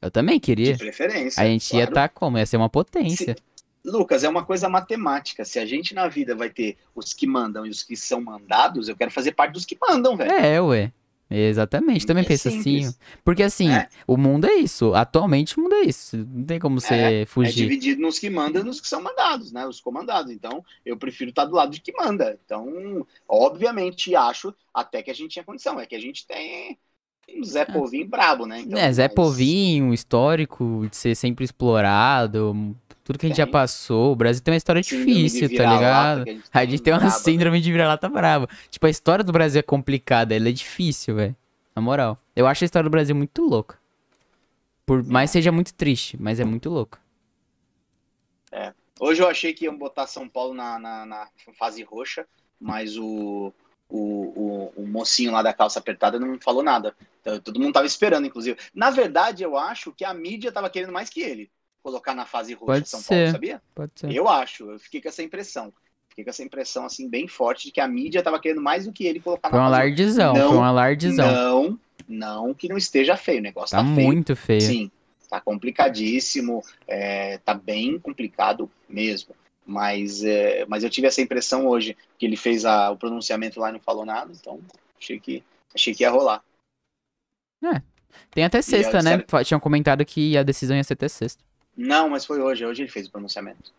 [0.00, 0.72] Eu também queria.
[0.74, 1.42] De preferência.
[1.42, 1.90] A gente ia claro.
[1.90, 2.38] estar como?
[2.38, 3.34] Ia ser uma potência.
[3.84, 5.44] Lucas, é uma coisa matemática.
[5.44, 8.88] Se a gente na vida vai ter os que mandam e os que são mandados,
[8.88, 10.30] eu quero fazer parte dos que mandam, velho.
[10.32, 10.92] É, ué.
[11.30, 12.88] Exatamente, também É penso simples.
[12.88, 12.96] assim.
[13.24, 13.88] Porque assim, É.
[14.06, 14.94] o mundo é isso.
[14.94, 16.16] Atualmente o mundo é isso.
[16.16, 17.54] Não tem como você É fugir.
[17.54, 19.66] dividido nos que mandam e nos que são mandados, né?
[19.66, 20.30] Os comandados.
[20.30, 22.38] Então, eu prefiro estar do lado de que manda.
[22.44, 25.80] Então, obviamente, acho até que a gente tinha condição.
[25.80, 26.78] É que a gente tem
[27.36, 28.60] um Zé Povinho brabo, né?
[28.60, 33.44] Então, é, Zé mas- Povinho, histórico, de ser sempre explorado, tudo que a gente já
[33.44, 33.52] Tem.
[33.52, 34.12] passou.
[34.12, 36.24] O Brasil tem uma história síndrome difícil, tá ligado?
[36.24, 38.48] que gente A gente tem uma síndrome de vira-lata brava.
[38.70, 41.36] Tipo, a história do Brasil é complicada, ela é difícil, velho.
[41.76, 42.18] Na moral.
[42.34, 43.78] Eu acho a história do Brasil muito louca.
[44.86, 46.98] Por mais seja muito triste, mas é muito louca.
[49.00, 51.28] Hoje eu achei que iam botar São Paulo na, na, na
[51.58, 52.26] fase roxa,
[52.60, 53.52] mas o,
[53.88, 56.94] o, o, o mocinho lá da calça apertada não falou nada.
[57.20, 58.56] Então, todo mundo tava esperando, inclusive.
[58.72, 61.50] Na verdade, eu acho que a mídia tava querendo mais que ele
[61.84, 63.08] colocar na fase roxa Pode São ser.
[63.14, 63.62] Paulo, sabia?
[63.74, 64.10] Pode ser.
[64.10, 65.70] Eu acho, eu fiquei com essa impressão.
[66.08, 68.92] Fiquei com essa impressão, assim, bem forte de que a mídia tava querendo mais do
[68.92, 71.26] que ele colocar Foi um na fase alardezão, Não, foi um alardezão.
[71.28, 71.80] Não,
[72.46, 74.06] não que não esteja feio, o negócio Tá tá, feio.
[74.06, 74.60] muito feio.
[74.60, 74.90] Sim,
[75.28, 79.34] tá complicadíssimo, é, tá bem complicado mesmo.
[79.66, 83.70] Mas, é, mas eu tive essa impressão hoje que ele fez a- o pronunciamento lá
[83.70, 84.60] e não falou nada, então
[84.98, 85.42] achei que,
[85.74, 86.42] achei que ia rolar.
[88.30, 89.24] Tem até sexta, a né?
[89.28, 91.42] Fa- Tinham comentado que a decisão ia ser até sexta.
[91.76, 93.72] Não, mas foi hoje, hoje ele fez o pronunciamento.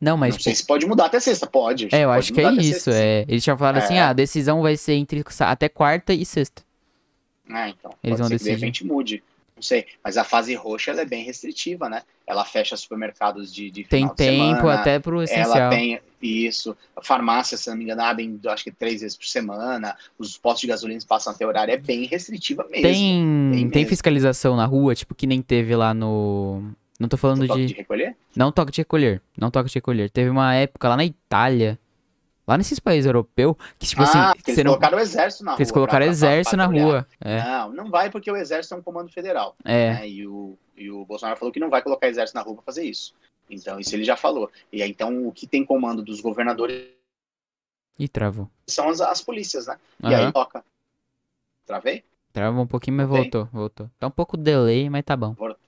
[0.00, 1.88] Não, mas, não sei se pode mudar até sexta, pode.
[1.92, 2.90] é, eu pode acho que é isso.
[2.90, 2.94] sexta.
[2.94, 3.24] É.
[3.28, 4.00] Eles tinham falado assim, É.
[4.00, 6.62] ah, a decisão vai ser entre até quarta e sexta.
[7.48, 7.92] Ah, então.
[8.02, 8.54] Eles vão que de decidir.
[8.60, 9.22] repente mude.
[9.54, 9.86] Não sei.
[10.02, 12.02] Mas a fase roxa ela é bem restritiva, né?
[12.26, 15.70] Ela fecha supermercados de, de Tem final de tempo semana, até pro Ela essencial.
[15.70, 16.76] tem isso.
[16.96, 19.96] A farmácia, se não me engano, abrem, acho que três vezes por semana.
[20.18, 21.72] Os postos de gasolina passam até horário.
[21.72, 22.82] É bem restritiva mesmo.
[22.82, 23.88] Tem, Tem tem mesmo.
[23.88, 26.72] fiscalização na rua, tipo, que nem teve lá no.
[27.02, 27.66] Não tô falando Toque de.
[27.66, 28.16] de recolher?
[28.36, 29.20] Não toque de recolher.
[29.36, 30.08] Não toque de recolher.
[30.10, 31.78] Teve uma época lá na Itália,
[32.46, 34.72] lá nesses países europeus, que, tipo ah, assim, eles não.
[34.72, 35.74] colocaram o exército na eles rua.
[35.74, 37.06] colocaram pra- pra- exército pra na rua.
[37.20, 37.42] É.
[37.42, 39.56] Não, não vai porque o exército é um comando federal.
[39.64, 39.94] É.
[39.94, 40.08] né?
[40.08, 42.84] E, o, e o Bolsonaro falou que não vai colocar exército na rua pra fazer
[42.84, 43.14] isso.
[43.50, 44.50] Então, isso ele já falou.
[44.72, 46.86] E aí, então, o que tem comando dos governadores
[47.98, 48.48] Ih, travou.
[48.66, 49.76] são as, as polícias, né?
[50.02, 50.26] E Aham.
[50.26, 50.64] aí toca.
[51.66, 52.02] Travei?
[52.32, 53.90] Travou um pouquinho, mas voltou, voltou.
[53.98, 55.34] Tá um pouco delay, mas tá bom.
[55.34, 55.61] Voltei.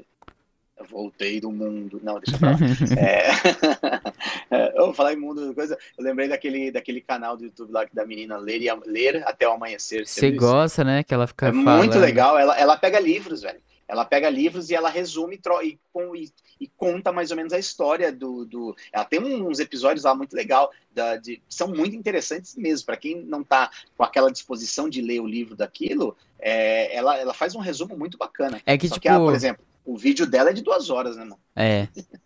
[0.94, 2.00] Voltei do mundo.
[2.04, 2.56] Não, deixa pra lá.
[2.96, 3.26] É...
[4.48, 5.76] é, eu vou falar em mundo, coisa.
[5.98, 9.48] Eu lembrei daquele, daquele canal do YouTube lá que da menina ler, e, ler até
[9.48, 10.06] o amanhecer.
[10.06, 10.40] Você viu isso?
[10.40, 11.02] gosta, né?
[11.02, 11.78] Que ela fica É falando.
[11.78, 12.38] muito legal.
[12.38, 13.60] Ela, ela pega livros, velho.
[13.88, 16.30] Ela pega livros e ela resume tro- e, com- e-
[16.60, 18.44] e conta mais ou menos a história do.
[18.44, 18.76] do...
[18.92, 22.86] Ela tem uns episódios lá muito legal, da, de, são muito interessantes mesmo.
[22.86, 27.34] Para quem não tá com aquela disposição de ler o livro daquilo, é, ela, ela
[27.34, 28.62] faz um resumo muito bacana.
[28.64, 29.02] É que, Só tipo.
[29.02, 31.38] que, ah, por exemplo, o vídeo dela é de duas horas, né, mano?
[31.56, 31.88] É.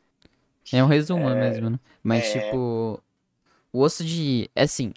[0.71, 1.81] É um resumo mesmo, né?
[2.03, 2.41] Mas, é.
[2.41, 3.03] tipo.
[3.73, 4.51] O osso de.
[4.55, 4.93] é Assim.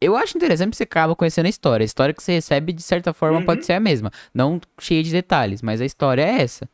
[0.00, 1.82] Eu acho interessante você acaba conhecendo a história.
[1.82, 3.44] A história que você recebe, de certa forma, Uhum.
[3.44, 4.10] pode ser a mesma.
[4.32, 6.68] Não cheia de detalhes, mas a história é essa.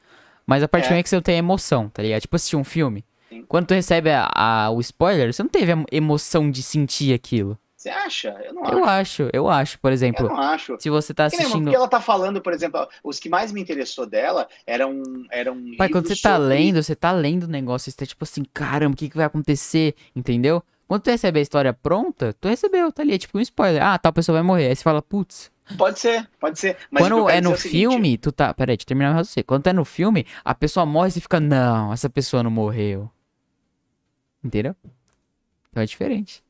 [0.46, 1.02] Mas a partir do É.
[1.02, 2.20] que você não tem emoção, tá ligado?
[2.20, 3.04] Tipo assistir um filme.
[3.30, 3.42] Sim.
[3.48, 7.58] Quando tu recebe a- a- o spoiler, você não teve a emoção de sentir aquilo.
[7.76, 8.28] Você acha?
[8.42, 8.88] Eu não Eu acho.
[9.24, 9.78] acho, eu acho.
[9.80, 10.76] Por Eu exemplo, não acho.
[10.80, 11.64] se você tá assistindo.
[11.64, 15.88] porque ela tá falando, por exemplo, os que mais me interessou dela eram, eram Pai,
[15.90, 18.94] quando você tá sobre- lendo, você tá lendo o negócio, você tá tipo assim, caramba,
[18.94, 19.94] o que, que vai acontecer?
[20.14, 20.62] Entendeu?
[20.88, 23.82] Quando tu recebe a história pronta, tu recebeu, tá ali, é tipo um spoiler.
[23.82, 24.68] Ah, tal pessoa vai morrer.
[24.68, 26.76] Aí você fala, putz, Pode ser, pode ser.
[26.92, 28.54] Mas eu Quando é no dizer o seguinte, filme, tu tá.
[28.54, 29.44] Peraí, deixa eu terminar o raciocínio.
[29.44, 33.10] Quando é no filme, a pessoa morre e você fica, não, essa pessoa não morreu.
[34.42, 34.74] Entendeu?
[35.70, 36.42] Então é diferente.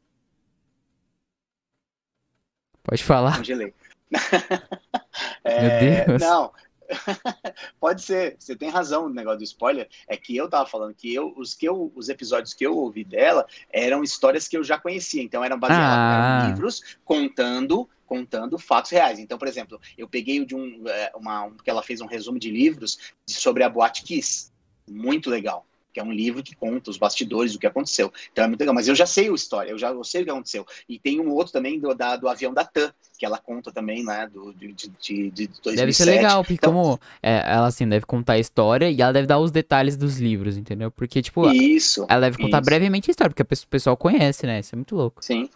[2.87, 3.37] Pode falar.
[3.39, 3.75] Congelei.
[5.45, 6.23] Meu Deus.
[6.23, 6.53] Não.
[7.81, 9.89] Pode ser, você tem razão no negócio do spoiler.
[10.07, 13.05] É que eu tava falando que eu, os, que eu, os episódios que eu ouvi
[13.05, 16.45] dela eram histórias que eu já conhecia, então eram baseadas Ah.
[16.45, 19.19] em livros contando contando fatos reais.
[19.19, 22.39] Então, por exemplo, eu peguei de um, é, uma, um que ela fez um resumo
[22.39, 24.53] de livros sobre a Boate Kiss,
[24.89, 25.67] muito legal.
[25.97, 28.13] Que é um livro que conta os bastidores do que aconteceu.
[28.31, 28.75] Então é muito legal.
[28.75, 30.67] Mas eu já sei a história, eu já eu sei o que aconteceu.
[30.87, 34.05] E tem um outro também do, da- do avião da TAM, que ela conta também,
[34.05, 34.29] né?
[34.31, 35.75] Do, de, de, de, de 2007.
[35.77, 39.11] Deve ser legal, porque Então- como é, ela assim deve contar a história e ela
[39.11, 40.91] deve dar os detalhes dos livros, entendeu?
[40.91, 42.05] Porque, tipo, Isso.
[42.11, 42.67] ela deve contar isso.
[42.67, 44.61] brevemente a história, porque o pessoal conhece, né?
[44.61, 45.25] Isso é muito louco.
[45.25, 45.49] Sim.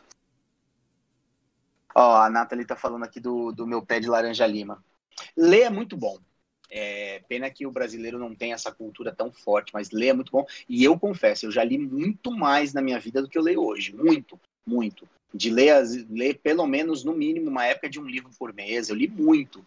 [1.95, 4.82] Ó, a Nathalie tá falando aqui do, do meu pé de laranja lima.
[5.36, 6.16] Ler é muito bom.
[6.71, 10.31] É, pena que o brasileiro não tem essa cultura tão forte, mas ler é muito
[10.31, 10.47] bom.
[10.68, 13.62] E eu confesso, eu já li muito mais na minha vida do que eu leio
[13.62, 13.95] hoje.
[13.95, 15.09] Muito, muito.
[15.35, 18.89] De ler, ler pelo menos, no mínimo, uma época de um livro por mês.
[18.89, 19.65] Eu li muito.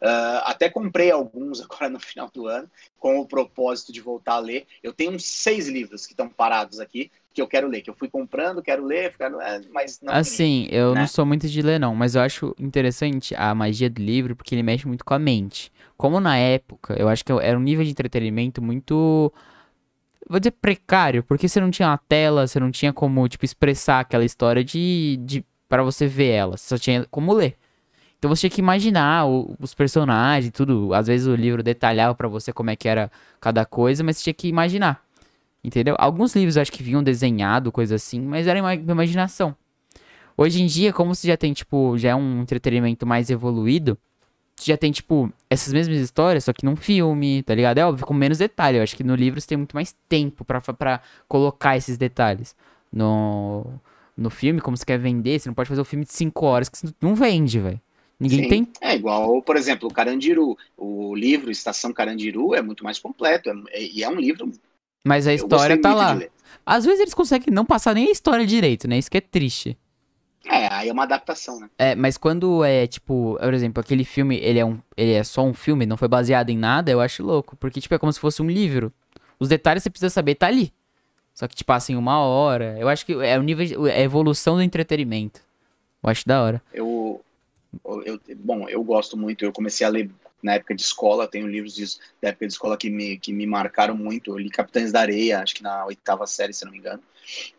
[0.00, 4.40] Ah, até comprei alguns agora no final do ano, com o propósito de voltar a
[4.40, 4.66] ler.
[4.82, 7.94] Eu tenho uns seis livros que estão parados aqui, que eu quero ler, que eu
[7.94, 10.14] fui comprando, quero ler, quero, é, mas não.
[10.14, 11.00] Assim, eu né?
[11.00, 14.54] não sou muito de ler, não, mas eu acho interessante a magia do livro porque
[14.54, 15.70] ele mexe muito com a mente.
[15.98, 19.30] Como na época, eu acho que era um nível de entretenimento muito.
[20.28, 24.00] Vou dizer precário, porque você não tinha uma tela, você não tinha como, tipo, expressar
[24.00, 25.18] aquela história de.
[25.22, 27.54] de para você ver ela, você só tinha como ler.
[28.18, 30.94] Então você tinha que imaginar o- os personagens e tudo.
[30.94, 33.10] Às vezes o livro detalhava pra você como é que era
[33.40, 35.05] cada coisa, mas você tinha que imaginar.
[35.66, 35.96] Entendeu?
[35.98, 39.52] Alguns livros acho que vinham desenhado, coisa assim, mas era uma imaginação.
[40.36, 43.98] Hoje em dia, como você já tem, tipo, já é um entretenimento mais evoluído,
[44.54, 47.78] você já tem, tipo, essas mesmas histórias, só que num filme, tá ligado?
[47.78, 48.78] É óbvio, com menos detalhe.
[48.78, 52.54] Eu acho que no livro você tem muito mais tempo pra colocar esses detalhes.
[52.92, 53.66] No,
[54.16, 56.68] no filme, como você quer vender, você não pode fazer um filme de 5 horas,
[56.68, 57.80] que você não vende, velho.
[58.20, 58.48] Ninguém Sim.
[58.48, 58.68] tem.
[58.80, 60.56] É igual, por exemplo, o Carandiru.
[60.76, 63.50] O livro Estação Carandiru é muito mais completo.
[63.50, 64.52] é- é- e é um livro.
[65.06, 66.18] Mas a história tá lá.
[66.64, 68.98] Às vezes eles conseguem não passar nem a história direito, né?
[68.98, 69.78] Isso que é triste.
[70.44, 71.70] É, aí é uma adaptação, né?
[71.78, 75.44] É, mas quando é, tipo, por exemplo, aquele filme, ele é, um, ele é só
[75.44, 77.56] um filme, não foi baseado em nada, eu acho louco.
[77.56, 78.92] Porque, tipo, é como se fosse um livro.
[79.38, 80.72] Os detalhes você precisa saber, tá ali.
[81.32, 82.76] Só que, tipo, assim, uma hora.
[82.78, 85.40] Eu acho que é o nível, é a evolução do entretenimento.
[86.02, 86.62] Eu acho da hora.
[86.72, 87.22] Eu,
[88.04, 89.44] eu, bom, eu gosto muito.
[89.44, 90.10] Eu comecei a ler
[90.42, 91.28] na época de escola.
[91.28, 91.84] Tenho livros de,
[92.20, 94.32] da época de escola que me, que me marcaram muito.
[94.32, 97.02] Eu li Capitães da Areia, acho que na oitava série, se não me engano.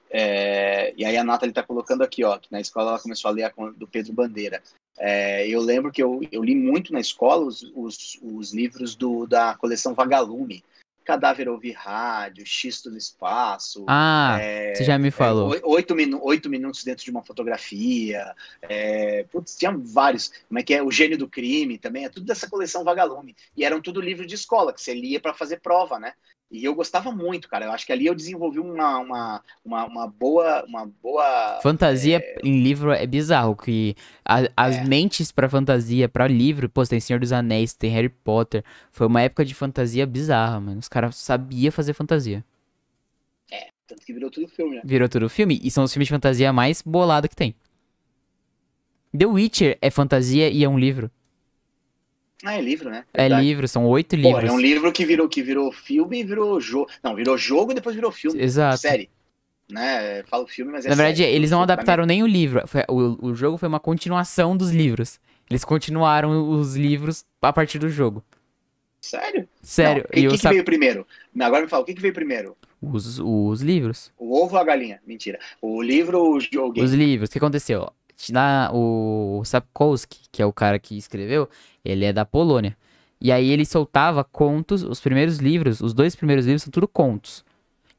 [0.10, 3.34] É, e aí a Nathalie tá colocando aqui, ó, que na escola ela começou a
[3.34, 4.62] ler a do Pedro Bandeira.
[4.98, 9.28] É, eu lembro que eu, eu li muito na escola os, os, os livros do,
[9.28, 10.64] da coleção Vagalume.
[11.08, 13.86] Cadáver Ouvir Rádio, Xisto no Espaço.
[13.88, 15.54] Ah, é, você já me falou.
[15.54, 18.36] é, oi- oito, minu oito minutos dentro de uma fotografia.
[18.62, 20.30] É, putz, tinha vários.
[20.50, 20.84] Como é que é?
[20.84, 22.04] O Gênio do Crime também.
[22.04, 23.38] É tudo dessa coleção Vagalume.
[23.56, 26.12] E eram tudo livro de escola, que você lia para fazer prova, né?
[26.50, 27.66] E eu gostava muito, cara.
[27.66, 30.64] Eu acho que ali eu desenvolvi uma, uma, uma, uma boa.
[30.66, 34.84] Uma boa Fantasia em livro é bizarro, que a- as É.
[34.86, 38.64] mentes pra fantasia, pra livro, pô, tem Senhor dos Anéis, tem Harry Potter.
[38.92, 40.80] Foi uma época de fantasia bizarra, mano.
[40.80, 42.44] Os caras sabiam fazer fantasia.
[43.86, 44.82] Tanto que virou tudo filme, né?
[44.84, 47.56] Virou tudo filme, e são os filmes de fantasia mais bolado que tem.
[49.18, 51.10] The Witcher é fantasia e é um livro.
[52.44, 53.04] Ah, é livro, né?
[53.14, 53.46] É Verdade.
[53.46, 54.50] livro, são oito Pô, livros.
[54.50, 56.90] é um livro que virou, que virou filme e virou jogo.
[57.04, 58.42] Não, virou jogo e depois virou filme.
[58.42, 58.78] Exato.
[58.78, 59.10] Série.
[59.70, 60.24] Né?
[60.24, 61.36] Falo filme, mas é Na verdade, série.
[61.36, 62.64] eles não adaptaram nem o livro.
[62.88, 65.20] O, o jogo foi uma continuação dos livros.
[65.50, 68.24] Eles continuaram os livros a partir do jogo.
[69.02, 69.48] Sério?
[69.62, 70.06] Sério.
[70.14, 71.08] Não, e o que, que veio primeiro?
[71.40, 72.56] Agora me fala, o que, que veio primeiro?
[72.82, 74.12] os, os livros.
[74.18, 75.00] O ovo ou a galinha?
[75.06, 75.40] Mentira.
[75.62, 76.82] O livro ou o jogo?
[76.82, 77.30] Os livros.
[77.30, 77.90] O que aconteceu?
[78.32, 81.48] Na, o Sapkowski, que é o cara que escreveu,
[81.88, 82.76] ele é da Polônia.
[83.20, 87.44] E aí ele soltava contos, os primeiros livros, os dois primeiros livros são tudo contos.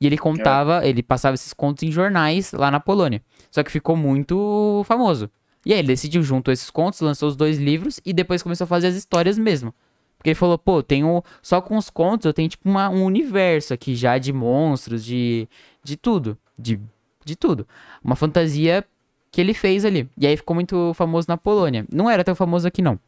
[0.01, 3.21] E ele contava, ele passava esses contos em jornais lá na Polônia.
[3.51, 5.29] Só que ficou muito famoso.
[5.67, 8.69] E aí ele decidiu, juntou esses contos, lançou os dois livros e depois começou a
[8.69, 9.75] fazer as histórias mesmo.
[10.17, 11.23] Porque ele falou, pô, tenho.
[11.43, 15.49] Só com os contos eu tenho, tipo, uma- um universo aqui já de monstros, de.
[15.83, 16.37] de tudo.
[16.59, 16.81] De,
[17.25, 17.67] de tudo.
[18.03, 18.85] Uma fantasia
[19.31, 20.09] que ele fez ali.
[20.17, 21.85] E aí ficou muito famoso na Polônia.
[21.93, 22.99] Não era tão famoso aqui, não.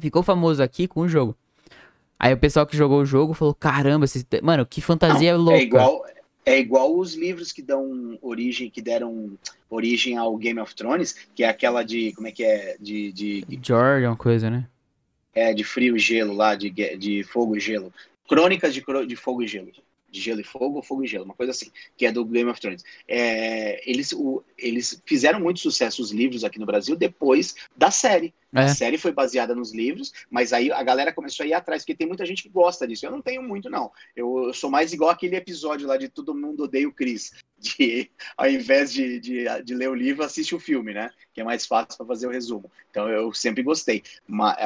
[0.00, 1.36] Ficou famoso aqui com o jogo.
[2.18, 4.26] Aí o pessoal que jogou o jogo falou: caramba, esse...
[4.42, 5.58] mano, que fantasia louca.
[5.58, 6.04] É igual,
[6.44, 11.44] É igual os livros que dão origem, que deram origem ao Game of Thrones, que
[11.44, 12.12] é aquela de.
[12.12, 12.76] Como é que é?
[12.78, 13.12] De.
[13.12, 14.66] de, de George, uma coisa, né?
[15.32, 17.92] É, de frio e gelo lá, de, de fogo e gelo.
[18.28, 19.70] Crônicas de, de fogo e gelo
[20.10, 22.50] de Gelo e Fogo ou Fogo e Gelo, uma coisa assim, que é do Game
[22.50, 22.84] of Thrones.
[23.06, 28.34] É, eles, o, eles fizeram muito sucesso os livros aqui no Brasil depois da série.
[28.52, 28.62] É.
[28.62, 31.94] A série foi baseada nos livros, mas aí a galera começou a ir atrás, porque
[31.94, 33.06] tem muita gente que gosta disso.
[33.06, 33.92] Eu não tenho muito, não.
[34.16, 37.32] Eu, eu sou mais igual aquele episódio lá de Todo Mundo Odeia o Chris.
[37.60, 41.10] De, ao invés de, de, de ler o livro, assiste o filme, né?
[41.34, 42.72] Que é mais fácil para fazer o resumo.
[42.90, 44.02] Então eu sempre gostei.
[44.26, 44.56] Mas,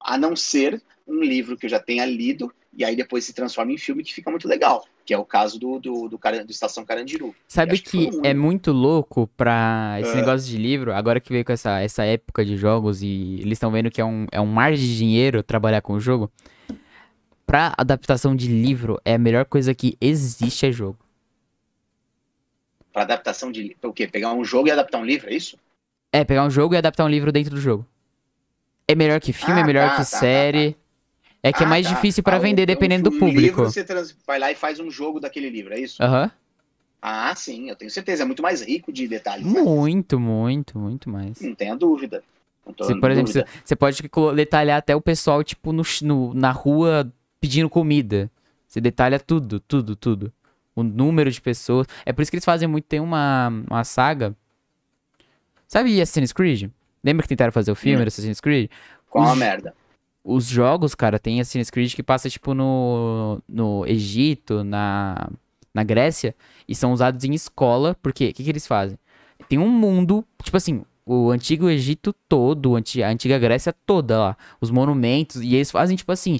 [0.00, 3.72] a não ser um livro que eu já tenha lido e aí depois se transforma
[3.72, 6.84] em filme que fica muito legal, que é o caso do, do, do, do Estação
[6.84, 7.34] Carandiru.
[7.48, 10.16] Sabe que, que é muito louco pra esse uh.
[10.16, 13.70] negócio de livro, agora que veio com essa, essa época de jogos e eles estão
[13.70, 16.30] vendo que é um, é um mar de dinheiro trabalhar com o jogo,
[17.44, 20.98] pra adaptação de livro é a melhor coisa que existe é jogo.
[22.92, 24.06] Pra adaptação de o quê?
[24.06, 25.56] Pegar um jogo e adaptar um livro, é isso?
[26.12, 27.86] É, pegar um jogo e adaptar um livro dentro do jogo.
[28.90, 30.72] É melhor que filme, é ah, é melhor tá, que tá, série.
[30.72, 30.80] Tá, tá.
[31.42, 31.94] É que é ah, é mais tá.
[31.94, 33.40] difícil para ah, vender dependendo do público.
[33.40, 34.14] Livro, você trans...
[34.26, 36.02] vai lá e faz um jogo daquele livro, é isso?
[36.02, 36.24] Aham.
[36.24, 36.30] Uhum.
[37.02, 38.24] Ah, sim, eu tenho certeza.
[38.24, 39.46] É muito mais rico de detalhes.
[39.46, 39.62] Né?
[39.62, 40.26] Muito, né?
[40.26, 41.40] muito, muito mais.
[41.40, 42.22] Não tenha dúvida.
[42.78, 44.02] Você, por exemplo, você, você pode
[44.36, 47.10] detalhar até o pessoal, tipo, no, no, na rua
[47.40, 48.30] pedindo comida.
[48.68, 50.32] Você detalha tudo, tudo, tudo.
[50.76, 51.86] O número de pessoas.
[52.04, 52.84] É por isso que eles fazem muito.
[52.84, 54.36] Tem uma, uma saga.
[55.66, 56.70] Sabe Assassin's Creed?
[57.02, 58.06] Lembra que tentaram fazer o filme hum.
[58.06, 58.70] Assassin's Creed?
[59.08, 59.74] Qual a merda?
[60.24, 65.30] os jogos, cara, tem Assassin's Creed que passa, tipo, no, no Egito, na,
[65.72, 66.34] na Grécia,
[66.68, 68.98] e são usados em escola, porque o que, que eles fazem?
[69.48, 74.70] Tem um mundo, tipo assim, o antigo Egito todo, a antiga Grécia toda lá, os
[74.70, 76.38] monumentos, e eles fazem, tipo assim,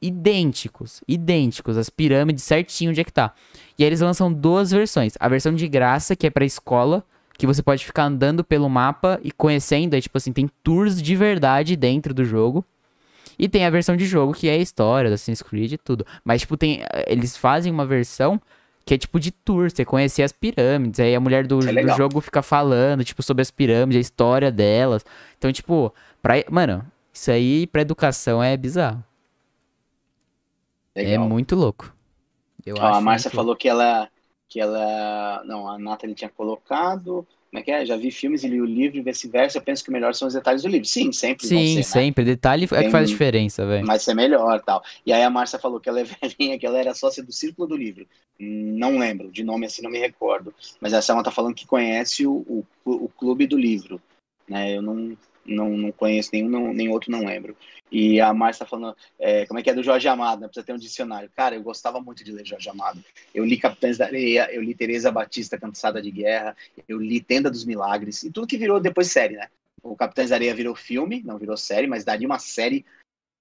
[0.00, 3.34] idênticos, idênticos, as pirâmides certinho onde é que tá.
[3.76, 7.04] E aí eles lançam duas versões, a versão de graça, que é pra escola,
[7.38, 11.14] que você pode ficar andando pelo mapa e conhecendo, aí, tipo assim, tem tours de
[11.14, 12.64] verdade dentro do jogo,
[13.38, 16.04] e tem a versão de jogo, que é a história do Assassin's Creed e tudo.
[16.24, 16.82] Mas, tipo, tem.
[17.06, 18.40] Eles fazem uma versão
[18.84, 20.98] que é tipo de tour, você conhecer as pirâmides.
[20.98, 24.50] Aí a mulher do, é do jogo fica falando, tipo, sobre as pirâmides, a história
[24.50, 25.04] delas.
[25.38, 26.34] Então, tipo, pra.
[26.50, 29.04] Mano, isso aí pra educação é bizarro.
[30.92, 31.24] É legal.
[31.24, 31.94] É muito louco.
[32.66, 34.08] Eu Ó, a Márcia falou que ela.
[34.48, 35.42] Que ela.
[35.44, 37.26] Não, a Nathalie tinha colocado.
[37.50, 37.86] Como é que é?
[37.86, 39.56] Já vi filmes e li o livro e vice-versa.
[39.56, 40.86] Eu penso que o melhor são os detalhes do livro.
[40.86, 41.46] Sim, sempre.
[41.46, 42.24] Sim, ser, sempre.
[42.24, 42.32] Né?
[42.32, 43.86] Detalhe é que faz diferença, velho.
[43.86, 44.82] Mas é melhor tal.
[45.04, 47.66] E aí a Márcia falou que ela é velhinha, que ela era sócia do Círculo
[47.66, 48.06] do Livro.
[48.38, 50.54] Não lembro, de nome assim não me recordo.
[50.80, 54.00] Mas essa ela tá falando que conhece o, o, o Clube do Livro.
[54.46, 54.76] Né?
[54.76, 55.16] Eu não,
[55.48, 57.56] não, não conheço nenhum, não, nem outro, não lembro.
[57.90, 60.46] E a Márcia tá falando, é, como é que é do Jorge Amado, né?
[60.46, 61.30] Precisa ter um dicionário.
[61.34, 63.02] Cara, eu gostava muito de ler Jorge Amado.
[63.34, 66.56] Eu li Capitães da Areia, eu li Teresa Batista, Cansada de Guerra,
[66.86, 69.48] eu li Tenda dos Milagres, e tudo que virou depois série, né?
[69.82, 72.84] O Capitães da Areia virou filme, não virou série, mas daria uma série.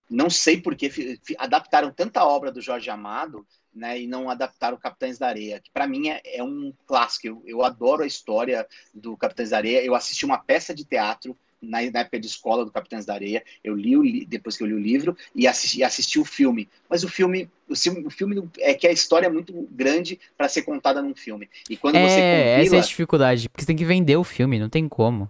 [0.10, 3.46] Não sei por que adaptaram tanta obra do Jorge Amado,
[3.78, 7.28] né, e não adaptaram o Capitães da Areia, que para mim é, é, um clássico.
[7.28, 9.84] Eu, eu adoro a história do Capitães da Areia.
[9.84, 13.44] Eu assisti uma peça de teatro na, na, época de escola do Capitães da Areia.
[13.64, 16.70] Eu li o, depois que eu li o livro e assisti, assisti o filme.
[16.90, 17.74] Mas o filme, o,
[18.08, 21.50] o filme é que a história é muito grande para ser contada num filme.
[21.70, 22.66] E quando é, você compila...
[22.66, 25.30] essa é a dificuldade, porque você tem que vender o filme, não tem como.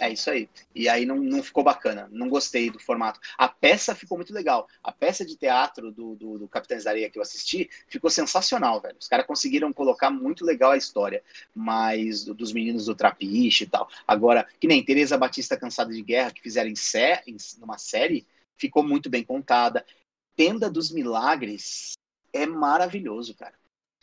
[0.00, 0.48] É isso aí.
[0.74, 2.08] E aí não, não ficou bacana.
[2.10, 3.20] Não gostei do formato.
[3.38, 4.68] A peça ficou muito legal.
[4.82, 8.80] A peça de teatro do, do, do Capitães da Areia que eu assisti ficou sensacional,
[8.80, 8.96] velho.
[8.98, 11.22] Os caras conseguiram colocar muito legal a história.
[11.54, 13.88] Mas dos meninos do Trapiche e tal.
[14.06, 18.26] Agora, que nem Teresa Batista Cansada de Guerra, que fizeram em, sé, em numa série,
[18.56, 19.86] ficou muito bem contada.
[20.34, 21.92] Tenda dos Milagres
[22.32, 23.54] é maravilhoso, cara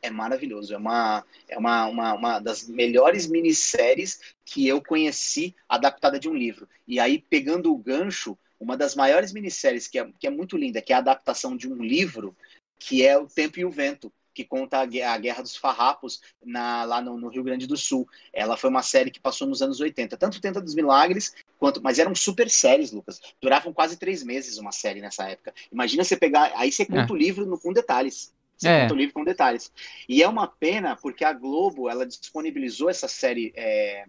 [0.02, 0.74] é maravilhoso.
[0.74, 6.34] É uma, é uma, uma, uma das melhores minisséries que eu conheci adaptada de um
[6.34, 6.68] livro.
[6.88, 10.82] E aí, pegando o gancho, uma das maiores minisséries que é, que é muito linda,
[10.82, 12.36] que é a adaptação de um livro,
[12.80, 17.02] que é O Tempo e o Vento, que conta a Guerra dos Farrapos na, lá
[17.02, 18.08] no, no, Rio Grande do Sul.
[18.32, 21.82] Ela foi uma série que passou nos anos 80, tanto o Tenta dos Milagres, quanto,
[21.82, 23.20] mas eram super séries, Lucas.
[23.42, 25.54] Duravam quase três meses uma série nessa época.
[25.72, 27.16] Imagina você pegar, aí você conta é.
[27.16, 28.34] o livro no, com detalhes.
[28.62, 28.88] Você é.
[28.90, 29.72] livro com detalhes.
[30.08, 34.06] E é uma pena porque a Globo ela disponibilizou essa série é,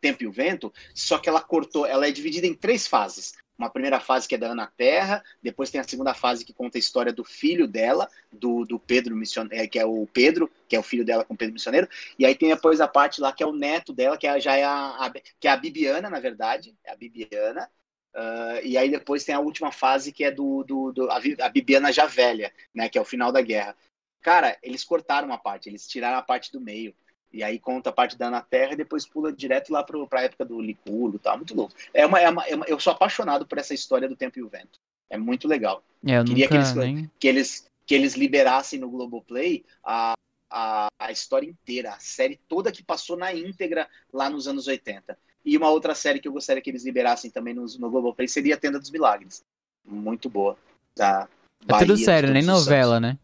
[0.00, 3.34] Tempo e o Vento, só que ela cortou, ela é dividida em três fases.
[3.56, 6.76] Uma primeira fase que é da Ana Terra, depois tem a segunda fase que conta
[6.76, 10.74] a história do filho dela, do, do Pedro Missioneiro, é, que é o Pedro, que
[10.74, 11.88] é o filho dela com o Pedro Missioneiro,
[12.18, 14.56] e aí tem depois a parte lá que é o neto dela, que é, já
[14.56, 17.70] é a, a, que é a Bibiana, na verdade, é a Bibiana,
[18.14, 21.48] Uh, e aí depois tem a última fase que é do, do, do a, a,
[21.48, 23.76] Bibiana já velha, né, que é o final da guerra.
[24.22, 26.94] Cara, eles cortaram uma parte, eles tiraram a parte do meio.
[27.32, 30.22] E aí conta a parte da na Terra e depois pula direto lá para a
[30.22, 31.36] época do Liculo, tá?
[31.36, 31.74] Muito louco.
[31.92, 34.42] É uma, é, uma, é uma, eu sou apaixonado por essa história do tempo e
[34.42, 34.78] o vento.
[35.10, 35.82] É muito legal.
[36.06, 37.10] É, eu Queria nunca, que eles, nem...
[37.18, 40.14] que eles que eles liberassem no Globoplay a,
[40.50, 45.18] a, a história inteira, a série toda que passou na íntegra lá nos anos 80.
[45.44, 48.54] E uma outra série que eu gostaria que eles liberassem também no, no Globoplay seria
[48.54, 49.44] a Tenda dos Milagres.
[49.84, 50.56] Muito boa.
[50.96, 51.28] Da
[51.68, 53.18] É tudo Bahia sério, nem novela, né?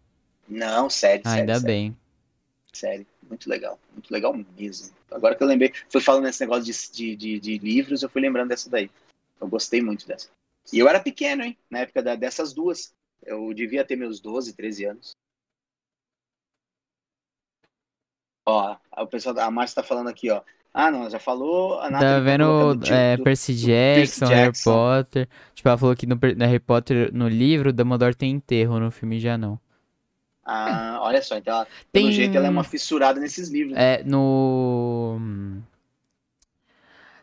[0.49, 1.97] Não, série, Ah, série, ainda série, bem.
[2.73, 3.07] série.
[3.29, 3.79] Muito legal.
[3.93, 4.93] Muito legal mesmo.
[5.11, 8.21] Agora que eu lembrei, fui falando nesse negócio de, de, de, de livros, eu fui
[8.21, 8.91] lembrando dessa daí.
[9.41, 10.29] Eu gostei muito dessa.
[10.73, 11.57] E eu era pequeno, hein?
[11.71, 12.93] Na época da, dessas duas.
[13.23, 15.13] Eu devia ter meus 12, 13 anos.
[18.47, 20.43] Ó, o pessoal, a Márcia tá falando aqui, ó.
[20.73, 21.81] Ah, não, já falou.
[21.81, 24.53] A Tá vendo é do é, do- Percy do Jackson, Harry.
[24.63, 25.29] Potter.
[25.55, 29.19] Tipo, ela falou que no, no Harry Potter, no livro, Dumbledore tem enterro, no filme
[29.19, 29.59] já não.
[30.45, 33.77] Ah, olha só, então ela, Tem- pelo jeito ela é uma fissurada nesses livros.
[33.77, 35.19] É, no.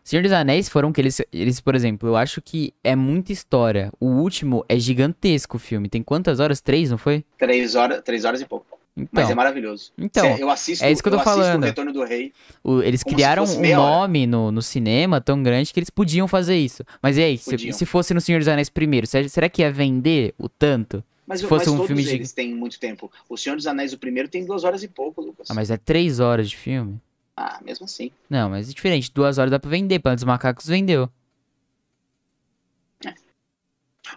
[0.03, 3.91] Senhor dos Anéis foram que eles, eles, por exemplo, eu acho que é muita história.
[3.99, 5.90] O último é gigantesco o filme.
[5.90, 6.61] Tem quantas horas?
[6.61, 7.26] Três, não foi?
[7.38, 8.76] Três, horas, três horas e pouco.
[9.11, 9.91] Mas Então, é maravilhoso.
[9.95, 11.61] então eu assisto, é isso que eu tô assisto falando.
[11.61, 12.34] o Retorno do Rei.
[12.64, 16.57] o- eles criaram um meia nome no, no cinema tão grande que eles podiam fazer
[16.57, 16.84] isso.
[17.02, 19.72] Mas e aí, se, se fosse no Senhor dos Anéis primeiro, se- será que ia
[19.72, 21.03] vender o tanto?
[21.28, 23.11] Mas, Se fosse mas um todos filme de- eles têm muito tempo.
[23.30, 25.48] O Senhor dos Anéis, o primeiro, tem duas horas e pouco, Lucas.
[25.52, 26.99] Ah, mas é três horas de filme?
[27.36, 28.10] Ah, mesmo assim.
[28.30, 29.11] Não, mas é diferente.
[29.14, 29.99] Duas horas dá pra vender.
[29.99, 31.07] Planeta dos Macacos vendeu.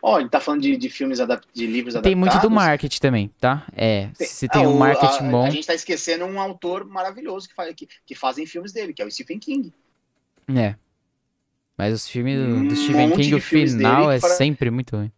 [0.02, 2.54] Ó, ele tá falando de, de filmes, adap de livros Tem muito do adaptados.
[2.54, 3.66] marketing também, tá?
[3.76, 5.44] É, se tem Ah, um marketing a, bom.
[5.46, 9.02] A gente tá esquecendo um autor maravilhoso que, faz, que, que fazem filmes dele, que
[9.02, 9.72] é o Stephen King.
[10.54, 10.74] É.
[11.76, 15.10] Mas os filmes do, Um do Stephen King, o final é para- sempre muito ruim.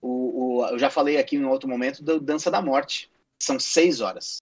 [0.00, 3.10] O, o- eu já falei aqui em outro momento do Dança da Morte.
[3.38, 4.38] São seis horas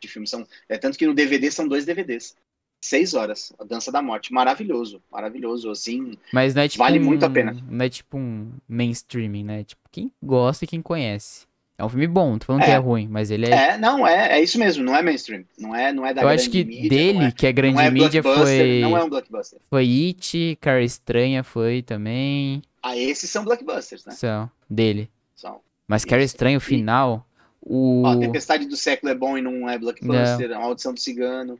[0.00, 0.26] de filme.
[0.26, 2.34] São, é tanto que no DVD são dois DVDs.
[2.80, 4.32] Seis horas, a Dança da Morte.
[4.32, 5.70] Maravilhoso, maravilhoso.
[5.70, 7.54] Assim, Mas não é tipo Vale um, muito a pena.
[7.68, 9.64] Não é tipo um mainstreaming, né?
[9.64, 11.46] Tipo, quem gosta e quem conhece.
[11.76, 12.74] É um filme bom, tô falando que É.
[12.74, 13.70] é ruim, mas ele é...
[13.70, 14.84] é, não, é, é isso mesmo.
[14.84, 15.44] Não é mainstream.
[15.58, 17.74] Não é, não é da Eu acho que mídia, dele, não é, que é grande
[17.76, 18.80] não é mídia, foi...
[18.82, 19.58] Não é um blockbuster.
[19.70, 22.62] Foi It, Cara Estranha foi também.
[22.82, 24.12] Ah, esses são blockbusters, né?
[24.12, 25.08] São, dele.
[25.34, 25.60] São.
[25.88, 26.22] Mas Cara.
[26.22, 27.26] Estranha, o E- final...
[27.62, 28.04] O...
[28.04, 30.50] Ó, Tempestade do Século é bom e não é blockbuster.
[30.52, 31.58] A Maldição do Cigano.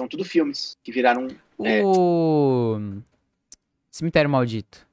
[0.00, 1.28] São tudo filmes que viraram
[1.62, 1.84] é.
[1.84, 2.80] O...
[3.90, 4.86] Cemitério Maldito.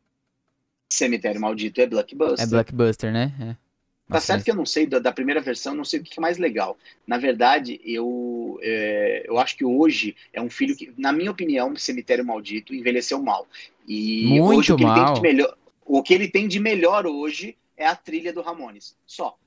[0.92, 2.46] Cemitério Maldito é blockbuster.
[2.46, 3.34] É blockbuster, né?
[3.40, 3.46] É.
[3.54, 6.04] Tá Nossa, certo mas- que eu não sei da, da primeira versão, não sei o
[6.04, 6.78] que é mais legal.
[7.08, 11.74] Na verdade, eu, é, eu acho que hoje é um filho que, na minha opinião,
[11.78, 13.48] Cemitério Maldito envelheceu mal.
[13.88, 15.22] E Muito hoje o que mal.
[15.22, 18.94] melhor, o que ele tem de melhor hoje é a trilha do Ramones.
[19.06, 19.38] Só.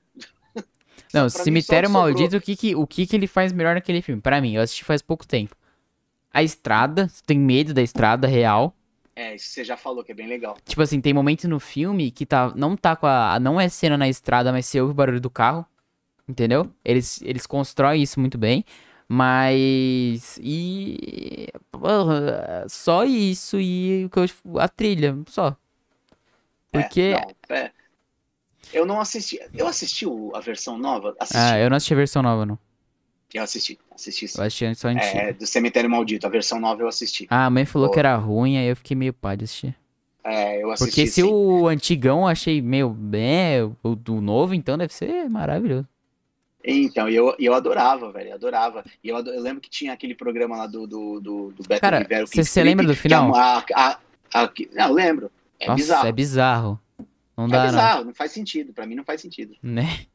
[1.13, 1.91] Não, pra Cemitério.
[1.91, 4.21] Maldito, o que que, o que que ele faz melhor naquele filme?
[4.21, 5.55] Pra mim, eu assisti faz pouco tempo.
[6.33, 8.75] A estrada, você tem medo da estrada real.
[9.17, 10.57] É, isso você já falou que é bem legal.
[10.65, 13.99] Tipo assim, tem momento no filme que tá, não tá com a, não é cena
[13.99, 15.67] na estrada, mas você ouve o barulho do carro.
[16.29, 16.71] Entendeu?
[16.85, 18.65] Eles, eles constroem isso muito bem.
[19.09, 20.39] Mas.
[20.43, 21.49] E.
[21.73, 25.57] porra, Só isso e o que eu- a trilha, só.
[26.73, 27.11] É, Porque.
[27.49, 27.73] não, é.
[28.73, 29.41] Eu não assisti.
[29.55, 31.15] Eu assisti o- a versão nova?
[31.19, 31.37] Assisti.
[31.39, 32.59] ah, eu não assisti a versão nova, não.
[33.33, 33.79] Eu assisti.
[33.95, 34.39] Assisti sim.
[34.39, 35.19] Eu assisti só a antiga.
[35.21, 36.27] É, do Cemitério Maldito.
[36.27, 37.27] A versão nova eu assisti.
[37.31, 37.95] Ah, a mãe falou Boa.
[37.95, 39.77] que era ruim, aí eu fiquei meio pá de assistir.
[40.25, 40.91] É, eu assisti.
[40.91, 41.23] Porque se sim.
[41.23, 42.97] o antigão eu achei meio.
[43.15, 45.87] É, o do novo, então deve ser maravilhoso.
[46.63, 48.85] Então, eu, eu adorava, velho, eu adorava.
[49.03, 52.01] E eu, eu lembro que tinha aquele programa lá do, do, do, do Beto Cara,
[52.01, 52.25] Rivera.
[52.25, 53.29] o cê- Clip cê lembra do que é final?
[53.29, 53.99] uma- a- a-
[54.35, 55.31] a- não, eu lembro.
[55.59, 56.07] É Nossa, bizarro.
[56.09, 56.81] é bizarro.
[57.37, 58.07] Não É dá, bizarro, não.
[58.15, 58.73] faz sentido.
[58.73, 59.57] Pra mim não faz sentido.
[59.63, 59.75] não.
[59.75, 60.07] Né?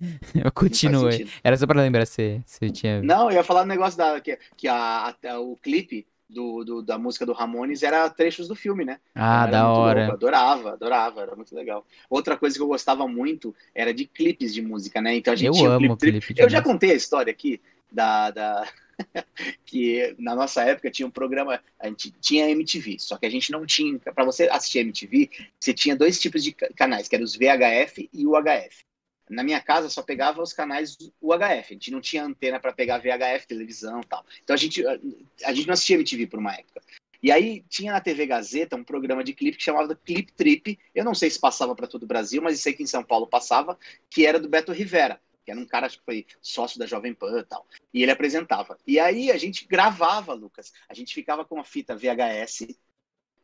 [0.34, 1.32] Eu Não sentido.
[1.42, 3.02] Era só pra lembrar se, se eu tinha.
[3.02, 6.82] Não, eu ia falar do negócio da, que, que a, a- o clipe do, do-
[6.82, 8.98] da música do Ramones era trechos do filme, né?
[9.14, 10.04] Ah, Era da hora.
[10.04, 11.86] louco, adorava, adorava, era muito legal.
[12.08, 15.14] Outra coisa que eu gostava muito era de clipes de música, né?
[15.16, 16.62] Então a gente Eu tinha o amo clipe clipe de Eu já música.
[16.62, 17.60] contei a história aqui
[17.92, 18.66] da, da...
[19.64, 23.50] que na nossa época tinha um programa, a gente tinha MTV, só que a gente
[23.50, 27.24] não tinha, para você assistir MTV, você tinha dois tipos de ca- canais, que eram
[27.24, 28.84] os VHF e o UHF.
[29.28, 32.98] Na minha casa só pegava os canais UHF, a gente não tinha antena para pegar
[32.98, 34.24] VHF, televisão tal.
[34.42, 36.80] Então a gente, a, gente não assistia MTV por uma época.
[37.22, 40.78] E aí tinha na TV Gazeta um programa de clipe que chamava Clip Trip.
[40.94, 43.26] Eu não sei se passava para todo o Brasil, mas sei que em São Paulo
[43.26, 43.76] passava,
[44.08, 47.14] que era do Beto Rivera, que era um cara acho que foi sócio da Jovem
[47.14, 47.64] Pan e tal.
[47.94, 48.76] E ele apresentava.
[48.84, 50.72] E aí a gente gravava, Lucas.
[50.88, 52.76] A gente ficava com a fita VHS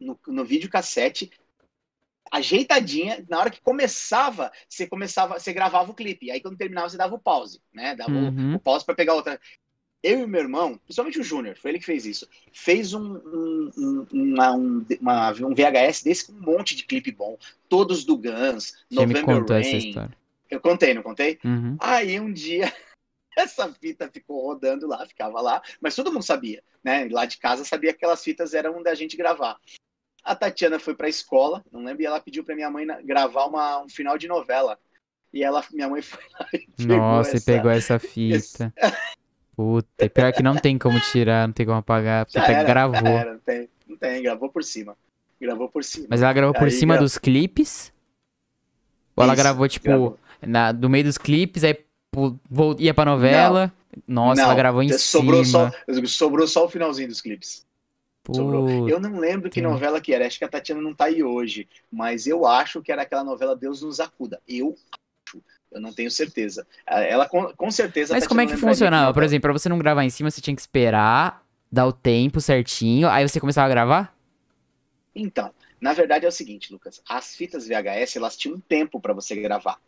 [0.01, 1.31] no, no videocassete
[2.31, 3.25] ajeitadinha.
[3.29, 6.31] Na hora que começava, você começava, você gravava o clipe.
[6.31, 7.95] Aí quando terminava, você dava o pause, né?
[7.95, 8.53] Dava Uhum.
[8.55, 9.41] o, o pause para pegar outra.
[10.03, 12.29] Eu e meu irmão, principalmente o Júnior, foi ele que fez isso.
[12.53, 17.13] Fez um, um, um, uma- um, uma- um VHS desse com um monte de clipe
[17.13, 17.39] bom.
[17.69, 19.25] Todos do Guns, November
[19.71, 19.93] Rain.
[20.53, 21.39] Eu contei, não contei?
[21.43, 21.79] Uhum.
[21.81, 22.71] Aí um dia
[23.39, 27.09] essa fita ficou rodando lá, ficava lá, mas todo mundo sabia, né?
[27.11, 29.57] Lá de casa sabia que aquelas fitas eram da gente gravar.
[30.23, 33.83] A Tatiana foi pra escola, não lembro, e ela pediu pra minha mãe gravar uma,
[33.83, 34.79] um final de novela.
[35.33, 38.75] E ela, minha mãe foi lá e pegou Nossa, e essa- pegou essa fita.
[39.57, 43.09] Puta, pior que não tem como tirar, não tem como apagar, porque era, gravou.
[43.09, 44.95] era, não tem, não tem, gravou por cima.
[45.41, 46.09] Gravou por cima.
[46.11, 47.91] Mas ela gravou por Aí cima gra- dos clipes?
[49.17, 50.19] Ou ela Isso, gravou, tipo, gravou.
[50.47, 51.77] Na, do meio dos clipes, aí
[52.51, 53.73] vol- ia pra novela?
[54.07, 55.73] Nossa, ela Não, gravou em sobrou cima.
[55.87, 57.67] Só, sobrou só o finalzinho dos clipes.
[58.89, 61.69] Eu não lembro que novela que era, acho que a Tatiana não tá aí hoje,
[61.91, 64.41] mas eu acho que era aquela novela Deus nos acuda.
[64.47, 64.77] Eu
[65.29, 65.43] acho,
[65.73, 66.65] eu não tenho certeza.
[66.87, 68.15] Ela com, com certeza.
[68.15, 69.13] Mas como é que lembraria funcionava?
[69.13, 72.41] Por exemplo, pra você não gravar em cima, você tinha que esperar, dar o tempo
[72.41, 74.17] certinho, aí você começava a gravar?
[75.15, 77.03] Então, na verdade é o seguinte, Lucas.
[77.09, 79.79] As fitas VHS elas tinham um tempo para você gravar.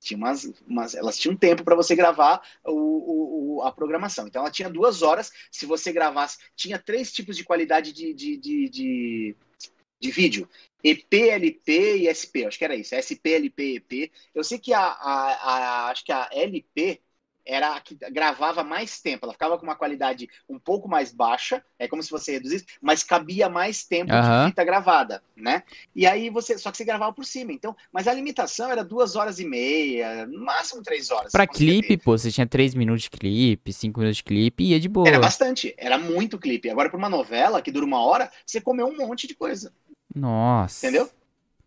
[0.00, 4.26] Tinha umas, umas- elas tinham tempo para você gravar o, o- a programação.
[4.26, 5.30] Então ela tinha duas horas.
[5.50, 9.36] Se você gravasse, tinha três tipos de qualidade de, de, de, de,
[10.00, 10.48] de vídeo:
[10.82, 12.46] EP, LP e SP.
[12.46, 12.94] Acho que era isso.
[12.94, 14.10] SP, LP, EP.
[14.34, 17.00] Eu sei que a, a, a- acho que a LP
[17.44, 19.24] era a que gravava mais tempo.
[19.24, 21.64] Ela ficava com uma qualidade um pouco mais baixa.
[21.78, 24.44] É como se você reduzisse, mas cabia mais tempo Aham.
[24.44, 25.62] de fita gravada, né?
[25.94, 27.52] E aí você, só que você gravava por cima.
[27.52, 31.32] Então, mas a limitação era duas horas e meia, no máximo três horas.
[31.32, 31.98] Pra clipe, ter.
[31.98, 35.08] pô, você tinha 3 minutos de clipe, 5 minutos de clipe, ia de boa.
[35.08, 36.70] Era bastante, era muito clipe.
[36.70, 39.72] Agora, pra uma novela que dura uma hora, você comeu um monte de coisa,
[40.14, 40.86] Nossa.
[40.86, 41.08] entendeu?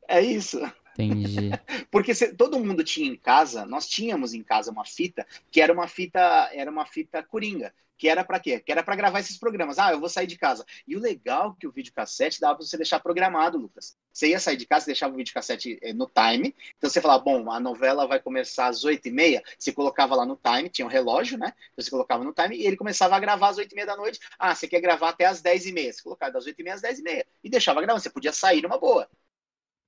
[0.07, 0.59] É isso.
[0.93, 1.59] Entendi.
[1.91, 5.73] Porque se- todo mundo tinha em casa, nós tínhamos em casa uma fita que era
[5.73, 6.19] uma fita,
[6.53, 8.59] era uma fita coringa, que era pra quê?
[8.59, 9.79] Que era pra gravar esses programas.
[9.79, 10.65] Ah, eu vou sair de casa.
[10.87, 13.95] E o legal é que o videocassete dava pra você deixar programado, Lucas.
[14.11, 16.55] Você ia sair de casa, deixava o videocassete eh, no time.
[16.77, 19.41] Então você falava, bom, a novela vai começar às oito e meia.
[19.57, 21.53] Você colocava lá no time, tinha um relógio, né?
[21.71, 23.95] Então você colocava no time e ele começava a gravar às oito e meia da
[23.95, 24.19] noite.
[24.37, 25.91] Ah, você quer gravar até às dez e meia.
[25.93, 27.25] Você colocava das oito e meia às dez e meia.
[27.43, 28.01] E deixava gravando.
[28.03, 29.07] Você podia sair numa boa,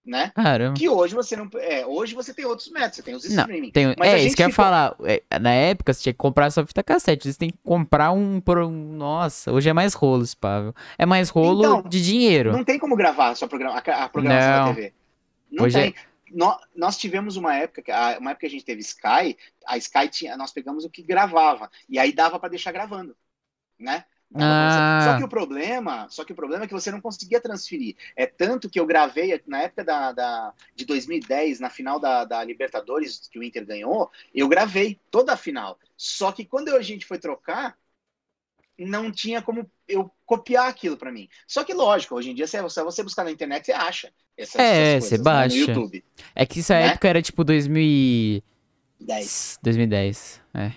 [0.06, 0.32] né?
[0.36, 0.76] Caramba.
[0.78, 1.50] Que hoje você não.
[1.56, 3.72] É, hoje você tem outros métodos, você tem os Não, streaming.
[3.72, 4.96] Tem, Mas é, isso que eu ia ficou- falar.
[5.04, 7.32] É, na época, você tinha que comprar só fita cassete.
[7.32, 8.40] Você tem que comprar um.
[8.40, 10.74] pro- Nossa, hoje é mais rolo, Pável.
[10.98, 12.52] É mais rolo Então, de dinheiro.
[12.52, 14.70] Não tem como gravar a, sua programa, a, programação Não.
[14.70, 14.94] da TV.
[15.52, 15.96] Não Hoje é- tem.
[16.32, 17.84] Nó- Nós, tivemos uma época,
[18.20, 21.70] uma época que a gente teve Sky, a Sky tinha, nós pegamos o que gravava,
[21.88, 23.16] e aí dava para deixar gravando,
[23.80, 24.04] né?
[24.38, 25.08] Você- Ah.
[25.12, 27.96] Só que o problema, só que o problema é que você não conseguia transferir.
[28.18, 32.44] É tanto que eu gravei na época da, da- de 2010, na final da, da
[32.44, 35.80] Libertadores que o Inter ganhou, eu gravei toda a final.
[35.96, 37.78] Só que quando a gente foi trocar,
[38.78, 41.30] não tinha como eu copiar aquilo para mim.
[41.48, 44.56] Só que lógico, hoje em dia se você você buscar na internet, você acha essas,
[44.60, 45.56] É, essas você coisas, né, baixa.
[45.56, 46.04] no YouTube.
[46.36, 46.88] É que essa Né?
[46.88, 48.44] época era tipo 2000 e-
[49.00, 50.42] 10, 2010.
[50.54, 50.72] É.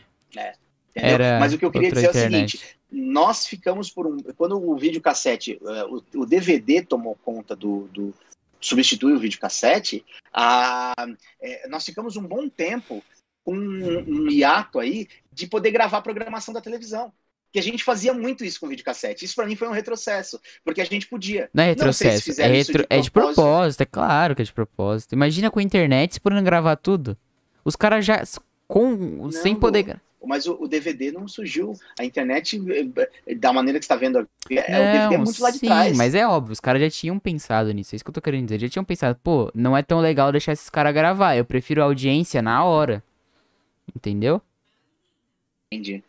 [0.90, 1.14] entendeu?
[1.14, 2.58] Era Mas o que eu queria dizer é o internet.
[2.58, 4.18] seguinte, nós ficamos por um.
[4.36, 7.88] Quando o videocassete, eh, o, o DVD tomou conta do.
[7.92, 8.14] do
[8.60, 10.92] substitui o videocassete, a,
[11.40, 13.04] eh, nós ficamos um bom tempo
[13.44, 17.12] com um, um hiato aí de poder gravar a programação da televisão.
[17.52, 19.24] Que a gente fazia muito isso com o videocassete.
[19.24, 21.48] Isso para mim foi um retrocesso, porque a gente podia.
[21.54, 22.86] Não é Não retrocesso, é, fizeram isso retro...
[22.88, 23.80] de é de propósito.
[23.82, 25.14] é claro que é de propósito.
[25.14, 27.16] Imagina com a internet se podendo gravar tudo.
[27.64, 28.22] Os caras já.
[28.66, 29.30] Com...
[29.30, 29.98] Sem Não, poder.
[30.24, 31.74] Mas o, o DVD não surgiu.
[31.98, 32.60] A internet,
[33.26, 35.58] eh, da maneira que você está vendo aqui, é, o DVD é muito lá de
[35.58, 35.96] sim, trás.
[35.96, 37.94] mas é óbvio, os caras já tinham pensado nisso.
[37.94, 38.60] É isso que eu tô querendo dizer.
[38.60, 41.36] Já tinham pensado, pô, não é tão legal deixar esses caras gravar.
[41.36, 43.02] Eu prefiro a audiência na hora.
[43.94, 44.42] Entendeu?
[45.72, 46.02] Entendi.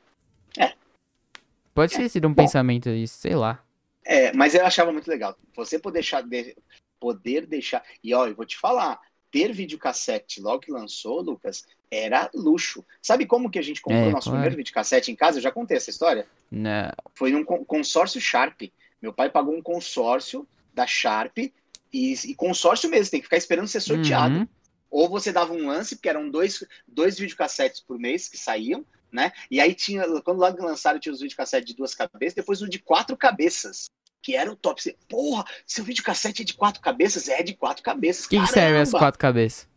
[1.80, 2.44] Pode ter sido um bom.
[2.44, 3.64] pensamento isso, sei lá.
[4.03, 5.34] É, mas eu achava muito legal.
[5.56, 6.56] Você poder deixar, de-
[6.99, 7.81] poder deixar.
[8.03, 8.99] E ó, eu vou te falar,
[9.31, 12.85] ter videocassete logo que lançou, Lucas, era luxo.
[13.01, 14.38] Sabe como que a gente comprou É, nosso claro.
[14.41, 15.38] primeiro videocassete em casa?
[15.38, 16.27] Eu já contei essa história.
[16.51, 16.91] Não.
[17.15, 18.61] Foi num con- consórcio Sharp.
[19.01, 21.53] Meu pai pagou um consórcio da Sharp e,
[21.91, 24.35] e consórcio mesmo, tem que ficar esperando ser sorteado.
[24.35, 24.47] Uhum.
[24.91, 29.31] Ou você dava um lance, porque eram dois, dois videocassetes por mês que saíam, né?
[29.49, 32.80] E aí tinha, quando logo lançaram, tinha os videocassetes de duas cabeças, depois o de
[32.80, 33.89] quatro cabeças,
[34.22, 34.82] que era o top.
[34.82, 37.28] Você, Porra, seu videocassete é de quatro cabeças?
[37.30, 38.26] É de quatro cabeças.
[38.26, 39.00] O que, que serve as Caramba!
[39.00, 39.68] quatro cabeças?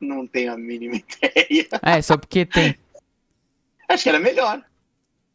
[0.00, 1.68] Não tenho a mínima ideia.
[1.82, 2.76] Ah, é só porque tem.
[3.88, 4.64] Acho que era melhor.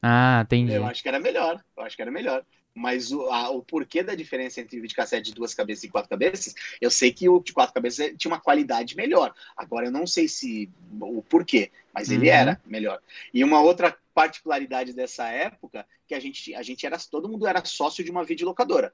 [0.02, 0.74] Ah, entendi.
[0.74, 1.64] Eu acho que era melhor.
[1.78, 2.44] Eu acho que era melhor.
[2.74, 6.54] Mas o, a, o porquê da diferença entre videocassete de duas cabeças e quatro cabeças,
[6.80, 9.34] eu sei que o de quatro cabeças tinha uma qualidade melhor.
[9.58, 10.70] Agora eu não sei se
[11.02, 12.34] o porquê, mas ele Uhum.
[12.36, 13.02] era melhor.
[13.34, 17.64] E uma outra particularidade dessa época, que a gente, a gente era, todo mundo era
[17.64, 18.94] sócio de uma videolocadora.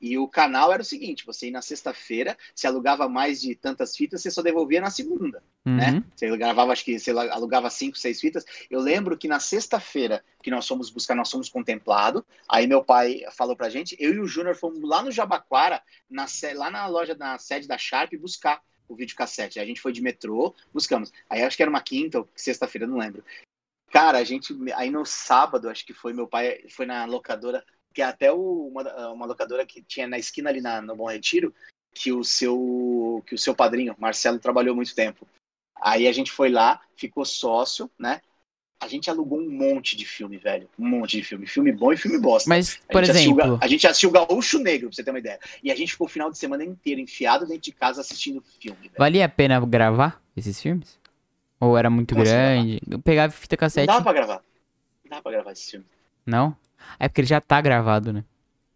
[0.00, 3.96] E o canal era o seguinte: você ia na sexta-feira, se alugava mais de tantas
[3.96, 5.76] fitas, você só devolvia na segunda Uhum.
[5.76, 6.04] né?
[6.14, 8.44] Você gravava, acho que você alugava cinco, seis fitas.
[8.68, 12.26] Eu lembro que na sexta-feira que nós fomos buscar, nós fomos contemplado.
[12.48, 15.80] Aí meu pai falou pra gente, eu e o Júnior fomos lá no Jabaquara,
[16.10, 19.60] na, lá na loja, na sede da Sharp, buscar o videocassete.
[19.60, 21.12] A gente foi de metrô, buscamos.
[21.30, 23.24] Aí acho que era uma quinta ou sexta-feira, não lembro.
[23.92, 24.56] Cara, a gente.
[24.74, 27.62] Aí no sábado, acho que foi, meu pai foi na locadora,
[27.94, 31.06] que é até o- uma, uma locadora que tinha na esquina ali na, no Bom
[31.06, 31.54] Retiro,
[31.94, 35.28] que o seu que o seu padrinho, Marcelo, trabalhou muito tempo.
[35.78, 38.22] Aí a gente foi lá, ficou sócio, né?
[38.80, 40.68] A gente alugou um monte de filme, velho.
[40.78, 41.46] Um monte de filme.
[41.46, 42.48] Filme bom e filme bosta.
[42.48, 45.38] Mas, A por assistiu exemplo, a gente assistiu Gaúcho Negro, pra você ter uma ideia.
[45.62, 48.80] E a gente ficou o final de semana inteiro enfiado dentro de casa assistindo filme,
[48.80, 48.94] velho.
[48.98, 50.98] valia a pena gravar esses filmes?
[51.64, 52.80] Ou era muito Como assim grande?
[52.90, 53.86] Eu pegava fita Não cassete.
[53.86, 54.42] dava pra gravar.
[55.04, 55.86] Não dava pra gravar esse filme.
[56.26, 56.56] Não?
[56.98, 58.24] É porque ele já tá gravado, né?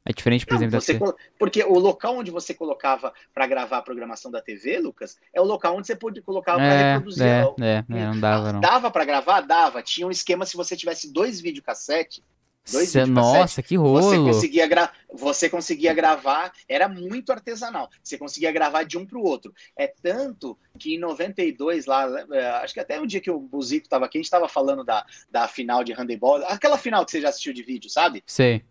[0.05, 0.99] É diferente, por Não, exemplo, da você TV.
[1.05, 5.41] colo- Porque o local onde você colocava pra gravar a programação da TV, Lucas, é
[5.41, 7.27] o local onde você pode colocar pra É, reproduzir.
[7.27, 8.61] é, é, é, não dava, não.
[8.61, 9.41] Dava pra gravar?
[9.41, 9.83] Dava.
[9.83, 12.23] Tinha um esquema se você tivesse dois videocassete.
[12.71, 14.33] Dois Cê- Nossa, que Você rolo.
[14.33, 14.93] conseguia, gra...
[15.13, 17.89] você conseguia gravar, era muito artesanal.
[18.03, 19.55] Você conseguia gravar de um para o outro.
[19.79, 23.87] É tanto que em 92, lá, é, acho que até um dia que o Buzico
[23.87, 27.21] estava aqui, a gente estava falando da, da final de handebol, aquela final que você
[27.21, 28.23] já assistiu de vídeo, sabe?
[28.27, 28.65] Sei.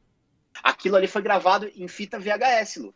[0.63, 2.93] Aquilo ali foi gravado em fita VHS, Lu.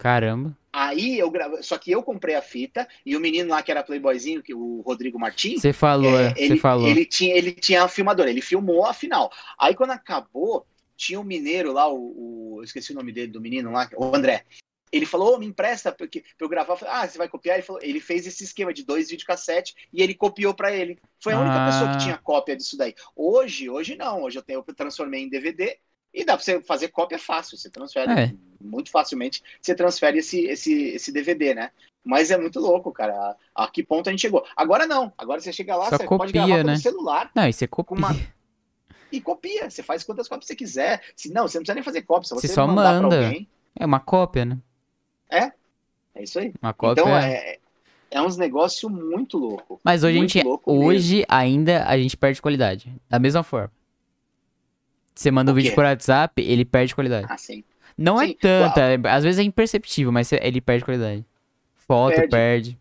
[0.00, 0.56] Caramba.
[0.72, 3.82] Aí eu gravei, só que eu comprei a fita e o menino lá que era
[3.82, 6.88] playboyzinho, que o Rodrigo Martins, Você falou, é, é, você ele, falou.
[6.88, 9.30] ele tinha, ele tinha a filmadora, ele filmou a final.
[9.58, 10.64] Aí quando acabou,
[10.96, 14.14] tinha um mineiro lá, o, o- eu esqueci o nome dele, do menino lá, o
[14.16, 14.44] André.
[14.92, 16.72] Ele falou, "Ô, me empresta porque, pra eu gravar.
[16.72, 17.56] Eu falei, ah, você vai copiar?
[17.58, 20.98] Ele, falou, ele fez esse esquema de dois videocassete e ele copiou pra ele.
[21.22, 21.66] Foi a única Ah.
[21.66, 22.94] pessoa que tinha cópia disso daí.
[23.14, 24.22] Hoje, hoje não.
[24.22, 25.76] Hoje eu, tenho, eu transformei em DVD
[26.12, 27.56] e dá pra você fazer cópia fácil.
[27.56, 28.32] Você transfere É.
[28.60, 29.42] muito facilmente.
[29.60, 31.70] Você transfere esse, esse, esse DVD, né?
[32.04, 33.36] Mas é muito louco, cara.
[33.54, 34.44] A, a que ponto a gente chegou?
[34.56, 35.12] Agora não.
[35.18, 36.62] Agora você chega lá, Só você copia, pode gravar né?
[36.64, 37.96] pelo celular Não, e você copia.
[37.96, 38.16] uma-
[39.12, 39.68] e copia.
[39.70, 41.02] Você faz quantas cópias você quiser.
[41.14, 42.28] Se, não, você não precisa nem fazer cópia.
[42.28, 43.16] Você você, só manda.
[43.16, 44.58] alguém, É uma cópia, né?
[46.14, 46.52] é isso aí.
[46.60, 47.02] Uma cópia.
[47.02, 47.58] Então é- é,
[48.10, 49.80] é uns negócios muito louco.
[49.84, 50.42] Mas hoje a gente.
[50.42, 52.92] louco Hoje ainda a gente perde qualidade.
[53.08, 53.70] Da mesma forma.
[55.20, 55.74] Você manda um O vídeo quê?
[55.76, 57.26] por WhatsApp, ele perde qualidade.
[57.28, 57.62] Ah, sim.
[57.96, 61.26] Não é Sim, tanta, é- às vezes é imperceptível, mas ele perde qualidade.
[61.76, 62.30] Foto Perde.
[62.30, 62.78] perde.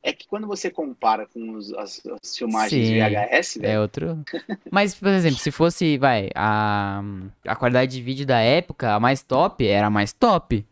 [0.00, 4.24] É que quando você compara com os- as, as filmagens Sim, VHS, É velho, outro.
[4.70, 7.02] Mas, por exemplo, se fosse, vai, a,
[7.44, 10.64] a qualidade de vídeo da época, a mais top, era a mais top.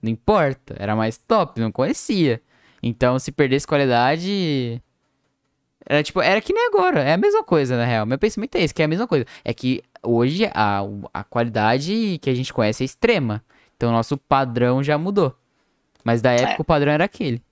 [0.00, 2.40] Não importa, era a mais top, não conhecia.
[2.82, 4.80] Então, se perdesse qualidade.
[5.88, 8.04] Era tipo, era que nem agora, é a mesma coisa, na real.
[8.06, 9.24] Meu pensamento é esse, que é a mesma coisa.
[9.44, 10.80] É que hoje a,
[11.12, 13.44] a qualidade que a gente conhece é extrema.
[13.76, 15.36] Então, nosso padrão já mudou.
[16.02, 16.60] Mas da época É.
[16.60, 17.42] o padrão era aquele.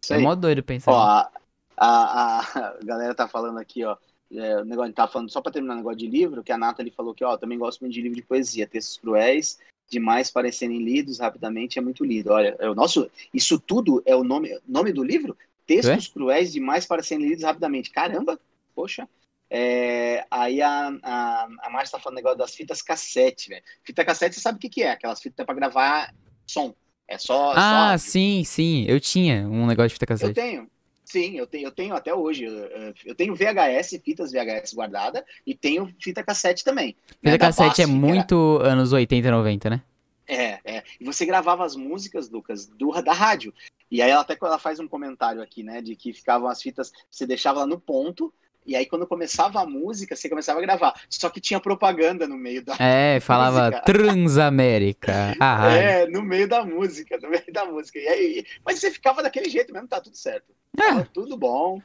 [0.00, 0.92] isso É mó doido pensar.
[0.92, 1.30] Ó, a,
[1.76, 3.96] a, a galera tá falando aqui, ó.
[4.34, 6.92] É, o negócio tá falando só para terminar o negócio de livro, que a Nathalie
[6.92, 9.58] falou que, ó, também gosto muito de livro de poesia, textos cruéis,
[9.90, 12.30] demais para serem lidos rapidamente, é muito lido.
[12.30, 15.36] Olha, é o nosso, isso tudo é o nome, nome do livro?
[15.66, 17.90] Textos cruéis demais para serem lidos rapidamente.
[17.90, 18.40] Caramba,
[18.74, 19.06] poxa.
[19.54, 23.62] É, aí a, a, a Márcia tá falando negócio das fitas cassete, velho.
[23.84, 24.92] Fita cassete, você sabe o que, que é?
[24.92, 26.14] Aquelas fitas para gravar
[26.46, 26.74] som.
[27.06, 27.52] É só.
[27.52, 27.98] só Ah, áudio.
[27.98, 28.86] sim, sim.
[28.88, 30.32] Eu tinha um negócio de fita Eu cassete.
[30.32, 30.70] tenho.
[31.04, 32.44] Sim, eu tenho, eu tenho até hoje.
[32.46, 36.96] Eu, eu tenho VHS, fitas VHS guardada e tenho fita cassete também.
[37.22, 39.82] né, Fita da cassete é que era- muito anos 80, 90, né?
[40.26, 40.82] É, é.
[40.98, 43.52] E você gravava as músicas, Lucas, do, da rádio.
[43.90, 45.82] E aí ela até ela faz um comentário aqui, né?
[45.82, 48.32] De que ficavam as fitas, você deixava lá no ponto,
[48.64, 51.00] e aí quando começava a música, você começava a gravar.
[51.08, 52.76] Só que tinha propaganda no meio da.
[52.78, 53.80] É, falava Música.
[53.82, 55.34] Transamérica.
[55.40, 55.78] A rádio.
[55.78, 57.98] É, no meio da música, no meio da música.
[57.98, 60.52] E aí, mas você ficava daquele jeito mesmo, tá tudo certo.
[60.80, 61.02] É.
[61.12, 61.82] Tudo bom,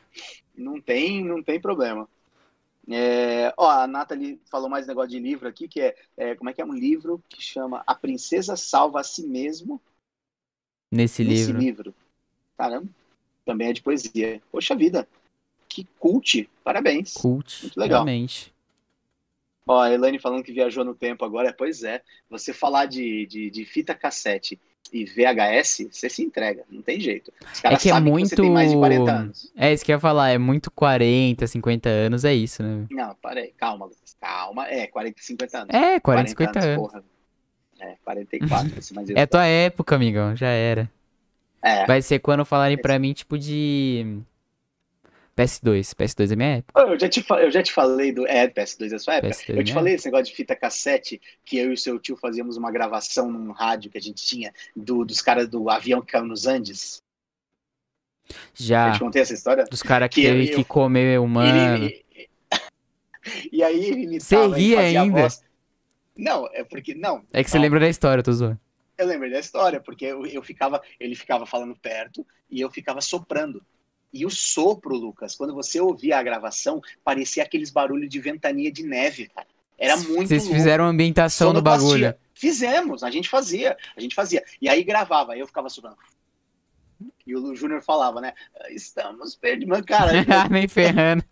[0.56, 2.08] não tem, não tem problema.
[2.90, 6.54] É, ó, a Nathalie falou mais negócio de livro aqui, que é, é, como é
[6.54, 9.82] que é um livro que chama A Princesa Salva a Si Mesmo
[10.90, 11.60] Nesse nesse livro.
[11.60, 11.96] livro.
[12.58, 12.88] Caramba,
[13.46, 14.42] também é de poesia.
[14.50, 15.06] Poxa vida,
[15.68, 17.14] que cult, parabéns.
[17.14, 17.62] Cult.
[17.64, 18.04] Muito legal.
[18.06, 18.54] Realmente.
[19.68, 23.50] Ó, a Elaine falando que viajou no tempo agora, pois é, você falar de, de,
[23.50, 24.58] de fita cassete
[24.94, 27.34] e VHS, você se entrega, não tem jeito.
[27.54, 28.30] Os É caras que é sabem muito.
[28.30, 29.52] que você tem mais de 40 anos.
[29.58, 32.86] É isso que eu ia falar, é muito 40, 50 anos, é isso, né?
[32.90, 34.66] Não, parei, calma, Lucas, calma.
[34.70, 35.74] É, 40, 50 anos.
[35.76, 36.88] É, 40, 50 anos.
[36.88, 37.04] porra.
[37.80, 39.18] É, 44, assim, mas eu...
[39.18, 40.90] É tua época, amigão, já era.
[41.62, 41.86] É.
[41.86, 44.20] Vai ser quando falarem pra mim, tipo, de.
[45.38, 45.94] PS2.
[45.94, 46.82] PS2 é minha época.
[46.82, 48.26] Eu já, te, eu já te falei do.
[48.28, 49.34] É, PS2 é sua época.
[49.36, 52.00] PS2 eu te é falei esse negócio de fita cassete, que eu e o seu
[52.00, 56.02] tio fazíamos uma gravação num rádio que a gente tinha do, dos caras do avião
[56.02, 57.02] que caiu nos Andes.
[58.30, 58.92] Eu Já.
[58.92, 59.64] te contei essa história?
[59.66, 61.86] Dos caras que Que teve eu- que comer humano.
[61.86, 62.06] Ele-
[63.52, 65.28] e aí ele imitava, Você ele ri fazia a ainda?
[66.18, 66.96] Não, é porque.
[66.96, 68.60] Não, É que você não, lembra da história, eu tô zoando.
[68.98, 73.00] Eu lembrei da história, porque eu, eu ficava, ele ficava falando perto e eu ficava
[73.00, 73.64] soprando.
[74.14, 78.84] E o sopro, Lucas, quando você ouvia a gravação, parecia aqueles barulhos de ventania de
[78.84, 79.48] neve, cara.
[79.78, 80.58] Era muito Vocês louco.
[80.58, 81.88] fizeram ambientação Sonoplastia.
[81.88, 82.16] bagulho.
[82.34, 84.44] Fizemos, a gente fazia, a gente fazia.
[84.62, 85.98] E aí gravava, aí eu ficava soprando.
[87.26, 88.34] E o Júnior falava, né?
[88.70, 90.12] Estamos Mas, cara.
[90.50, 91.24] Nem ferrando.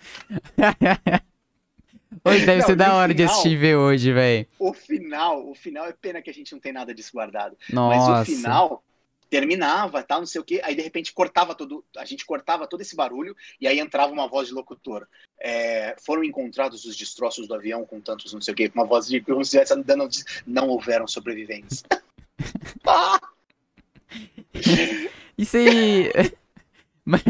[2.23, 3.31] Hoje deve Não, ser da hora de final?
[3.33, 4.47] assistir e ver hoje, velho.
[4.59, 7.55] o final, o final é pena que a gente não tem nada disso guardado.
[7.69, 8.25] Mas o Nossa.
[8.25, 8.83] final
[9.29, 12.81] terminava, tal, não sei o quê, aí de repente cortava todo, a gente cortava todo
[12.81, 15.07] esse barulho e aí entrava uma voz de locutor.
[15.39, 19.07] É, foram encontrados os destroços do avião com tantos não sei o quê, uma voz
[19.07, 20.07] de como se dando
[20.45, 21.83] não houveram sobreviventes.
[22.85, 23.19] Ah!
[25.37, 26.11] E se.
[27.03, 27.21] Mas.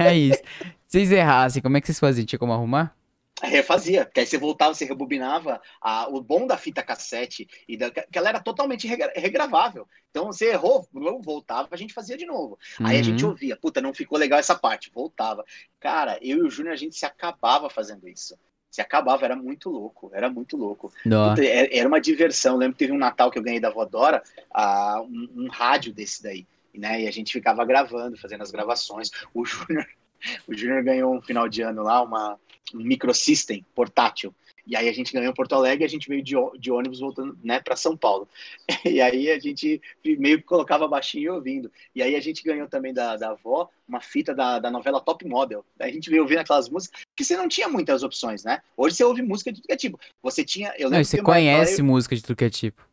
[0.88, 2.26] Se vocês errassem, como é que vocês faziam?
[2.26, 2.96] Tinha como arrumar?
[3.44, 5.62] Refazia, porque aí você voltava, você rebobinava.
[5.82, 9.88] A, o bom da fita cassete e da, que ela era totalmente regra- regravável.
[10.10, 10.88] Então você errou,
[11.22, 12.58] voltava, a gente fazia de novo.
[12.82, 13.32] Aí a gente Uhum.
[13.32, 15.44] ouvia, puta, não ficou legal essa parte, voltava.
[15.82, 18.38] Cara, eu e o Júnior, a gente se acabava fazendo isso.
[18.72, 20.92] Se acabava, era muito louco, era muito louco.
[21.30, 22.54] Puta, é- era uma diversão.
[22.54, 25.94] Eu lembro que teve um Natal que eu ganhei da Vodora, ah, um, um rádio
[25.94, 26.48] desse daí.
[26.74, 27.02] Né?
[27.04, 29.10] E a gente ficava gravando, fazendo as gravações.
[29.34, 29.86] O Júnior,
[30.48, 32.38] o Júnior ganhou um final de ano lá, uma,
[32.74, 34.34] um microsystem portátil.
[34.68, 37.38] E aí a gente ganhou Porto Alegre e a gente veio de, de ônibus voltando
[37.44, 38.28] né, para São Paulo.
[38.84, 41.72] E aí a gente meio que colocava baixinho e ouvindo.
[41.94, 45.24] E aí a gente ganhou também da, da avó uma fita da, da novela Top
[45.28, 45.64] Model.
[45.78, 48.62] Daí a gente veio ouvindo aquelas músicas, que você não tinha muitas opções, né?
[48.76, 50.00] Hoje você ouve música de tudo que é tipo.
[50.24, 50.74] Você tinha.
[50.78, 52.88] Eu Não, você conhece música de tudo que é tipo.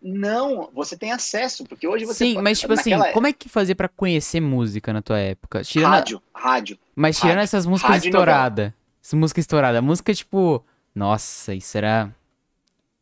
[0.00, 2.26] Não, você tem acesso, porque hoje você.
[2.26, 5.62] Sim, mas tipo assim, naquela- como é que fazia pra conhecer música na tua época?
[5.64, 6.78] Tirando, Rádio, rádio.
[6.94, 8.72] mas tirando rádio, essas músicas estouradas.
[9.04, 9.82] Essas músicas estouradas.
[9.82, 10.64] Música tipo.
[10.94, 12.14] Nossa, isso era.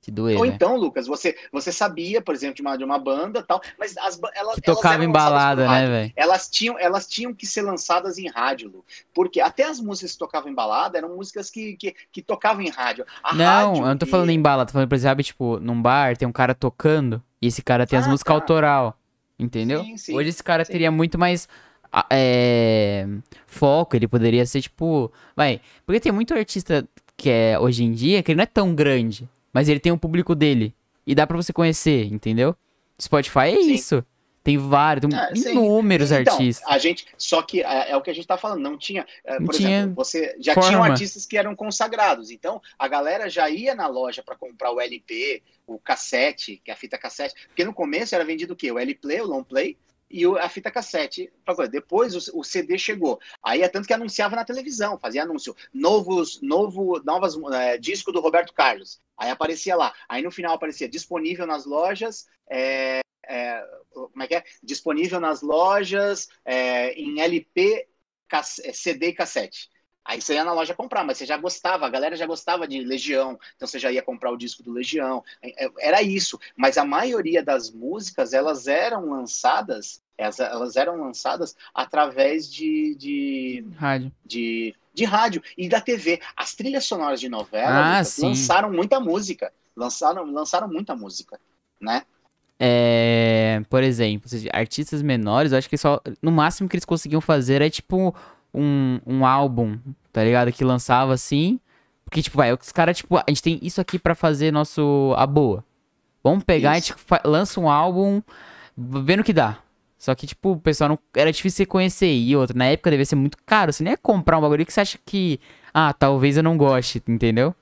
[0.00, 0.54] Que doer, Ou né?
[0.54, 3.96] então, Lucas, você, você sabia, por exemplo, de uma, de uma banda e tal, mas
[3.98, 6.12] as, elas, Que elas tocava eram em balada, né, velho?
[6.16, 8.84] Elas tinham, elas tinham que ser lançadas em rádio, Lu.
[9.14, 12.68] Porque até as músicas que tocavam em balada eram músicas que, que, que tocavam em
[12.68, 13.06] rádio.
[13.22, 15.60] A Não, rádio eu não tô e- falando em bala, tô falando, por exemplo, tipo,
[15.60, 18.34] num bar tem um cara tocando e esse cara tem as Ah, músicas tá.
[18.34, 18.98] autoral.
[19.38, 19.82] Entendeu?
[19.84, 20.72] Sim, sim, Hoje esse cara sim.
[20.72, 21.48] teria muito mais
[22.10, 23.06] é,
[23.46, 25.12] foco, ele poderia ser tipo.
[25.36, 26.86] Vai, porque tem muito artista
[27.16, 29.98] que é hoje em dia que ele não é tão grande, mas ele tem um
[29.98, 30.74] público dele.
[31.06, 32.56] E dá pra você conhecer, entendeu?
[33.00, 33.72] Spotify é Sim.
[33.72, 34.04] isso.
[34.44, 35.50] Tem vários, tem Ah, sim.
[35.52, 36.68] inúmeros Então, artistas.
[36.68, 39.38] A gente, só que é, é o que a gente tá falando, não tinha, é,
[39.38, 40.68] Não por tinha exemplo, você já forma.
[40.68, 44.80] tinham artistas que eram consagrados, então a galera já ia na loja para comprar o
[44.80, 48.72] LP, o cassete, que é a fita cassete, porque no começo era vendido o quê?
[48.72, 49.76] O LP, o long play
[50.12, 51.32] e a fita cassete.
[51.70, 53.18] Depois o, CD chegou.
[53.42, 58.20] Aí é tanto que anunciava na televisão, fazia anúncio, novos, novo, novas é, disco do
[58.20, 59.00] Roberto Carlos.
[59.16, 59.94] Aí aparecia lá.
[60.08, 62.26] Aí no final aparecia disponível nas lojas.
[62.50, 64.44] é, é, como é que é?
[64.62, 67.86] Disponível nas lojas é, em LP,
[68.28, 69.70] cass- é, CD e cassete.
[70.04, 72.82] Aí você ia na loja comprar, mas você já gostava, a galera já gostava de
[72.82, 75.22] Legião, então você já ia comprar o disco do Legião.
[75.40, 76.38] É, é, Era isso.
[76.56, 84.12] Mas a maioria das músicas, elas eram lançadas, elas, eram lançadas através de, de, Rádio.
[84.24, 86.20] de, de rádio e da TV.
[86.36, 89.52] As trilhas sonoras de novela Ah, lançaram muita música.
[89.74, 91.40] Lançaram, lançaram muita música,
[91.80, 92.02] né?
[92.64, 96.00] É, por exemplo, artistas menores, eu acho que só.
[96.20, 98.14] No máximo que eles conseguiam fazer é tipo
[98.54, 99.78] um, um álbum,
[100.12, 100.52] tá ligado?
[100.52, 101.58] Que lançava assim.
[102.04, 105.14] Porque, tipo, vai, os caras, tipo, a gente tem isso aqui pra fazer nosso.
[105.16, 105.64] A boa.
[106.22, 106.92] Vamos pegar, Isso.
[106.92, 108.22] a gente lança um álbum,
[108.76, 109.58] vendo o que dá.
[109.98, 110.98] Só que, tipo, o pessoal não.
[111.14, 112.12] Era difícil você conhecer.
[112.12, 113.72] E outra, na época devia ser muito caro.
[113.72, 115.40] Você nem ia comprar um bagulho que você acha que.
[115.72, 117.54] Ah, talvez eu não goste, entendeu?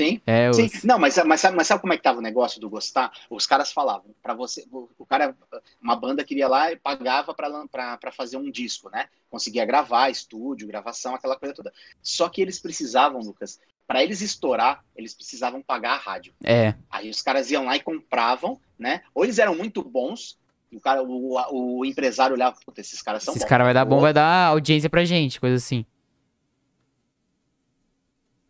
[0.00, 0.20] Sim.
[0.26, 0.56] É, os...
[0.56, 3.12] Sim, não, mas, mas, sabe- mas sabe como é que tava o negócio do gostar?
[3.28, 5.36] Os caras falavam, para você, o, cara,
[5.80, 9.08] uma banda queria lá e pagava para fazer um disco, né?
[9.28, 11.70] Conseguia gravar, estúdio, gravação, aquela coisa toda.
[12.02, 16.32] Só que eles precisavam, Lucas, para eles estourar, eles precisavam pagar a rádio.
[16.42, 16.74] É.
[16.88, 19.02] Aí os caras iam lá e compravam, né?
[19.14, 20.38] Ou eles eram muito bons,
[20.72, 23.48] O cara, o, o empresário olhava, puta, esses caras são Esses bons.
[23.48, 25.84] caras vai dar bom, vai dar audiência pra gente, coisa assim.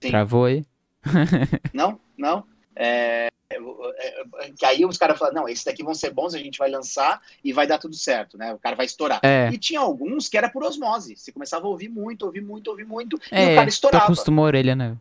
[0.01, 0.09] Sim.
[0.11, 0.65] Travou aí?
[1.73, 2.45] Não, não.
[2.77, 6.39] É, é, é, que aí os caras falam, não, esses daqui vão ser bons, a
[6.39, 8.55] gente vai lançar e vai dar tudo certo, né?
[8.55, 9.21] O cara vai estourar.
[9.23, 9.51] É.
[9.53, 11.17] E tinha alguns que era por osmose.
[11.17, 13.17] Você começava a ouvir muito, ouvir muito, ouvir muito.
[13.33, 14.05] e É, o cara tu estourava.
[14.05, 14.97] acostumou a orelha, né?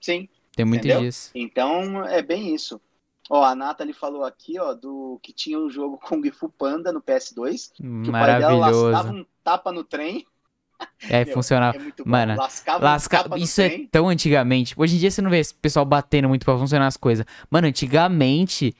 [0.00, 0.28] Sim.
[0.54, 1.02] Tem muito Entendeu?
[1.02, 1.30] disso.
[1.34, 2.80] Então é bem isso.
[3.28, 7.02] Ó, a Nathalie falou aqui, ó, do que tinha o jogo Kung Fu Panda no
[7.02, 7.72] PS2.
[7.76, 10.26] Que o pai dela dava um tapa no trem.
[11.08, 11.76] É, Meu, funcionava.
[11.76, 12.10] É muito bom.
[12.10, 13.16] Mano, Lascava Lasca...
[13.22, 13.86] tapa no Isso é trem.
[13.86, 14.74] tão antigamente.
[14.76, 17.24] Hoje em dia você não vê esse pessoal batendo muito pra funcionar as coisas.
[17.50, 18.74] Mano, antigamente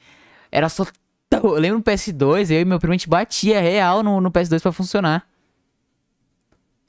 [0.51, 0.85] era só.
[1.31, 4.61] Eu lembro no PS2, eu e meu primo a gente batia real no, no PS2
[4.61, 5.27] pra funcionar.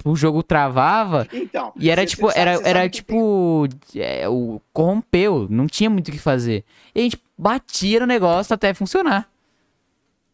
[0.04, 1.72] O jogo travava Então.
[1.76, 3.66] e era tipo, era, sabe era tipo.
[3.96, 6.64] é, o corrompeu, não tinha muito o que fazer.
[6.94, 9.28] E a gente batia no negócio até funcionar.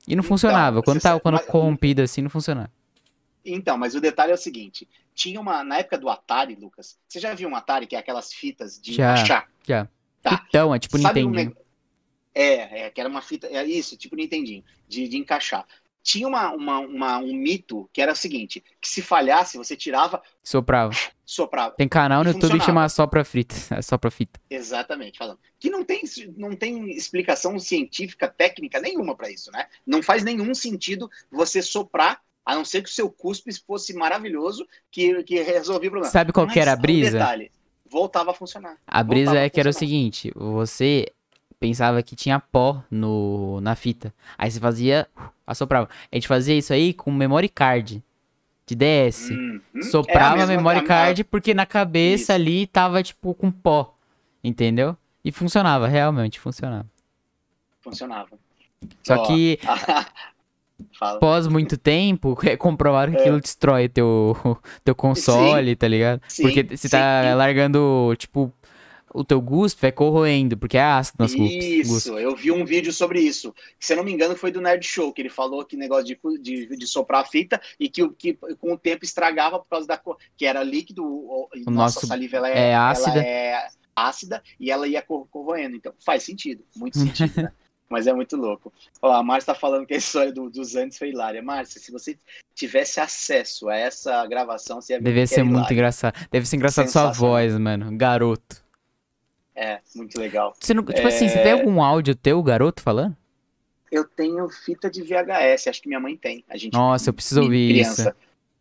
[0.06, 0.82] E não Então, funcionava.
[0.82, 2.70] Quando tava sabe- quando mas- corrompido assim, não funcionava.
[3.44, 5.62] Então, mas o detalhe é o seguinte: tinha uma.
[5.64, 8.94] Na época do Atari, Lucas, você já viu um Atari que é aquelas fitas de
[8.94, 9.12] Já.
[9.14, 9.48] achar?
[9.66, 9.88] Já.
[10.22, 10.44] Tá.
[10.48, 11.50] Então, é tipo Sabe um Nintendo.
[11.54, 11.64] neg-
[12.34, 13.46] É, é, que era uma fita.
[13.46, 15.66] É isso, tipo Nintendinho, de, de encaixar.
[16.02, 20.22] Tinha uma, uma, uma- um mito que era o seguinte: que se falhasse, você tirava,
[20.42, 20.94] Soprava.
[21.24, 21.74] soprava.
[21.76, 22.66] Tem canal no YouTube que funcionava.
[22.80, 23.54] chama Só pra Fita.
[23.82, 24.40] Só pra Fita.
[24.50, 25.38] Exatamente, falando.
[25.58, 26.02] Que não tem,
[26.36, 29.66] não tem explicação científica, técnica nenhuma para isso, né?
[29.86, 34.66] Não faz nenhum sentido você soprar, a não ser que o seu cuspe fosse maravilhoso,
[34.90, 36.12] que, que resolvia o problema.
[36.12, 37.10] Sabe qual que era a Mas, um brisa?
[37.18, 37.50] detalhe,
[37.90, 38.76] voltava a funcionar.
[38.86, 41.06] A brisa Voltava é que era o seguinte, você
[41.58, 44.12] pensava que tinha pó no, na fita.
[44.36, 45.08] Aí você fazia,
[45.46, 45.88] assoprava.
[46.12, 48.02] A gente fazia isso aí com memory card
[48.66, 49.30] de DS.
[49.30, 52.32] Hum, hum, Soprava é a memory a- a- card porque na cabeça Isso.
[52.32, 53.96] ali tava tipo com pó.
[54.42, 54.94] Entendeu?
[55.24, 56.86] E funcionava, realmente funcionava.
[57.80, 58.38] Funcionava.
[59.02, 59.58] Só Ó, que
[60.98, 61.16] Fala.
[61.16, 63.20] após muito tempo, comprovaram que É.
[63.22, 64.36] aquilo destrói teu,
[64.84, 66.20] teu console, tá ligado?
[66.28, 66.88] Sim, Porque você sim.
[66.88, 68.52] tá largando, tipo,
[69.12, 71.80] o teu guspe vai corroendo, porque é ácido nas guspe.
[71.80, 73.54] Isso, eu vi um vídeo sobre isso.
[73.78, 76.18] Se eu não me engano, foi do Nerd Show, que ele falou que negócio de,
[76.40, 79.96] de, de soprar a fita e que, que com o tempo estragava por causa da
[79.96, 83.22] cor, que era líquido, o, nossa nosso saliva ela é ela ácida.
[83.24, 85.76] é ácida e ela ia cor- corroendo.
[85.76, 87.52] Então faz sentido, muito sentido, né?
[87.88, 88.72] Mas é muito louco.
[89.02, 91.42] Ó, a Márcia tá falando que a história do- dos antes foi hilária.
[91.42, 92.16] Márcia, se você
[92.54, 96.14] tivesse acesso a essa gravação, você ia ver Deve que ser muito engraçado.
[96.30, 97.96] Deve ser engraçado sua voz, mano.
[97.96, 98.64] Garoto.
[99.54, 100.54] É, muito legal.
[100.58, 101.52] Você não, tipo assim, você tem É.
[101.52, 103.16] algum áudio teu, garoto, falando?
[103.92, 106.44] Eu tenho fita de VHS, acho que minha mãe tem.
[106.48, 108.16] A gente, Nossa, eu preciso ouvir criança.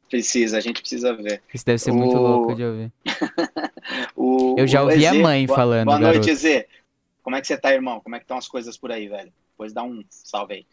[0.07, 1.41] Precisa, a gente precisa ver.
[1.51, 2.91] Isso deve ser muito O- louco de ouvir.
[4.15, 6.67] O, Eu já o ouvi a EZ, mãe boa- falando, Boa noite, garoto.
[7.23, 7.99] Como é que você tá, irmão?
[8.01, 9.31] Como é que estão as coisas por aí, velho?
[9.51, 10.65] Depois dá um salve aí.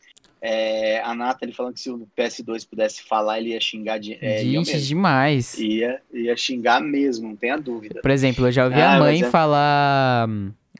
[0.43, 4.15] É, a Nathalie falando que se o PS2 pudesse falar, ele ia xingar de.
[4.25, 4.87] É, ia, Gente, mesmo.
[4.89, 5.59] demais.
[5.59, 8.01] ia, ia xingar mesmo, não tenha dúvida.
[8.01, 10.29] Por exemplo, eu já ouvi Ah, a mãe é- falar.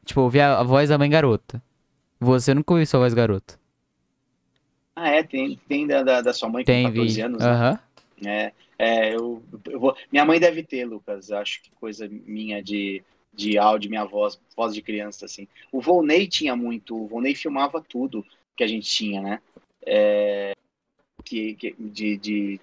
[0.03, 1.61] Tipo, ouvi a, a voz da mãe garota.
[2.19, 3.59] Você nunca ouviu sua voz garota.
[4.95, 7.25] Ah, é, tem, tem da, da, da sua mãe com Tem 14 vídeo.
[7.25, 7.39] anos.
[7.41, 7.47] né?
[7.49, 7.79] Aham.
[8.25, 9.95] É, é eu, eu vou.
[10.11, 11.31] Minha mãe deve ter, Lucas.
[11.31, 13.03] Acho que coisa minha de,
[13.33, 15.47] de áudio, minha voz, voz de criança, assim.
[15.71, 16.95] O Volney tinha muito.
[16.95, 18.25] O Volney filmava tudo
[18.55, 19.41] que a gente tinha, né?
[19.85, 20.53] É,
[21.23, 22.59] que, que- de, de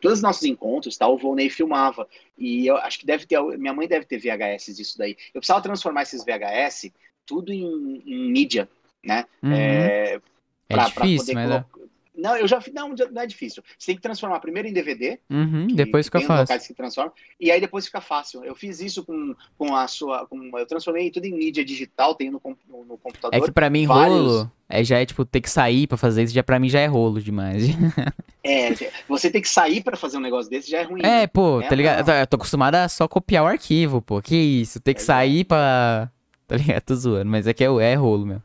[0.00, 1.06] todos os nossos encontros, tá?
[1.06, 2.08] O Volney filmava.
[2.36, 3.40] E eu acho que deve ter.
[3.58, 5.16] Minha mãe deve ter VHS disso daí.
[5.34, 6.92] Eu precisava transformar esses VHS
[7.26, 8.68] tudo em, em mídia,
[9.04, 9.26] né?
[9.42, 9.52] Uhum.
[9.52, 10.20] É, É
[10.68, 11.87] pra- pra difícil, poder mas é.
[12.18, 12.74] Não, eu já fiz.
[12.74, 13.62] Não, não é difícil.
[13.78, 16.42] Você tem que transformar primeiro em DVD, Uhum, que- depois fica tem fácil.
[16.42, 18.44] locais que transformam, e aí depois fica fácil.
[18.44, 20.26] Eu fiz isso com, com a sua.
[20.26, 23.38] Com, eu transformei tudo em mídia digital, tenho no, no, no computador.
[23.38, 26.24] É que pra mim, vários- rolo é, já é tipo ter que sair pra fazer
[26.24, 27.64] isso, já pra mim já é rolo demais.
[28.44, 28.70] É,
[29.06, 31.02] você tem que sair pra fazer um negócio desse já é ruim.
[31.04, 32.08] É, pô, É, tá ligado?
[32.10, 34.22] Eu tô acostumado a só copiar o arquivo, pô.
[34.22, 36.10] Que isso, ter que É sair pra.
[36.46, 36.80] Tá ligado?
[36.82, 38.42] Tô zoando, mas é que é, é rolo, meu.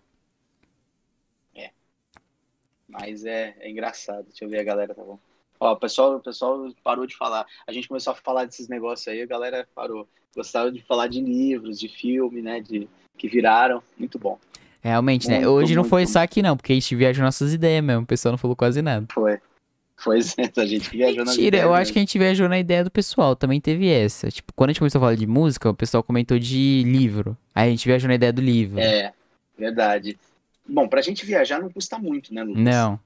[2.93, 4.25] Mas é, é engraçado.
[4.25, 5.19] Deixa eu ver a galera, tá bom.
[5.59, 7.45] Ó, o pessoal, o pessoal parou de falar.
[7.65, 10.07] A gente começou a falar desses negócios aí, a galera parou.
[10.35, 12.59] Gostaram de falar de livros, de filme, né?
[12.59, 12.87] De,
[13.17, 13.81] que viraram.
[13.97, 14.37] Muito bom.
[14.81, 15.37] Realmente, né?
[15.37, 16.11] Muito, Hoje não foi muito.
[16.11, 18.03] saque, não, porque a gente viajou nossas ideias mesmo.
[18.03, 19.07] O pessoal não falou quase nada.
[19.11, 19.39] Foi.
[19.95, 20.19] Foi
[20.57, 23.35] a gente viajou na Mentira, eu acho que a gente viajou na ideia do pessoal.
[23.35, 24.29] Também teve essa.
[24.29, 27.37] Tipo, quando a gente começou a falar de música, o pessoal comentou de livro.
[27.55, 28.79] Aí a gente viajou na ideia do livro.
[28.79, 29.13] É,
[29.57, 30.17] verdade.
[30.67, 32.63] Bom, pra gente viajar não custa muito, né, Lucas?
[32.63, 32.99] Não.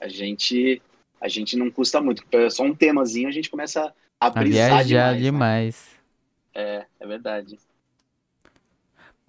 [0.00, 0.80] A gente,
[1.20, 2.22] a gente não custa muito.
[2.50, 5.16] Só um temazinho a gente começa a A brisar viajar demais.
[5.16, 5.22] né?
[5.22, 5.90] demais.
[6.54, 7.58] É, é verdade.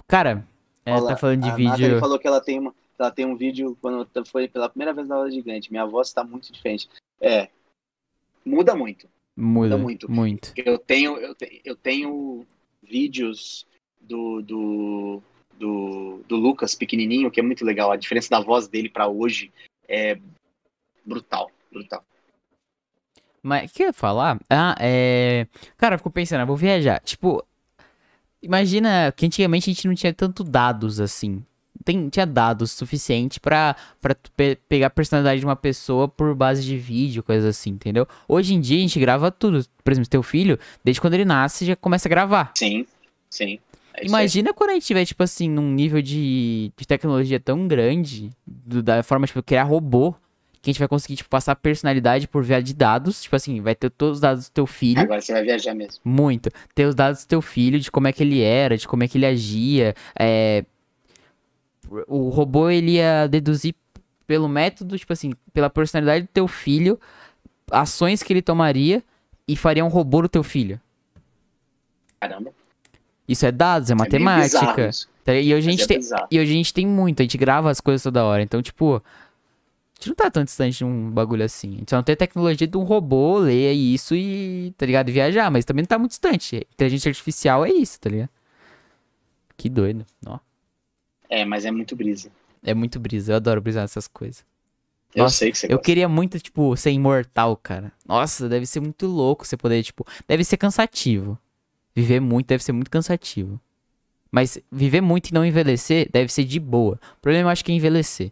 [0.07, 0.45] Cara,
[0.85, 1.99] é, Olha, tá falando de a Nathalie vídeo.
[1.99, 5.15] falou que ela tem uma, ela tem um vídeo quando foi pela primeira vez na
[5.15, 5.71] aula gigante.
[5.71, 6.87] Minha voz está muito diferente.
[7.19, 7.49] É,
[8.45, 9.07] muda muito.
[9.35, 10.11] Muda, Muda muito.
[10.11, 10.53] muito.
[10.55, 12.45] Eu tenho, eu, te- eu tenho
[12.81, 13.65] vídeos
[13.99, 15.23] do, do,
[15.57, 17.91] do, do Lucas pequenininho, que é muito legal.
[17.91, 19.51] A diferença da voz dele pra hoje
[19.87, 20.17] é
[21.05, 22.03] brutal, brutal.
[23.41, 24.39] Mas o que eu ia falar?
[24.49, 25.47] Ah, é.
[25.77, 26.99] Cara, eu fico pensando, eu vou viajar.
[27.01, 27.45] Tipo,
[28.41, 31.43] imagina que antigamente a gente não tinha tanto dados assim.
[31.83, 33.39] Tem, tinha dados suficiente
[34.15, 38.07] tu pe- pegar a personalidade de uma pessoa por base de vídeo, coisas assim, entendeu?
[38.27, 39.63] Hoje em dia a gente grava tudo.
[39.83, 42.51] Por exemplo, teu filho, desde quando ele nasce, já começa a gravar.
[42.57, 42.87] Sim,
[43.29, 43.59] sim.
[43.97, 44.05] É.
[44.05, 48.83] Imagina quando a gente tiver, tipo assim, num nível de, de tecnologia tão grande, do-
[48.83, 50.13] da forma, tipo, criar robô,
[50.61, 53.21] que a gente vai conseguir, tipo, passar personalidade por via de dados.
[53.21, 54.99] Tipo assim, vai ter todos os dados do teu filho.
[54.99, 56.01] Agora você vai viajar mesmo.
[56.03, 56.49] Muito.
[56.73, 59.07] Ter os dados do teu filho, de como é que ele era, de como é
[59.07, 59.93] que ele agia.
[60.17, 60.65] É...
[62.07, 63.75] O robô, ele ia deduzir
[64.25, 66.99] pelo método, tipo assim, pela personalidade do teu filho,
[67.69, 69.03] ações que ele tomaria
[69.47, 70.81] e faria um robô do teu filho.
[72.19, 72.51] Caramba.
[73.27, 74.87] Isso é dados, é É matemática.
[74.89, 75.33] isso, tá?
[75.33, 75.97] E hoje a gente é tem.
[75.97, 76.27] bizarro.
[76.29, 78.43] E hoje a gente tem muito, a gente grava as coisas toda hora.
[78.43, 79.01] Então, tipo, a
[79.99, 81.75] gente não tá tão distante de um bagulho assim.
[81.75, 85.09] A gente só não tem a tecnologia de um robô ler isso e, tá ligado?
[85.09, 86.67] E viajar, mas também não tá muito distante.
[86.73, 88.29] Inteligência artificial é isso, tá ligado?
[89.57, 90.05] Que doido.
[90.25, 90.37] Ó,
[91.29, 92.29] É, mas é muito brisa.
[92.63, 94.43] é muito brisa, eu adoro brisar nessas coisas.
[95.15, 95.83] Eu Nossa, sei que você Eu gosta.
[95.85, 97.91] queria muito, tipo, ser imortal, cara.
[98.05, 100.05] Nossa, deve ser muito louco você poder, tipo.
[100.27, 101.39] Deve ser cansativo.
[101.95, 103.59] Viver muito deve ser muito cansativo.
[104.31, 106.99] Mas viver muito e não envelhecer deve ser de boa.
[107.17, 108.31] O problema eu acho que é envelhecer.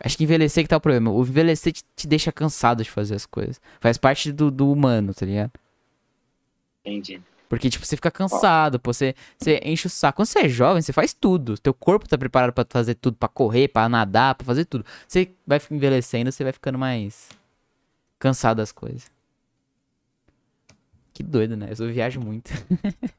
[0.00, 1.10] Acho que envelhecer que tá o problema.
[1.10, 3.60] O envelhecer te, te deixa cansado de fazer as coisas.
[3.80, 5.52] Faz parte do, do humano, tá ligado?
[6.84, 7.20] Entendi.
[7.48, 10.16] Porque, tipo, você fica cansado, pô, você, você enche o saco.
[10.16, 11.58] Quando você é jovem, você faz tudo.
[11.58, 14.84] Teu corpo tá preparado pra fazer tudo, pra correr, pra nadar, pra fazer tudo.
[15.06, 17.28] Você vai envelhecendo, você vai ficando mais
[18.18, 19.10] cansado das coisas.
[21.18, 21.70] Que doido, né?
[21.76, 22.48] Eu viajo muito.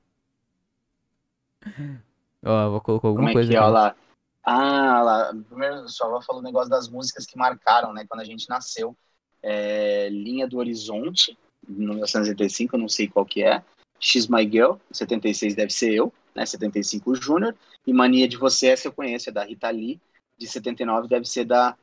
[2.45, 3.59] Ó, vou colocar Como alguma é coisa que é?
[3.59, 3.73] Olha aqui.
[3.75, 3.95] lá.
[4.41, 5.33] Ah, lá.
[5.49, 8.05] Primeiro, sua avó falou o negócio das músicas que marcaram, né?
[8.07, 8.95] Quando a gente nasceu.
[9.43, 13.61] É, Linha do Horizonte, em 1985, eu não sei qual que é.
[13.99, 16.45] X My Girl, 76 deve ser eu, né?
[16.45, 17.53] 75 o Júnior.
[17.85, 19.99] E Mania de Você, essa eu conheço, é da Rita Lee.
[20.37, 21.75] De 79 deve ser da,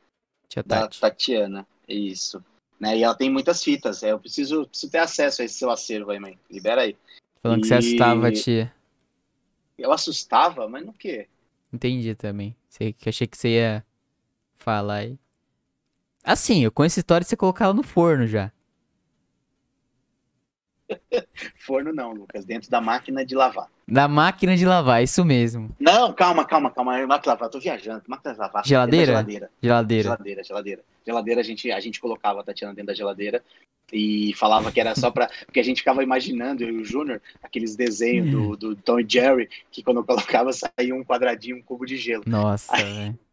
[0.49, 0.99] Tia da Tati.
[0.99, 1.67] Tatiana.
[1.87, 2.43] Isso.
[2.79, 2.99] Né?
[2.99, 4.03] E ela tem muitas fitas.
[4.03, 6.39] É, eu preciso, preciso ter acesso a esse seu acervo aí, mãe.
[6.51, 6.97] Libera aí.
[7.43, 8.75] Falando que você E- assustava, tia.
[9.79, 11.29] Eu assustava, mas no quê?
[11.73, 12.57] Entendi também.
[12.69, 13.85] Sei que achei que você ia
[14.59, 15.19] falar aí.
[16.25, 18.51] Assim, eu conheço a história de você colocar ela no forno já.
[21.59, 22.45] Forno não, Lucas.
[22.45, 23.69] Dentro da máquina de lavar.
[23.87, 25.71] Na máquina de lavar, isso mesmo.
[25.79, 26.93] Não, calma, calma, calma.
[27.07, 28.03] Máquina de lavar, tô viajando.
[28.07, 28.67] Máquina de lavar.
[28.67, 29.07] Geladeira?
[29.07, 29.51] Da Geladeira.
[29.63, 30.03] Geladeira.
[30.03, 30.83] Geladeira, geladeira.
[31.07, 33.43] Geladeira, a gente, a gente colocava a Tatiana dentro da geladeira
[33.93, 35.29] e falava que era só pra.
[35.47, 39.07] Porque a gente ficava imaginando, eu e o Júnior, aqueles desenhos do, do Tom e
[39.09, 42.25] Jerry, que quando eu colocava saía um quadradinho, um cubo de gelo.
[42.27, 43.17] Nossa, velho.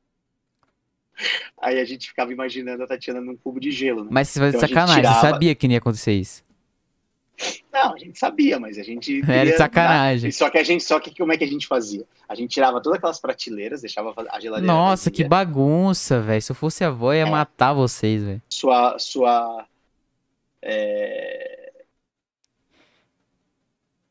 [1.61, 4.09] Aí a gente ficava imaginando a Tatiana num cubo de gelo, né?
[4.11, 6.43] Mas você vai de Então sacanagem, você tirava- sabia que não ia acontecer isso.
[7.72, 9.22] Não, a gente sabia, mas a gente.
[9.30, 10.30] Era de sacanagem.
[10.30, 12.05] dar- Só que a gente, só que como é que a gente fazia?
[12.30, 14.72] A gente tirava todas aquelas prateleiras, deixava a geladeira.
[14.72, 16.41] Nossa, que bagunça, velho.
[16.41, 17.26] Se eu fosse a avó, ia É.
[17.30, 18.41] matar vocês, velho.
[18.49, 19.65] sua sua
[20.61, 21.72] é,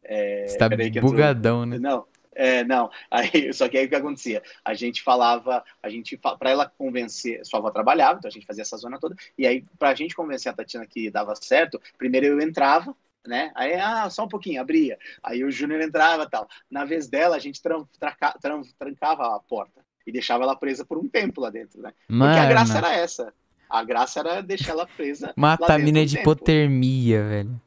[0.03, 1.79] é, Você tá eu tô- bugadão, né?
[1.79, 2.05] não
[2.35, 6.51] é, não aí só que aí o que acontecia a gente falava a gente para
[6.51, 9.95] ela convencer sua avó trabalhava então a gente fazia essa zona toda e aí pra
[9.95, 12.97] gente convencer a Tatiana que dava certo primeiro eu entrava
[13.27, 13.51] né?
[13.55, 14.99] Aí, ah, só um pouquinho, abria.
[15.23, 16.49] Aí o Júnior entrava tal.
[16.71, 20.85] Na vez dela, a gente tran- traca- tran- trancava a porta e deixava ela presa
[20.85, 21.93] por um tempo lá dentro, né?
[22.19, 23.33] Porque a graça Mano, era essa.
[23.69, 25.33] A graça era deixar ela presa.
[25.37, 26.31] mata a mina de tempo.
[26.33, 27.61] hipotermia, velho.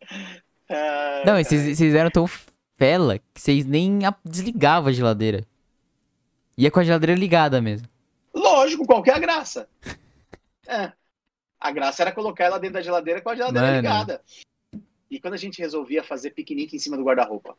[1.24, 2.26] Não, e vocês eram tão
[2.76, 5.46] fela que vocês nem desligavam a geladeira.
[6.56, 7.88] Ia com a geladeira ligada mesmo.
[8.34, 9.68] Lógico, qual que é a graça?
[10.66, 10.92] É.
[11.62, 13.76] A graça era colocar ela dentro da geladeira com a geladeira Mano.
[13.80, 14.20] ligada.
[15.08, 17.56] E quando a gente resolvia fazer piquenique em cima do guarda-roupa?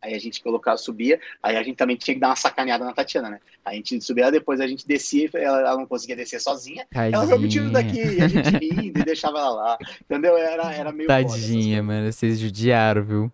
[0.00, 2.92] Aí a gente colocava, subia, aí a gente também tinha que dar uma sacaneada na
[2.92, 3.40] Tatiana, né?
[3.64, 6.86] A gente subia, depois a gente descia, ela, ela não conseguia descer sozinha.
[6.92, 8.04] Ela veio me tiro Tadinha.
[8.04, 9.78] daqui, e a gente rindo e deixava ela lá.
[10.02, 10.36] Entendeu?
[10.36, 12.12] Era, era meio Tadinha, mano.
[12.12, 13.32] Vocês judiaram, viu?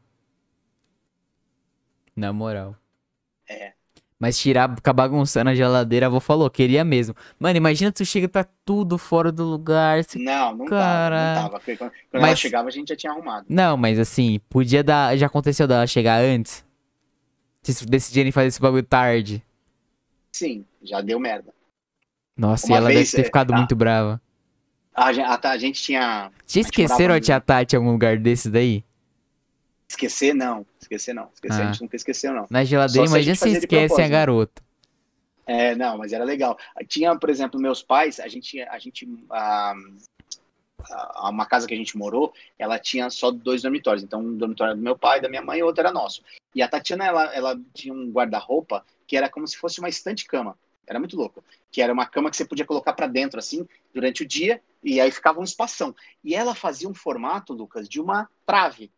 [2.14, 2.76] Na moral.
[4.14, 4.24] É.
[4.24, 7.14] Mas tirar, ficar bagunçando a geladeira, a avó falou, queria mesmo.
[7.38, 10.02] Mano, imagina tu chega e tá tudo fora do lugar.
[10.04, 11.16] você- Não, não Cara.
[11.34, 11.60] tava, não tava.
[11.64, 13.46] Quando, quando ela Mas- chegava, a gente já tinha arrumado.
[13.48, 15.16] Não, mas assim, podia dar.
[15.16, 16.64] Já aconteceu dela chegar antes?
[17.62, 19.42] Vocês decidirem fazer esse bagulho tarde.
[20.32, 21.52] Sim, já deu merda.
[22.36, 24.20] Nossa, Uma e ela vez, deve ter é, ficado ah, muito brava.
[24.94, 26.30] A, a, a gente tinha.
[26.46, 28.84] Já gente esqueceram a tia Tati em algum lugar desse daí?
[29.88, 30.66] Esquecer, não.
[30.80, 31.30] Esquecer, não.
[31.34, 31.68] Esquecer, Ah.
[31.68, 32.46] a gente nunca esqueceu, não.
[32.50, 34.10] Na geladeira, Só se a imagina se esquecem a propósito.
[34.10, 34.62] garota.
[35.46, 36.58] É, não, mas era legal.
[36.88, 39.74] Tinha, por exemplo, meus pais, a gente, a gente, a-
[41.30, 44.02] uma casa que a gente morou, ela tinha só dois dormitórios.
[44.02, 46.22] Então, um dormitório era do meu pai, da minha mãe, e outro era nosso.
[46.54, 50.58] E a Tatiana, ela, ela tinha um guarda-roupa que era como se fosse uma estante-cama.
[50.86, 51.42] Era muito louco.
[51.70, 55.00] Que era uma cama que você podia colocar pra dentro, assim, durante o dia, e
[55.00, 55.94] aí ficava um espação.
[56.22, 58.90] E ela fazia um formato, Lucas, de uma trave.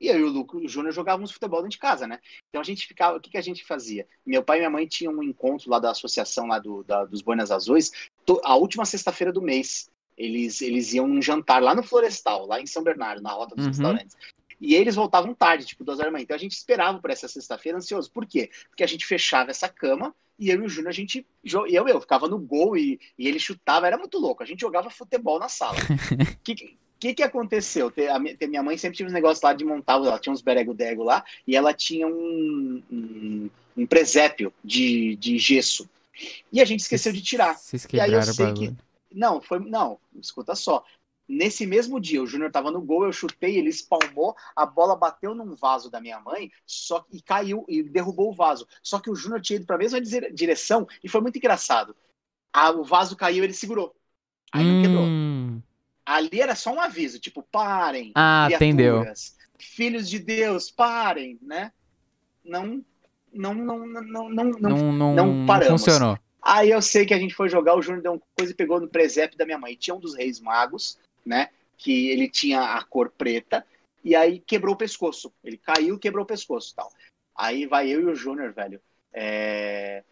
[0.00, 2.18] E eu e o Lucas, Júnior jogávamos futebol dentro de casa, né?
[2.48, 4.06] Então a gente ficava, o que, que a gente fazia?
[4.26, 7.22] Meu pai e minha mãe tinham um encontro lá da associação lá do, da- dos
[7.22, 7.90] Buenas Azuis,
[8.24, 9.88] to- a última sexta-feira do mês.
[10.16, 13.64] Eles, eles iam num jantar lá no Florestal, lá em São Bernardo, na rota dos
[13.66, 13.70] Uhum.
[13.70, 14.16] restaurantes.
[14.60, 16.22] E eles voltavam tarde, tipo duas horas da manhã.
[16.24, 18.10] Então a gente esperava por essa sexta-feira ansioso.
[18.10, 18.50] Por quê?
[18.68, 21.26] Porque a gente fechava essa cama e eu e o Júnior, a gente.
[21.44, 24.42] E eu, eu ficava no gol e, e ele chutava, era muito louco.
[24.42, 25.76] A gente jogava futebol na sala.
[25.78, 27.90] O que, que- que que aconteceu?
[27.90, 31.02] Te- a minha mãe sempre tinha uns negócios lá de montar, ela tinha uns berego-dego
[31.02, 35.86] lá, e ela tinha um, um, um presépio de, de gesso.
[36.50, 37.54] E a gente esqueceu de tirar.
[37.54, 38.76] Vocês E aí eu o sei bagulho.
[39.12, 39.58] Não, foi.
[39.60, 40.82] Não, escuta só.
[41.28, 45.34] Nesse mesmo dia, o Júnior tava no gol, eu chutei, ele espalmou, a bola bateu
[45.34, 48.66] num vaso da minha mãe só e caiu e derrubou o vaso.
[48.82, 51.96] Só que o Júnior tinha ido para a mesma dire- direção e foi muito engraçado.
[52.52, 53.94] Ah, o vaso caiu, ele segurou.
[54.52, 55.04] Aí não quebrou.
[55.04, 55.60] Hum.
[56.06, 59.04] Ali era só um aviso, tipo, parem, Ah, entendeu.
[59.58, 61.72] filhos de Deus, parem, né?
[62.44, 62.84] Não,
[63.32, 64.52] não, não, não, não, não, não.
[64.60, 65.84] Não, não, não não paramos.
[65.84, 66.16] funcionou.
[66.40, 68.80] Aí eu sei que a gente foi jogar, o Júnior deu uma coisa e pegou
[68.80, 69.74] no presépio da minha mãe.
[69.74, 70.96] Tinha um dos reis magos,
[71.26, 71.50] né?
[71.76, 73.66] Que ele tinha a cor preta,
[74.02, 75.32] e aí quebrou o pescoço.
[75.44, 76.90] Ele caiu, quebrou o pescoço e tal.
[77.36, 78.80] Aí vai eu e o Júnior, velho.
[79.12, 80.02] é,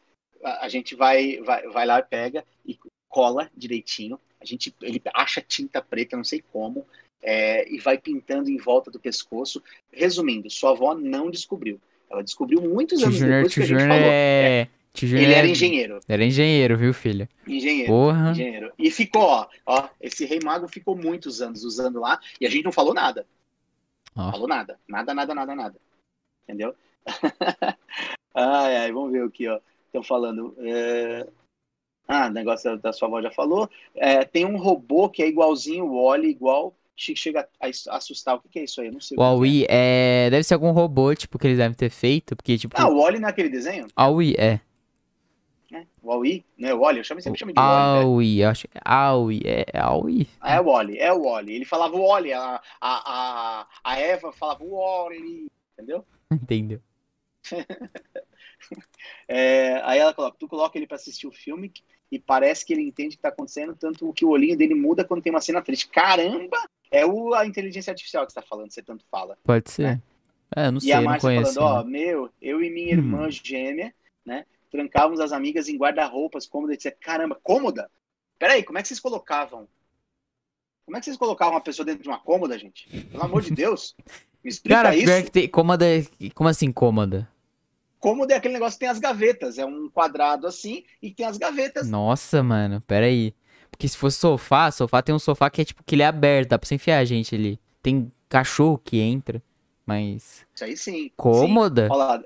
[0.43, 2.77] A, a gente vai, vai, vai lá, pega e
[3.09, 4.19] cola direitinho.
[4.41, 6.87] A gente, ele acha tinta preta, não sei como,
[7.23, 9.63] é, e vai pintando em volta do pescoço.
[9.91, 11.81] Resumindo, sua avó não descobriu.
[12.11, 13.97] Ela descobriu muitos anos depois que a gente falou.
[13.97, 14.65] é.
[14.65, 16.01] Júnior Ele era é- engenheiro.
[16.09, 17.29] Era engenheiro, viu, filho?
[17.47, 17.89] Engenheiro.
[17.93, 18.31] Porra.
[18.31, 18.73] Engenheiro.
[18.79, 22.65] E ficou, ó, ó, esse rei mago ficou muitos anos usando lá e a gente
[22.65, 23.27] não falou nada.
[24.17, 24.31] Ó.
[24.31, 24.79] Falou nada.
[24.89, 25.81] Nada, nada, nada, nada.
[26.45, 26.75] Entendeu?
[28.35, 29.59] ai, ai, vamos ver o que, ó.
[29.87, 30.55] Estão falando.
[30.59, 31.27] é,
[32.07, 33.69] Ah, o negócio da, sua avó já falou.
[33.95, 36.75] É, tem um robô que é igualzinho o Wally, igual.
[36.97, 38.37] che- Chega a ass- assustar.
[38.37, 38.89] O que, é isso aí?
[38.89, 39.17] Eu não sei.
[39.17, 40.27] O que é.
[40.27, 40.31] É.
[40.31, 42.37] Deve ser algum robô, tipo, que eles devem ter feito.
[42.37, 42.75] Porque, tipo.
[42.79, 43.87] Ah, o Wally naquele desenho?
[43.97, 44.61] Aui é.
[45.75, 45.87] Né?
[46.03, 46.45] O Wally?
[46.57, 46.99] Não é o Wally?
[46.99, 47.91] Eu chamo, sempre chamo de Wally.
[47.91, 48.01] né?
[48.01, 48.67] Aui, eu acho.
[48.85, 50.29] Aui, é Aui.
[50.41, 51.55] Ah, É o Wally, é o Wally.
[51.55, 56.07] Ele falava o Wally, a, a, a, a Eva falava o Wally, entendeu?
[56.33, 56.81] Entendeu?
[59.29, 61.73] É, aí ela coloca, tu coloca ele pra assistir o filme
[62.11, 65.05] e parece que ele entende o que tá acontecendo, tanto que o olhinho dele muda
[65.05, 65.89] quando tem uma cena triste.
[65.89, 66.57] Caramba!
[66.91, 69.37] É o, a inteligência artificial que você tá falando, você tanto fala.
[69.45, 70.01] Pode ser.
[70.55, 71.55] É, não e sei, a não Márcia conheço.
[71.55, 71.91] falando, ó, ainda.
[71.91, 72.99] meu, eu e minha Hum.
[72.99, 73.93] irmã gêmea,
[74.25, 76.97] né, trancávamos as amigas em guarda-roupas, cômoda, etc.
[77.01, 77.89] Caramba, cômoda?
[78.37, 79.69] Peraí, como é que vocês colocavam?
[80.85, 82.91] Como é que vocês colocavam uma pessoa dentro de uma cômoda, gente?
[83.05, 83.95] Pelo amor de Deus,
[84.43, 85.07] me explica Cara, isso.
[85.07, 85.49] pior que tem.
[85.49, 85.87] Cômoda.
[86.35, 87.29] Como assim, cômoda?
[88.01, 89.59] Cômodo é aquele negócio que tem as gavetas.
[89.59, 91.89] É um quadrado assim e tem as gavetas.
[91.89, 93.33] Nossa, mano, pera aí.
[93.71, 96.51] Porque se fosse sofá, sofá tem um sofá que é tipo que ele é aberto,
[96.51, 97.61] dá pra você enfiar a gente ali.
[97.81, 99.41] Tem cachorro que entra,
[99.87, 100.45] mas.
[100.53, 101.11] Isso aí sim.
[101.17, 101.87] Cômoda?
[101.87, 101.93] Sim.
[101.93, 102.25] Olha lá.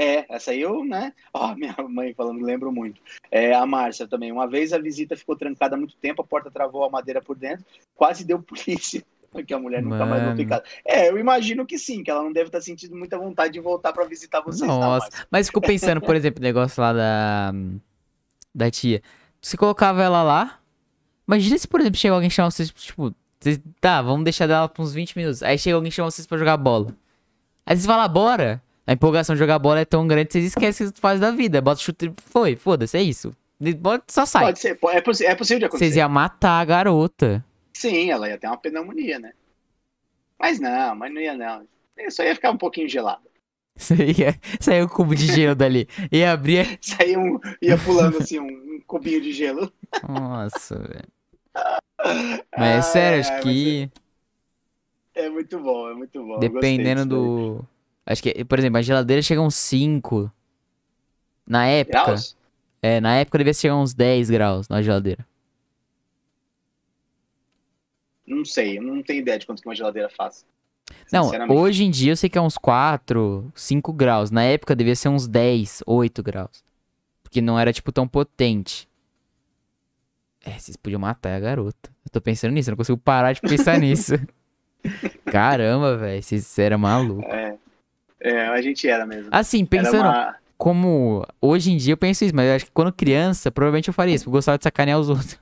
[0.00, 1.12] É, essa aí eu, né?
[1.34, 2.98] Ó, minha mãe falando, lembro muito.
[3.30, 4.32] É, a Márcia também.
[4.32, 7.36] Uma vez a visita ficou trancada há muito tempo, a porta travou a madeira por
[7.36, 9.04] dentro, quase deu polícia.
[9.30, 10.26] Porque a mulher nunca mais Mano.
[10.26, 10.64] voltou em casa.
[10.84, 13.92] É, eu imagino que sim, que ela não deve estar sentindo muita vontade de voltar
[13.92, 15.08] pra visitar vocês, não, Nossa.
[15.30, 17.52] Mas ficou pensando, por exemplo, o negócio lá da.
[18.52, 19.02] Da tia.
[19.40, 20.58] Você colocava ela lá.
[21.28, 23.14] Imagina se, por exemplo, chega alguém e chama vocês, tipo.
[23.80, 25.42] Tá, vamos deixar dela por uns 20 minutos.
[25.44, 26.92] Aí chega alguém e chama vocês pra jogar bola.
[27.64, 28.60] Aí vocês falam, bora.
[28.86, 31.30] A empolgação de jogar bola é tão grande que vocês esquecem o que faz da
[31.30, 31.60] vida.
[31.60, 32.12] Bota chute.
[32.26, 33.32] Foi, foda-se, é isso.
[33.78, 34.44] Bota- Só sai.
[34.46, 35.84] Pode ser, é, possi- é possível de acontecer.
[35.84, 37.44] Vocês iam matar a garota.
[37.74, 39.32] Sim, ela ia ter uma pneumonia, né?
[40.38, 41.66] Mas não, mas não ia não.
[41.98, 43.22] Isso aí ia ficar um pouquinho gelado.
[43.76, 45.86] Saía, saía o cubo de gelo dali.
[46.30, 46.66] Abria.
[46.80, 49.72] Isso aí um, ia pulando assim um, um cubinho de gelo.
[50.08, 51.08] Nossa, velho.
[52.56, 53.90] Mas é sério, Ai, acho que.
[55.14, 56.38] É muito bom, é muito bom.
[56.38, 57.64] Dependendo do.
[58.10, 60.30] Acho que, por exemplo, a geladeira chega uns 5.
[61.46, 62.04] Na época.
[62.04, 62.36] Graus?
[62.82, 65.24] É, na época devia chegar uns 10 graus na geladeira.
[68.26, 70.44] Não sei, eu não tenho ideia de quanto que uma geladeira faz.
[71.12, 74.30] Não, hoje em dia eu sei que é uns 4, 5 graus.
[74.32, 76.64] Na época devia ser uns 10, 8 graus.
[77.22, 78.88] Porque não era, tipo, tão potente.
[80.44, 81.90] É, vocês podiam matar a garota.
[82.04, 84.14] Eu tô pensando nisso, eu não consigo parar de pensar nisso.
[85.26, 87.30] Caramba, velho, vocês eram malucos.
[87.32, 87.56] É,
[88.20, 89.28] é, a gente era mesmo.
[89.32, 90.36] Assim, pensando uma...
[90.58, 91.26] como.
[91.40, 94.14] Hoje em dia eu penso isso, mas eu acho que quando criança, provavelmente eu faria
[94.14, 95.38] isso, porque eu gostava de sacanear os outros.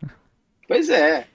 [0.67, 1.27] Pois é.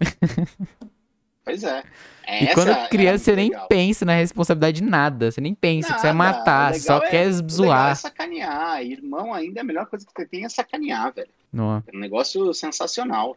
[1.44, 1.82] pois é.
[2.28, 3.66] E Essa quando era criança, você nem legal.
[3.66, 5.30] pensa na responsabilidade de nada.
[5.32, 6.38] Você nem pensa que você vai Nada.
[6.38, 7.96] matar, só é- quer legal é zoar.
[7.96, 8.82] sacanear.
[8.84, 11.30] Irmão, ainda a melhor coisa que você tem é sacanear, velho.
[11.52, 13.36] Não, É um negócio sensacional.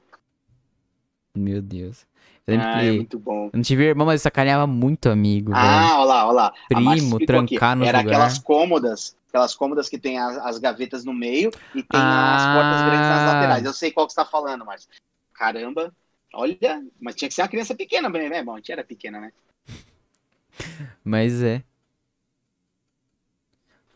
[1.35, 2.05] meu Deus.
[2.47, 3.45] Ah, é muito bom.
[3.45, 5.63] eu não tive irmão, mas eu sacaneava muito amigo, velho.
[5.65, 6.53] Ah, olha lá, olha lá.
[6.67, 8.11] Primo, trancar no Era lugar.
[8.13, 12.53] aquelas cômodas, aquelas cômodas que tem as, as gavetas no meio e tem as Ah.
[12.55, 13.63] portas grandes nas laterais.
[13.65, 14.89] Eu sei qual que você tá falando, Márcio.
[15.33, 15.93] Caramba,
[16.33, 18.43] olha, mas tinha que ser uma criança pequena, né?
[18.43, 19.31] Bom, a gente era pequena, né?
[21.03, 21.63] Mas é.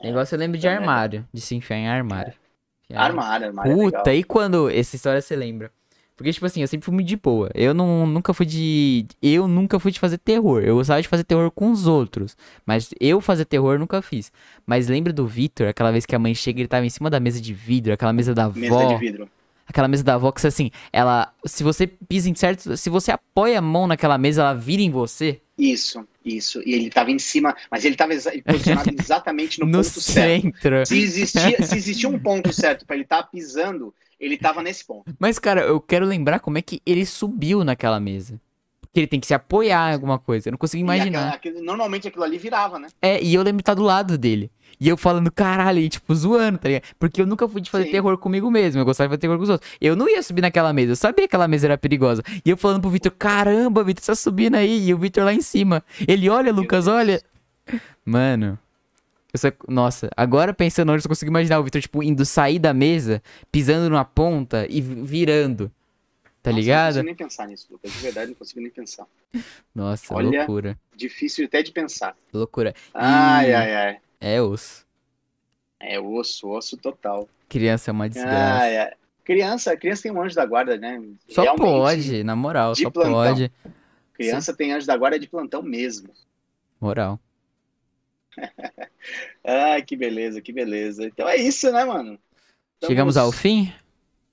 [0.02, 0.78] Negócio eu lembro de também.
[0.78, 2.34] armário, de se enfiar em armário.
[2.90, 4.14] Enfiar- Armário, armário é Puta, legal.
[4.16, 4.70] e quando.
[4.70, 5.72] Essa história você lembra?
[6.18, 7.50] Porque, tipo assim, eu sempre fui muito de boa.
[7.54, 9.06] Eu não, nunca fui de.
[9.22, 10.64] Eu nunca fui de fazer terror.
[10.64, 12.36] Eu gostava de fazer terror com os outros.
[12.66, 14.32] Mas eu fazer terror nunca fiz.
[14.66, 17.10] Mas lembra do Victor, aquela vez que a mãe chega e ele tava em cima
[17.10, 18.60] da mesa de vidro, aquela mesa da avó.
[18.60, 19.30] Mesa de vidro.
[19.68, 21.32] Aquela mesa da avó que assim, ela.
[21.46, 22.76] Se você pisa em certo.
[22.76, 25.40] Se você apoia a mão naquela mesa, ela vira em você.
[25.58, 26.62] Isso, isso.
[26.66, 30.42] E ele tava em cima, mas ele tava exa- posicionado exatamente no, No, ponto certo.
[30.44, 30.86] centro.
[30.86, 35.14] Se existia, se existia um ponto certo pra ele estar pisando, ele tava nesse ponto.
[35.20, 38.40] Mas, cara, eu quero lembrar como é que ele subiu naquela mesa.
[38.82, 40.48] Porque ele tem que se apoiar em alguma coisa.
[40.48, 41.20] Eu não consigo imaginar.
[41.20, 42.88] aquela- aquele- normalmente aquilo ali virava, né?
[43.02, 44.50] É, e eu lembro de estar do lado dele.
[44.80, 46.84] E eu falando, caralho, e, tipo, zoando, tá ligado?
[47.00, 47.92] Porque eu nunca fui de fazer Sim.
[47.92, 48.80] terror comigo mesmo.
[48.80, 49.70] Eu gostava de fazer terror com os outros.
[49.82, 50.92] Eu não ia subir naquela mesa.
[50.92, 52.24] Eu sabia que aquela mesa era perigosa.
[52.46, 54.88] E eu falando pro Vitor, caramba, Vitor, você tá subindo aí.
[54.88, 55.84] E o Vitor lá em cima.
[56.08, 57.22] Ele olha, Lucas, olha.
[58.06, 58.58] Mano.
[59.34, 62.60] Eu só- Nossa, agora pensando hoje, eu só consigo imaginar o Vitor, tipo, indo sair
[62.60, 63.22] da mesa,
[63.52, 65.72] pisando numa ponta e vi- virando.
[66.42, 66.88] Tá Nossa, Não ligado?
[66.94, 67.92] consigo nem pensar nisso, Lucas.
[67.92, 69.06] De verdade, não consigo nem pensar.
[69.76, 70.80] Nossa, Olha- loucura.
[70.96, 72.16] Difícil até de pensar.
[72.34, 72.74] Loucura.
[72.94, 73.98] Ai, ai, ai.
[74.22, 74.86] É osso.
[75.80, 77.28] É osso, osso total.
[77.50, 78.62] Criança é uma desgraça.
[78.64, 78.94] Ai, ai.
[79.26, 81.02] Criança, criança tem um anjo da guarda, né?
[81.28, 83.12] Só Realmente, pode, na moral, só plantão.
[83.12, 83.52] pode.
[84.14, 86.10] Criança tem anjo da guarda de plantão mesmo.
[86.80, 87.20] Moral.
[89.44, 91.06] Ai, que beleza, que beleza.
[91.06, 92.20] Então é isso, né, mano?
[92.76, 93.74] Estamos Chegamos ao fim?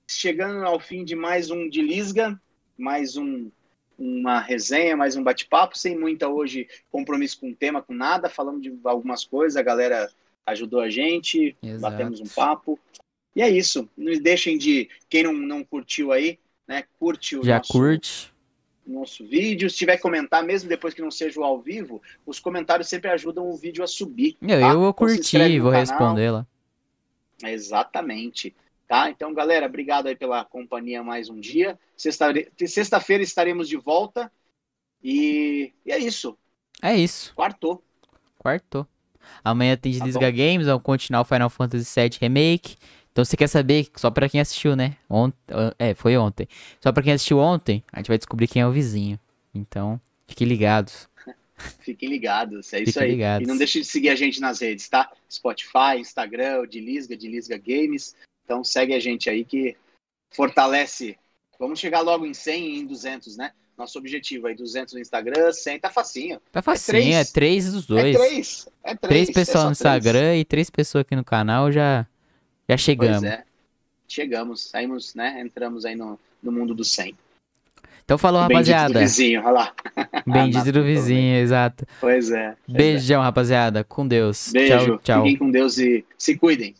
[0.07, 2.39] Chegando ao fim de mais um de Lisga,
[2.77, 3.49] mais um
[3.97, 8.61] uma resenha, mais um bate-papo, sem muita hoje compromisso com o tema, com nada, falamos
[8.61, 10.11] de algumas coisas, a galera
[10.45, 11.81] ajudou a gente, Exato.
[11.81, 12.77] batemos um papo.
[13.35, 13.89] E é isso.
[13.97, 16.37] Não deixem de, quem não, não curtiu aí,
[16.67, 18.33] né, curte o Já nosso, curte?
[18.85, 19.69] Nosso vídeo.
[19.69, 23.09] Se tiver que comentar, mesmo depois que não seja o ao vivo, os comentários sempre
[23.11, 24.37] ajudam o vídeo a subir.
[24.41, 24.69] Eu, tá?
[24.69, 26.47] eu vou Então se curtir e vou responder lá.
[27.43, 28.55] Exatamente.
[28.87, 29.09] Tá?
[29.09, 31.77] Então, galera, obrigado aí pela companhia mais um dia.
[31.97, 32.33] Sexta-
[32.67, 34.31] Sexta-feira estaremos de volta.
[35.03, 36.37] E, e é isso.
[36.81, 37.33] É isso.
[37.35, 37.83] Quartou.
[38.37, 38.87] Quartou.
[39.43, 42.75] Amanhã tem Tá Desliga Games, vamos continuar o Final Fantasy VII Remake.
[43.15, 44.97] Então, você quer saber, só pra quem assistiu, né?
[45.09, 45.33] Ont...
[45.79, 46.49] É, foi ontem.
[46.81, 49.17] Só pra quem assistiu ontem, a gente vai descobrir quem é o vizinho.
[49.53, 51.07] Então, fiquem ligados.
[51.79, 52.73] Fiquem ligados.
[52.73, 53.11] É isso Fiquem aí.
[53.11, 53.47] ligados.
[53.47, 55.09] E não deixe de seguir a gente nas redes, tá?
[55.31, 58.13] Spotify, Instagram, o de Lisga, de Lisga Games.
[58.43, 59.77] Então, segue a gente aí que
[60.31, 61.17] fortalece.
[61.57, 63.53] Vamos chegar logo em 100 e em 200, né?
[63.77, 66.41] Nosso objetivo aí, 200 no Instagram, 100 tá facinho.
[66.51, 67.31] Tá facinho, é três.
[67.31, 68.17] três dos É dois.
[68.17, 68.67] três.
[68.83, 68.99] É três.
[69.09, 69.71] Três é pessoas só no.
[69.71, 72.05] Instagram e três pessoas aqui no canal já,
[72.69, 73.21] já chegamos.
[73.21, 73.43] Pois é.
[74.07, 75.41] Chegamos, saímos, né?
[75.41, 77.15] Entramos aí no, no mundo do 100.
[78.05, 78.93] Então falou, O bendito rapaziada.
[78.93, 79.73] do vizinho, olha lá.
[80.27, 81.87] Bendito do vizinho, exato.
[81.99, 82.49] Pois é.
[82.49, 82.77] pois é.
[82.77, 83.83] Beijão, rapaziada.
[83.83, 84.51] Com Deus.
[84.53, 84.85] Beijo.
[84.85, 85.23] Tchau, tchau.
[85.23, 86.75] Fiquem com Deus e se cuidem.